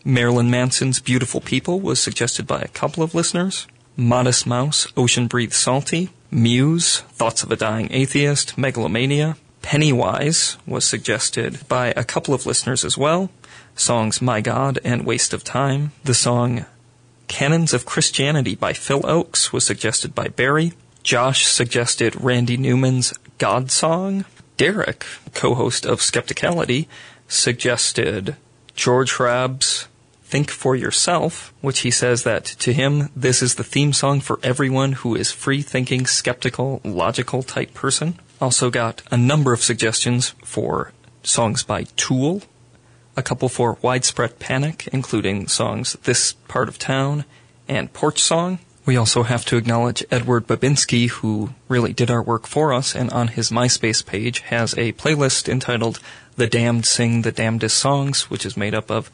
Marilyn 0.06 0.50
Manson's 0.50 1.00
Beautiful 1.00 1.42
People 1.42 1.80
was 1.80 2.02
suggested 2.02 2.46
by 2.46 2.62
a 2.62 2.68
couple 2.68 3.04
of 3.04 3.16
listeners. 3.16 3.68
Modest 3.98 4.46
Mouse, 4.46 4.88
Ocean 4.96 5.28
Breathe 5.28 5.52
Salty. 5.52 6.10
Muse, 6.32 7.00
Thoughts 7.14 7.44
of 7.44 7.52
a 7.52 7.56
Dying 7.56 7.92
Atheist, 7.92 8.58
Megalomania. 8.58 9.36
Pennywise 9.62 10.58
was 10.68 10.86
suggested 10.86 11.68
by 11.68 11.88
a 11.96 12.04
couple 12.04 12.34
of 12.34 12.46
listeners 12.46 12.86
as 12.86 12.98
well. 12.98 13.30
Songs 13.76 14.22
My 14.22 14.40
God 14.40 14.80
and 14.84 15.06
Waste 15.06 15.34
of 15.34 15.44
Time. 15.44 15.92
The 16.04 16.14
song 16.14 16.66
Canons 17.28 17.74
of 17.74 17.86
Christianity 17.86 18.56
by 18.56 18.74
Phil 18.74 19.02
Ochs 19.02 19.52
was 19.52 19.66
suggested 19.66 20.14
by 20.14 20.28
Barry. 20.28 20.74
Josh 21.04 21.48
suggested 21.48 22.22
Randy 22.22 22.58
Newman's 22.58 23.14
God 23.38 23.72
Song. 23.72 24.26
Derek, 24.58 25.06
co-host 25.34 25.86
of 25.86 26.00
Skepticality, 26.00 26.88
suggested 27.28 28.36
George 28.76 29.14
Hrab's 29.14 29.88
Think 30.30 30.52
for 30.52 30.76
Yourself, 30.76 31.56
which 31.60 31.80
he 31.80 31.90
says 31.90 32.22
that 32.22 32.46
to 32.60 32.72
him, 32.72 33.10
this 33.16 33.42
is 33.42 33.56
the 33.56 33.64
theme 33.64 33.94
song 33.94 34.22
for 34.22 34.40
everyone 34.44 34.92
who 34.92 35.16
is 35.16 35.32
free 35.32 35.64
thinking, 35.64 36.06
skeptical, 36.06 36.82
logical 36.84 37.42
type 37.42 37.74
person. 37.74 38.20
Also 38.40 38.70
got 38.70 39.02
a 39.10 39.18
number 39.18 39.54
of 39.54 39.64
suggestions 39.64 40.36
for 40.46 40.92
songs 41.24 41.64
by 41.64 41.86
Tool, 41.96 42.44
a 43.18 43.24
couple 43.24 43.50
for 43.50 43.80
Widespread 43.82 44.38
Panic, 44.38 44.88
including 44.94 45.48
songs 45.48 45.98
This 46.04 46.34
Part 46.48 46.70
of 46.70 46.78
Town 46.78 47.26
and 47.68 47.92
Porch 47.92 48.22
Song. 48.22 48.60
We 48.86 48.98
also 48.98 49.24
have 49.24 49.46
to 49.46 49.58
acknowledge 49.58 50.06
Edward 50.12 50.46
Babinski, 50.46 51.10
who 51.10 51.56
really 51.68 51.92
did 51.92 52.12
our 52.12 52.22
work 52.22 52.46
for 52.46 52.72
us, 52.72 52.96
and 52.96 53.10
on 53.10 53.30
his 53.30 53.50
MySpace 53.50 54.06
page 54.06 54.42
has 54.42 54.74
a 54.76 54.94
playlist 54.94 55.50
entitled 55.50 56.00
The 56.36 56.46
Damned 56.46 56.86
Sing 56.86 57.24
the 57.24 57.32
Damnedest 57.32 57.80
Songs, 57.80 58.30
which 58.30 58.46
is 58.46 58.56
made 58.56 58.76
up 58.76 58.92
of 58.92 59.10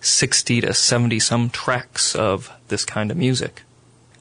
60 0.00 0.62
to 0.62 0.74
70 0.74 1.18
some 1.20 1.50
tracks 1.50 2.14
of 2.14 2.50
this 2.68 2.84
kind 2.84 3.10
of 3.10 3.16
music. 3.16 3.62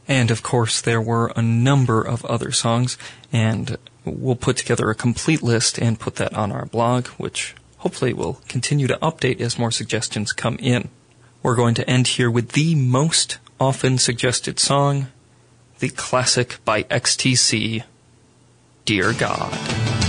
And 0.08 0.32
of 0.32 0.42
course, 0.42 0.82
there 0.82 1.02
were 1.02 1.32
a 1.36 1.42
number 1.42 2.02
of 2.02 2.24
other 2.26 2.52
songs, 2.52 2.98
and 3.32 3.78
we'll 4.06 4.36
put 4.36 4.58
together 4.58 4.90
a 4.90 4.96
complete 4.96 5.44
list 5.44 5.78
and 5.78 6.00
put 6.00 6.16
that 6.16 6.34
on 6.34 6.52
our 6.52 6.66
blog, 6.66 7.08
which 7.18 7.56
hopefully 7.80 8.14
will 8.14 8.42
continue 8.48 8.88
to 8.88 8.98
update 9.02 9.42
as 9.42 9.60
more 9.60 9.72
suggestions 9.72 10.32
come 10.32 10.58
in. 10.60 10.90
We're 11.44 11.56
going 11.56 11.76
to 11.76 11.90
end 11.90 12.08
here 12.08 12.32
with 12.32 12.54
the 12.54 12.74
most 12.76 13.38
often 13.60 13.98
suggested 13.98 14.60
song, 14.60 15.08
the 15.80 15.90
classic 15.90 16.58
by 16.66 16.84
XTC, 16.84 17.84
Dear 18.86 19.12
God. 19.12 20.07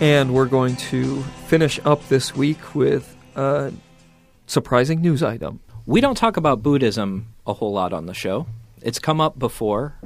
And 0.00 0.32
we're 0.32 0.46
going 0.46 0.76
to 0.76 1.22
finish 1.46 1.78
up 1.84 2.08
this 2.08 2.34
week 2.34 2.74
with 2.74 3.14
a 3.36 3.70
surprising 4.46 5.02
news 5.02 5.22
item. 5.22 5.60
We 5.84 6.00
don't 6.00 6.14
talk 6.14 6.38
about 6.38 6.62
Buddhism 6.62 7.34
a 7.46 7.52
whole 7.52 7.72
lot 7.72 7.92
on 7.92 8.06
the 8.06 8.14
show. 8.14 8.46
It's 8.80 8.98
come 8.98 9.20
up 9.20 9.38
before, 9.38 9.96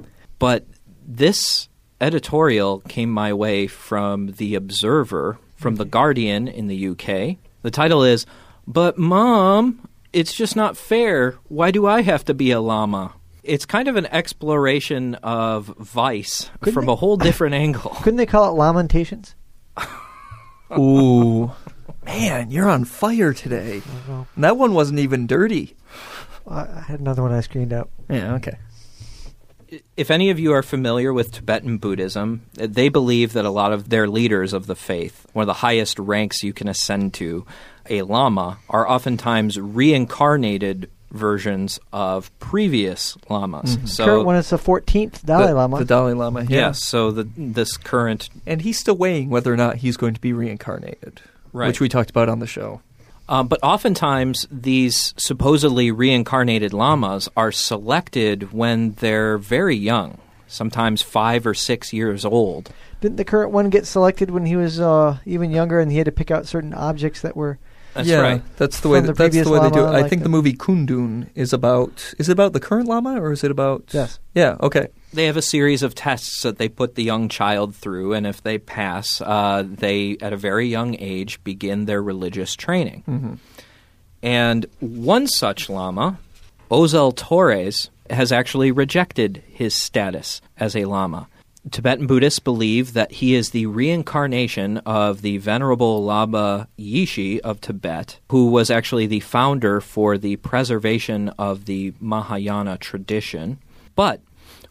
but 0.40 0.66
this 1.06 1.68
editorial 2.00 2.80
came 2.80 3.08
my 3.08 3.32
way 3.32 3.68
from 3.68 4.32
The 4.32 4.56
Observer, 4.56 5.38
from 5.54 5.76
The 5.76 5.84
Guardian 5.84 6.48
in 6.48 6.66
the 6.66 6.88
UK. 6.88 7.36
The 7.62 7.70
title 7.70 8.02
is, 8.02 8.26
But 8.66 8.98
Mom, 8.98 9.88
it's 10.12 10.34
just 10.34 10.56
not 10.56 10.76
fair. 10.76 11.36
Why 11.46 11.70
do 11.70 11.86
I 11.86 12.02
have 12.02 12.24
to 12.24 12.34
be 12.34 12.50
a 12.50 12.60
llama? 12.60 13.12
It's 13.44 13.64
kind 13.64 13.86
of 13.86 13.94
an 13.94 14.06
exploration 14.06 15.14
of 15.16 15.66
vice 15.66 16.50
from 16.72 16.88
a 16.88 16.96
whole 16.96 17.16
different 17.16 17.54
angle. 17.54 17.90
Couldn't 18.02 18.16
they 18.16 18.26
call 18.26 18.48
it 18.50 18.58
lamentations? 18.58 19.36
Ooh. 20.78 21.52
Man, 22.04 22.50
you're 22.50 22.68
on 22.68 22.84
fire 22.84 23.32
today. 23.32 23.82
And 24.08 24.44
that 24.44 24.56
one 24.56 24.74
wasn't 24.74 24.98
even 24.98 25.26
dirty. 25.26 25.74
I 26.46 26.60
I 26.60 26.84
had 26.86 27.00
another 27.00 27.22
one 27.22 27.32
I 27.32 27.40
screened 27.40 27.72
out. 27.72 27.90
Yeah, 28.10 28.34
okay. 28.34 28.58
if 29.96 30.10
any 30.10 30.30
of 30.30 30.38
you 30.38 30.52
are 30.52 30.62
familiar 30.62 31.12
with 31.12 31.32
Tibetan 31.32 31.78
Buddhism, 31.78 32.42
they 32.54 32.88
believe 32.90 33.32
that 33.32 33.44
a 33.46 33.50
lot 33.50 33.72
of 33.72 33.88
their 33.88 34.06
leaders 34.06 34.52
of 34.52 34.66
the 34.66 34.76
faith, 34.76 35.26
one 35.32 35.42
of 35.44 35.46
the 35.46 35.54
highest 35.54 35.98
ranks 35.98 36.42
you 36.42 36.52
can 36.52 36.68
ascend 36.68 37.14
to, 37.14 37.46
a 37.88 38.02
lama, 38.02 38.58
are 38.68 38.88
oftentimes 38.88 39.58
reincarnated 39.58 40.90
versions 41.14 41.80
of 41.92 42.36
previous 42.38 43.16
lamas. 43.30 43.78
So 43.86 44.04
Current 44.04 44.26
one 44.26 44.36
is 44.36 44.50
the 44.50 44.58
14th 44.58 45.24
Dalai 45.24 45.46
the, 45.48 45.54
Lama. 45.54 45.78
The 45.78 45.84
Dalai 45.84 46.12
Lama, 46.12 46.42
yeah. 46.42 46.48
yes, 46.68 46.82
so 46.82 47.10
the, 47.10 47.28
this 47.36 47.76
current 47.76 48.28
And 48.46 48.60
he's 48.60 48.78
still 48.78 48.96
weighing 48.96 49.30
whether 49.30 49.52
or 49.52 49.56
not 49.56 49.76
he's 49.76 49.96
going 49.96 50.14
to 50.14 50.20
be 50.20 50.32
reincarnated, 50.32 51.20
Right. 51.52 51.68
which 51.68 51.80
we 51.80 51.88
talked 51.88 52.10
about 52.10 52.28
on 52.28 52.40
the 52.40 52.46
show. 52.46 52.82
Um, 53.28 53.48
but 53.48 53.58
oftentimes, 53.62 54.46
these 54.50 55.14
supposedly 55.16 55.90
reincarnated 55.90 56.74
lamas 56.74 57.28
are 57.36 57.52
selected 57.52 58.52
when 58.52 58.92
they're 58.94 59.38
very 59.38 59.76
young, 59.76 60.18
sometimes 60.46 61.00
five 61.00 61.46
or 61.46 61.54
six 61.54 61.92
years 61.92 62.24
old. 62.26 62.70
Didn't 63.00 63.16
the 63.16 63.24
current 63.24 63.50
one 63.50 63.70
get 63.70 63.86
selected 63.86 64.30
when 64.30 64.44
he 64.44 64.56
was 64.56 64.78
uh, 64.78 65.18
even 65.24 65.50
younger 65.50 65.80
and 65.80 65.90
he 65.90 65.96
had 65.98 66.04
to 66.06 66.12
pick 66.12 66.30
out 66.30 66.46
certain 66.46 66.74
objects 66.74 67.22
that 67.22 67.36
were. 67.36 67.58
That's 67.94 68.08
yeah, 68.08 68.18
right. 68.20 68.56
that's 68.56 68.80
the 68.80 68.88
way. 68.88 69.00
That, 69.00 69.06
the 69.06 69.12
that's 69.14 69.42
the 69.42 69.50
way 69.50 69.60
they 69.60 69.70
do 69.70 69.78
it. 69.78 69.82
lama, 69.82 69.96
I 69.96 70.00
like 70.02 70.10
think 70.10 70.22
the 70.22 70.24
the- 70.24 70.30
movie 70.30 70.52
Kundun 70.54 71.28
is 71.34 71.52
about. 71.52 72.12
Is 72.18 72.28
it 72.28 72.32
about 72.32 72.52
the 72.52 72.60
current 72.60 72.88
lama 72.88 73.20
or 73.20 73.32
is 73.32 73.44
it 73.44 73.50
about? 73.50 73.84
Yes. 73.92 74.18
Yeah. 74.34 74.56
Okay. 74.60 74.88
They 75.12 75.26
have 75.26 75.36
a 75.36 75.42
series 75.42 75.82
of 75.84 75.94
tests 75.94 76.42
that 76.42 76.58
they 76.58 76.68
put 76.68 76.96
the 76.96 77.04
young 77.04 77.28
child 77.28 77.74
through, 77.76 78.14
and 78.14 78.26
if 78.26 78.42
they 78.42 78.58
pass, 78.58 79.20
uh, 79.20 79.62
they, 79.64 80.16
at 80.20 80.32
a 80.32 80.36
very 80.36 80.66
young 80.66 80.96
age, 80.98 81.42
begin 81.44 81.84
their 81.84 82.02
religious 82.02 82.56
training. 82.56 83.04
Mhm. 83.08 83.38
And 84.22 84.66
one 84.80 85.26
such 85.28 85.68
lama, 85.70 86.18
Osel 86.70 87.14
Torres, 87.14 87.90
has 88.10 88.32
actually 88.32 88.72
rejected 88.72 89.42
his 89.46 89.74
status 89.74 90.40
as 90.58 90.74
a 90.74 90.84
lama. 90.86 91.28
Tibetan 91.70 92.06
Buddhists 92.06 92.38
believe 92.40 92.92
that 92.92 93.10
he 93.12 93.34
is 93.34 93.50
the 93.50 93.66
reincarnation 93.66 94.78
of 94.78 95.22
the 95.22 95.38
Venerable 95.38 96.02
Lama 96.04 96.68
Yeshe 96.78 97.40
of 97.40 97.60
Tibet, 97.60 98.18
who 98.30 98.50
was 98.50 98.70
actually 98.70 99.06
the 99.06 99.20
founder 99.20 99.80
for 99.80 100.18
the 100.18 100.36
preservation 100.36 101.30
of 101.38 101.64
the 101.64 101.94
Mahayana 102.00 102.76
tradition. 102.78 103.58
But 103.96 104.20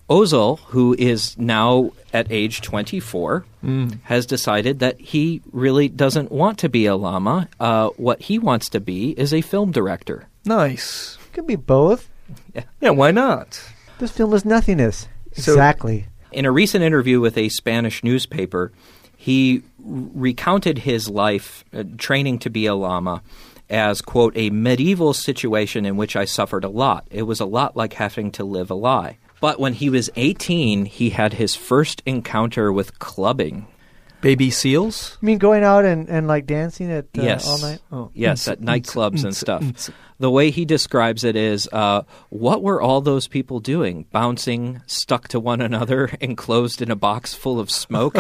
Osel, 0.10 0.60
who 0.68 0.96
is 1.00 1.38
now 1.38 1.92
at 2.14 2.32
age 2.32 2.62
24, 2.62 3.46
Mm. 3.64 4.00
has 4.04 4.26
decided 4.26 4.80
that 4.80 5.00
he 5.00 5.42
really 5.54 5.88
doesn't 5.88 6.32
want 6.32 6.58
to 6.60 6.68
be 6.70 6.86
a 6.86 6.96
lama. 6.98 7.48
Uh, 7.60 7.90
what 7.96 8.24
he 8.24 8.38
wants 8.38 8.68
to 8.70 8.80
be 8.82 9.12
is 9.12 9.34
a 9.34 9.40
film 9.42 9.72
director. 9.72 10.28
Nice. 10.46 11.18
Could 11.32 11.48
be 11.48 11.56
both. 11.56 12.10
Yeah. 12.82 12.90
Why 12.92 13.12
not? 13.12 13.62
This 14.00 14.12
film 14.12 14.34
is 14.34 14.44
nothingness. 14.46 15.08
So- 15.34 15.54
exactly. 15.54 16.06
In 16.34 16.46
a 16.46 16.52
recent 16.52 16.84
interview 16.84 17.20
with 17.20 17.38
a 17.38 17.50
Spanish 17.50 18.04
newspaper, 18.04 18.72
he 19.16 19.62
recounted 19.80 20.80
his 20.80 21.08
life 21.08 21.64
uh, 21.72 21.84
training 21.98 22.40
to 22.40 22.50
be 22.50 22.66
a 22.66 22.74
lama 22.74 23.22
as, 23.70 24.02
quote, 24.02 24.36
a 24.36 24.50
medieval 24.50 25.14
situation 25.14 25.86
in 25.86 25.96
which 25.96 26.16
I 26.16 26.26
suffered 26.26 26.64
a 26.64 26.70
lot. 26.70 27.06
It 27.12 27.24
was 27.24 27.40
a 27.40 27.46
lot 27.46 27.78
like 27.78 27.94
having 27.94 28.32
to 28.32 28.44
live 28.44 28.72
a 28.72 28.76
lie. 28.76 29.18
But 29.40 29.60
when 29.60 29.74
he 29.74 29.92
was 29.92 30.10
18, 30.16 30.86
he 30.86 31.12
had 31.12 31.34
his 31.34 31.56
first 31.56 32.02
encounter 32.06 32.74
with 32.74 32.98
clubbing. 32.98 33.68
Baby 34.24 34.52
seals. 34.52 35.18
You 35.22 35.26
mean 35.26 35.38
going 35.38 35.66
out 35.66 35.84
and, 35.84 36.08
and 36.08 36.30
like 36.30 36.46
dancing 36.46 36.90
at 36.90 37.08
uh, 37.18 37.22
yes. 37.22 37.46
all 37.46 37.58
night? 37.58 37.80
Oh. 37.92 38.10
Yes, 38.14 38.48
at 38.48 38.62
nightclubs 38.62 39.26
and 39.26 39.36
stuff. 39.36 39.90
The 40.18 40.32
way 40.32 40.50
he 40.50 40.64
describes 40.64 41.26
it 41.26 41.36
is 41.36 41.68
uh, 41.74 42.04
what 42.30 42.64
were 42.64 42.82
all 42.82 43.02
those 43.02 43.28
people 43.28 43.60
doing? 43.60 44.06
Bouncing, 44.14 44.82
stuck 44.88 45.28
to 45.28 45.42
one 45.42 45.60
another, 45.60 46.10
enclosed 46.22 46.82
in 46.82 46.90
a 46.90 46.96
box 46.96 47.34
full 47.34 47.60
of 47.60 47.70
smoke? 47.70 48.16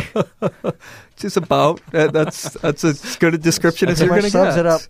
Just 1.15 1.37
about. 1.37 1.79
That, 1.91 2.11
that's 2.11 2.51
that's 2.55 2.83
as 2.83 3.15
good 3.15 3.35
a 3.35 3.37
description 3.37 3.87
as 3.87 4.01
you're 4.01 4.09
going 4.09 4.23
to 4.23 4.29
sums 4.29 4.55
get. 4.55 4.65
it 4.65 4.65
up. 4.65 4.81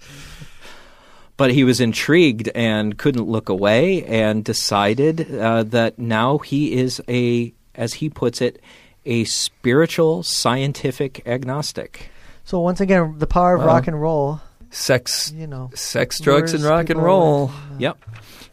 but 1.38 1.52
he 1.52 1.64
was 1.64 1.80
intrigued 1.80 2.50
and 2.56 2.98
couldn't 2.98 3.28
look 3.28 3.50
away 3.50 4.04
and 4.06 4.44
decided 4.44 5.32
uh, 5.36 5.62
that 5.62 6.00
now 6.00 6.40
he 6.40 6.74
is 6.74 7.00
a, 7.08 7.54
as 7.76 7.94
he 7.94 8.10
puts 8.10 8.42
it, 8.42 8.60
a 9.06 9.24
spiritual 9.26 10.24
scientific 10.24 11.22
agnostic. 11.28 12.10
So 12.46 12.60
once 12.60 12.80
again, 12.82 13.16
the 13.20 13.28
power 13.28 13.56
of 13.56 13.62
Wow. 13.62 13.68
rock 13.68 13.88
and 13.88 14.02
roll. 14.02 14.42
Sex, 14.70 15.32
You 15.36 15.46
know, 15.48 15.70
sex, 15.76 16.20
drugs, 16.20 16.54
and 16.54 16.64
rock 16.64 16.90
and 16.90 17.02
roll. 17.02 17.44
away. 17.46 17.54
Yep. 17.80 17.98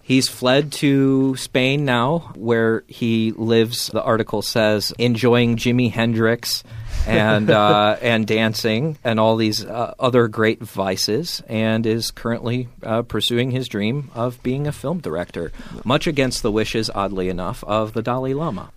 He's 0.03 0.29
fled 0.29 0.73
to 0.73 1.37
Spain 1.37 1.85
now, 1.85 2.33
where 2.35 2.83
he 2.89 3.33
lives, 3.37 3.89
the 3.89 4.03
article 4.03 4.43
says, 4.43 4.93
enjoying 4.99 5.57
Jimi 5.57 5.91
Hendrix 5.91 6.65
and, 7.07 7.49
uh, 7.63 7.97
and 8.03 8.27
dancing 8.27 8.99
and 9.05 9.21
all 9.21 9.37
these 9.37 9.65
uh, 9.65 9.95
other 10.01 10.27
great 10.27 10.61
vices, 10.61 11.43
and 11.49 11.87
is 11.87 12.11
currently 12.11 12.69
uh, 12.83 13.03
pursuing 13.03 13.53
his 13.53 13.69
dream 13.69 14.11
of 14.15 14.43
being 14.43 14.67
a 14.67 14.73
film 14.73 14.99
director, 14.99 15.53
much 15.85 16.07
against 16.09 16.43
the 16.43 16.51
wishes, 16.51 16.91
oddly 16.93 17.29
enough, 17.29 17.63
of 17.65 17.93
the 17.93 18.03
Dalai 18.03 18.35
Lama. 18.35 18.73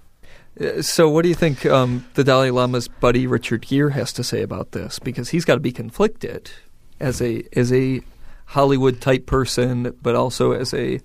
So, 0.82 1.10
what 1.10 1.24
do 1.24 1.30
you 1.30 1.36
think 1.36 1.66
um, 1.66 2.06
the 2.14 2.24
Dalai 2.24 2.52
Lama's 2.52 2.88
buddy 2.88 3.26
Richard 3.26 3.66
Gere 3.66 3.92
has 3.92 4.14
to 4.14 4.24
say 4.24 4.42
about 4.44 4.72
this? 4.72 5.00
Because 5.00 5.30
he's 5.30 5.46
got 5.46 5.56
to 5.56 5.60
be 5.60 5.72
conflicted 5.72 6.52
as 7.00 7.22
a 7.22 7.44
as 7.54 7.74
a 7.74 8.02
Hollywood 8.46 9.02
type 9.02 9.26
person, 9.26 9.96
but 10.02 10.16
also 10.16 10.52
as 10.52 10.74
a 10.74 11.00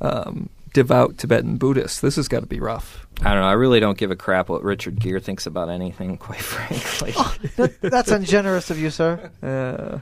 um, 0.00 0.48
devout 0.72 1.18
Tibetan 1.18 1.56
Buddhist. 1.58 2.00
This 2.00 2.16
has 2.16 2.26
got 2.28 2.40
to 2.40 2.46
be 2.46 2.58
rough. 2.58 3.06
I 3.20 3.32
don't 3.32 3.42
know. 3.42 3.48
I 3.48 3.52
really 3.52 3.80
don't 3.80 3.98
give 3.98 4.10
a 4.10 4.16
crap 4.16 4.48
what 4.48 4.62
Richard 4.62 4.98
Gere 4.98 5.20
thinks 5.20 5.46
about 5.46 5.68
anything, 5.68 6.16
quite 6.18 6.40
frankly. 6.40 7.12
That, 7.56 7.80
that's 7.82 8.10
ungenerous 8.10 8.70
of 8.70 8.78
you, 8.78 8.90
sir. 8.90 9.30
Uh, 9.42 9.98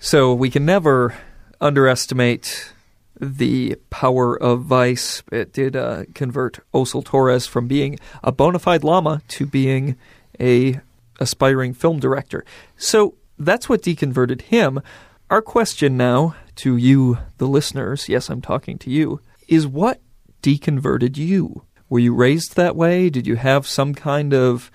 So 0.00 0.34
we 0.34 0.48
can 0.50 0.64
never 0.64 1.14
underestimate 1.60 2.72
the 3.20 3.76
power 3.90 4.34
of 4.34 4.62
vice. 4.62 5.22
It 5.30 5.52
did 5.52 5.76
uh, 5.76 6.04
convert 6.14 6.60
Osel 6.72 7.04
Torres 7.04 7.46
from 7.46 7.68
being 7.68 7.98
a 8.24 8.32
bona 8.32 8.58
fide 8.58 8.82
lama 8.82 9.22
to 9.28 9.46
being 9.46 9.96
a 10.40 10.80
aspiring 11.20 11.74
film 11.74 12.00
director. 12.00 12.44
So 12.76 13.14
that's 13.38 13.68
what 13.68 13.82
deconverted 13.82 14.42
him. 14.42 14.80
Our 15.28 15.42
question 15.42 15.96
now 15.96 16.34
to 16.56 16.76
you, 16.76 17.18
the 17.38 17.46
listeners, 17.46 18.08
yes, 18.08 18.30
I'm 18.30 18.40
talking 18.40 18.78
to 18.78 18.90
you, 18.90 19.20
is 19.46 19.66
what 19.66 20.00
deconverted 20.42 21.16
you? 21.16 21.62
Were 21.88 21.98
you 21.98 22.14
raised 22.14 22.56
that 22.56 22.74
way? 22.74 23.10
Did 23.10 23.26
you 23.26 23.36
have 23.36 23.66
some 23.66 23.94
kind 23.94 24.32
of 24.32 24.70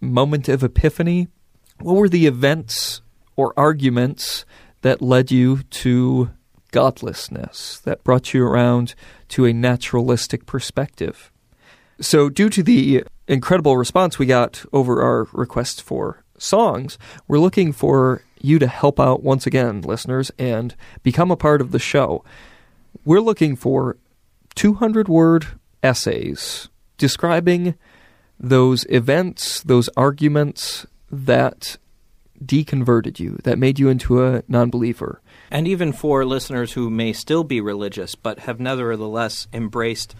moment 0.00 0.48
of 0.48 0.62
epiphany? 0.62 1.28
What 1.80 1.96
were 1.96 2.08
the 2.08 2.26
events 2.26 3.00
or 3.36 3.52
arguments 3.56 4.44
that 4.82 5.02
led 5.02 5.30
you 5.30 5.62
to 5.62 6.30
godlessness, 6.70 7.80
that 7.80 8.04
brought 8.04 8.32
you 8.34 8.44
around 8.44 8.94
to 9.28 9.44
a 9.44 9.52
naturalistic 9.52 10.46
perspective? 10.46 11.30
So, 12.00 12.28
due 12.28 12.48
to 12.50 12.62
the 12.62 13.04
incredible 13.28 13.76
response 13.76 14.18
we 14.18 14.26
got 14.26 14.64
over 14.72 15.02
our 15.02 15.26
request 15.32 15.82
for 15.82 16.24
songs, 16.38 16.98
we're 17.28 17.38
looking 17.38 17.72
for 17.72 18.22
you 18.40 18.58
to 18.58 18.66
help 18.66 18.98
out 18.98 19.22
once 19.22 19.46
again, 19.46 19.82
listeners, 19.82 20.30
and 20.38 20.74
become 21.02 21.30
a 21.30 21.36
part 21.36 21.60
of 21.60 21.72
the 21.72 21.78
show. 21.78 22.24
We're 23.04 23.20
looking 23.20 23.54
for 23.54 23.98
200 24.54 25.08
word 25.08 25.46
essays 25.82 26.68
describing 26.98 27.74
those 28.38 28.86
events, 28.88 29.60
those 29.62 29.88
arguments 29.96 30.86
that 31.10 31.76
deconverted 32.42 33.18
you, 33.18 33.38
that 33.44 33.58
made 33.58 33.78
you 33.78 33.88
into 33.88 34.24
a 34.24 34.42
non 34.48 34.70
believer. 34.70 35.20
And 35.50 35.66
even 35.66 35.92
for 35.92 36.24
listeners 36.24 36.72
who 36.72 36.90
may 36.90 37.12
still 37.12 37.42
be 37.44 37.60
religious 37.60 38.14
but 38.14 38.40
have 38.40 38.60
nevertheless 38.60 39.48
embraced 39.52 40.14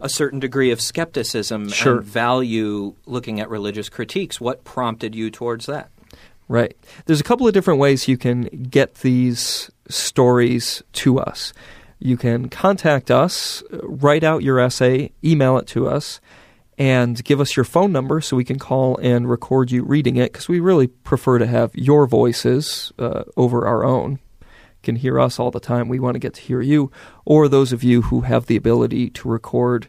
a 0.00 0.08
certain 0.08 0.40
degree 0.40 0.70
of 0.70 0.80
skepticism 0.80 1.68
Sure. 1.68 1.98
and 1.98 2.04
value 2.04 2.94
looking 3.06 3.40
at 3.40 3.48
religious 3.50 3.88
critiques, 3.88 4.40
what 4.40 4.64
prompted 4.64 5.14
you 5.14 5.30
towards 5.30 5.66
that? 5.66 5.90
Right. 6.48 6.76
There's 7.06 7.20
a 7.20 7.24
couple 7.24 7.46
of 7.46 7.52
different 7.52 7.78
ways 7.80 8.08
you 8.08 8.16
can 8.16 8.44
get 8.70 8.96
these 8.96 9.70
stories 9.88 10.82
to 10.94 11.18
us. 11.18 11.52
You 11.98 12.16
can 12.16 12.48
contact 12.48 13.10
us, 13.10 13.62
write 13.70 14.24
out 14.24 14.42
your 14.42 14.58
essay, 14.60 15.10
email 15.24 15.58
it 15.58 15.66
to 15.68 15.88
us, 15.88 16.20
and 16.78 17.22
give 17.24 17.40
us 17.40 17.56
your 17.56 17.64
phone 17.64 17.90
number 17.90 18.20
so 18.20 18.36
we 18.36 18.44
can 18.44 18.58
call 18.58 18.96
and 18.98 19.28
record 19.28 19.72
you 19.72 19.82
reading 19.82 20.16
it 20.16 20.32
because 20.32 20.48
we 20.48 20.60
really 20.60 20.86
prefer 20.86 21.38
to 21.38 21.46
have 21.46 21.74
your 21.74 22.06
voices 22.06 22.92
uh, 23.00 23.24
over 23.36 23.66
our 23.66 23.84
own. 23.84 24.20
Can 24.82 24.96
hear 24.96 25.18
us 25.18 25.38
all 25.38 25.50
the 25.50 25.60
time. 25.60 25.88
We 25.88 25.98
want 25.98 26.14
to 26.14 26.20
get 26.20 26.34
to 26.34 26.40
hear 26.40 26.60
you, 26.60 26.90
or 27.24 27.48
those 27.48 27.72
of 27.72 27.82
you 27.82 28.02
who 28.02 28.22
have 28.22 28.46
the 28.46 28.56
ability 28.56 29.10
to 29.10 29.28
record 29.28 29.88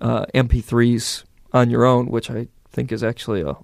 uh, 0.00 0.26
MP3s 0.34 1.24
on 1.52 1.70
your 1.70 1.84
own, 1.84 2.06
which 2.06 2.30
I 2.30 2.48
think 2.68 2.90
is 2.90 3.04
actually 3.04 3.42
a 3.42 3.56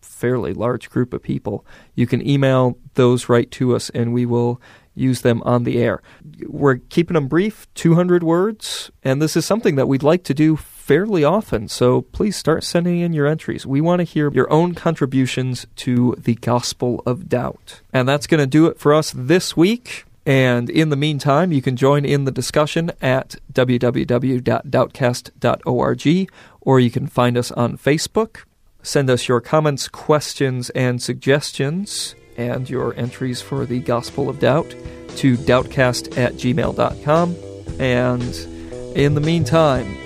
fairly 0.00 0.52
large 0.52 0.90
group 0.90 1.12
of 1.12 1.22
people. 1.22 1.64
You 1.94 2.06
can 2.06 2.26
email 2.26 2.78
those 2.94 3.28
right 3.28 3.50
to 3.52 3.76
us 3.76 3.90
and 3.90 4.12
we 4.12 4.24
will 4.24 4.60
use 4.94 5.20
them 5.20 5.42
on 5.42 5.64
the 5.64 5.78
air. 5.78 6.02
We're 6.46 6.76
keeping 6.76 7.14
them 7.14 7.28
brief, 7.28 7.66
200 7.74 8.22
words, 8.22 8.90
and 9.02 9.20
this 9.20 9.36
is 9.36 9.44
something 9.44 9.76
that 9.76 9.86
we'd 9.86 10.02
like 10.02 10.24
to 10.24 10.34
do 10.34 10.56
fairly 10.86 11.24
often. 11.24 11.66
So 11.66 12.02
please 12.02 12.36
start 12.36 12.62
sending 12.62 13.00
in 13.00 13.12
your 13.12 13.26
entries. 13.26 13.66
We 13.66 13.80
want 13.80 13.98
to 13.98 14.04
hear 14.04 14.30
your 14.30 14.48
own 14.52 14.72
contributions 14.74 15.66
to 15.76 16.14
the 16.16 16.36
Gospel 16.36 17.02
of 17.04 17.28
Doubt. 17.28 17.80
And 17.92 18.08
that's 18.08 18.28
going 18.28 18.38
to 18.38 18.46
do 18.46 18.66
it 18.66 18.78
for 18.78 18.94
us 18.94 19.12
this 19.14 19.56
week. 19.56 20.04
And 20.24 20.70
in 20.70 20.90
the 20.90 20.96
meantime, 20.96 21.50
you 21.50 21.60
can 21.60 21.74
join 21.76 22.04
in 22.04 22.22
the 22.24 22.30
discussion 22.30 22.92
at 23.02 23.34
www.doubtcast.org 23.52 26.30
or 26.60 26.80
you 26.80 26.90
can 26.90 27.06
find 27.08 27.36
us 27.36 27.50
on 27.50 27.76
Facebook. 27.76 28.44
Send 28.82 29.10
us 29.10 29.26
your 29.26 29.40
comments, 29.40 29.88
questions, 29.88 30.70
and 30.70 31.02
suggestions 31.02 32.14
and 32.36 32.70
your 32.70 32.94
entries 32.94 33.42
for 33.42 33.66
the 33.66 33.80
Gospel 33.80 34.28
of 34.28 34.38
Doubt 34.38 34.70
to 35.16 35.36
doubtcast 35.36 36.16
at 36.16 36.34
gmail.com. 36.34 37.34
And 37.80 38.22
in 38.96 39.14
the 39.14 39.20
meantime, 39.20 40.05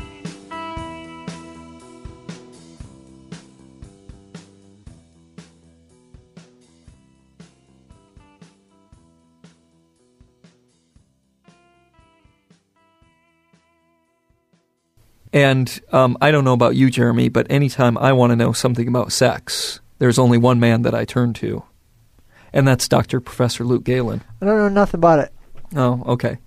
And 15.33 15.79
um, 15.91 16.17
I 16.19 16.31
don't 16.31 16.43
know 16.43 16.53
about 16.53 16.75
you, 16.75 16.89
Jeremy, 16.89 17.29
but 17.29 17.47
anytime 17.49 17.97
I 17.97 18.11
want 18.13 18.31
to 18.31 18.35
know 18.35 18.51
something 18.51 18.87
about 18.87 19.11
sex, 19.11 19.79
there's 19.99 20.19
only 20.19 20.37
one 20.37 20.59
man 20.59 20.81
that 20.81 20.93
I 20.93 21.05
turn 21.05 21.33
to, 21.35 21.63
and 22.51 22.67
that's 22.67 22.87
Dr. 22.87 23.21
Professor 23.21 23.63
Luke 23.63 23.83
Galen. 23.83 24.21
I 24.41 24.45
don't 24.45 24.57
know 24.57 24.69
nothing 24.69 24.99
about 24.99 25.19
it. 25.19 25.33
Oh, 25.75 26.03
okay. 26.05 26.39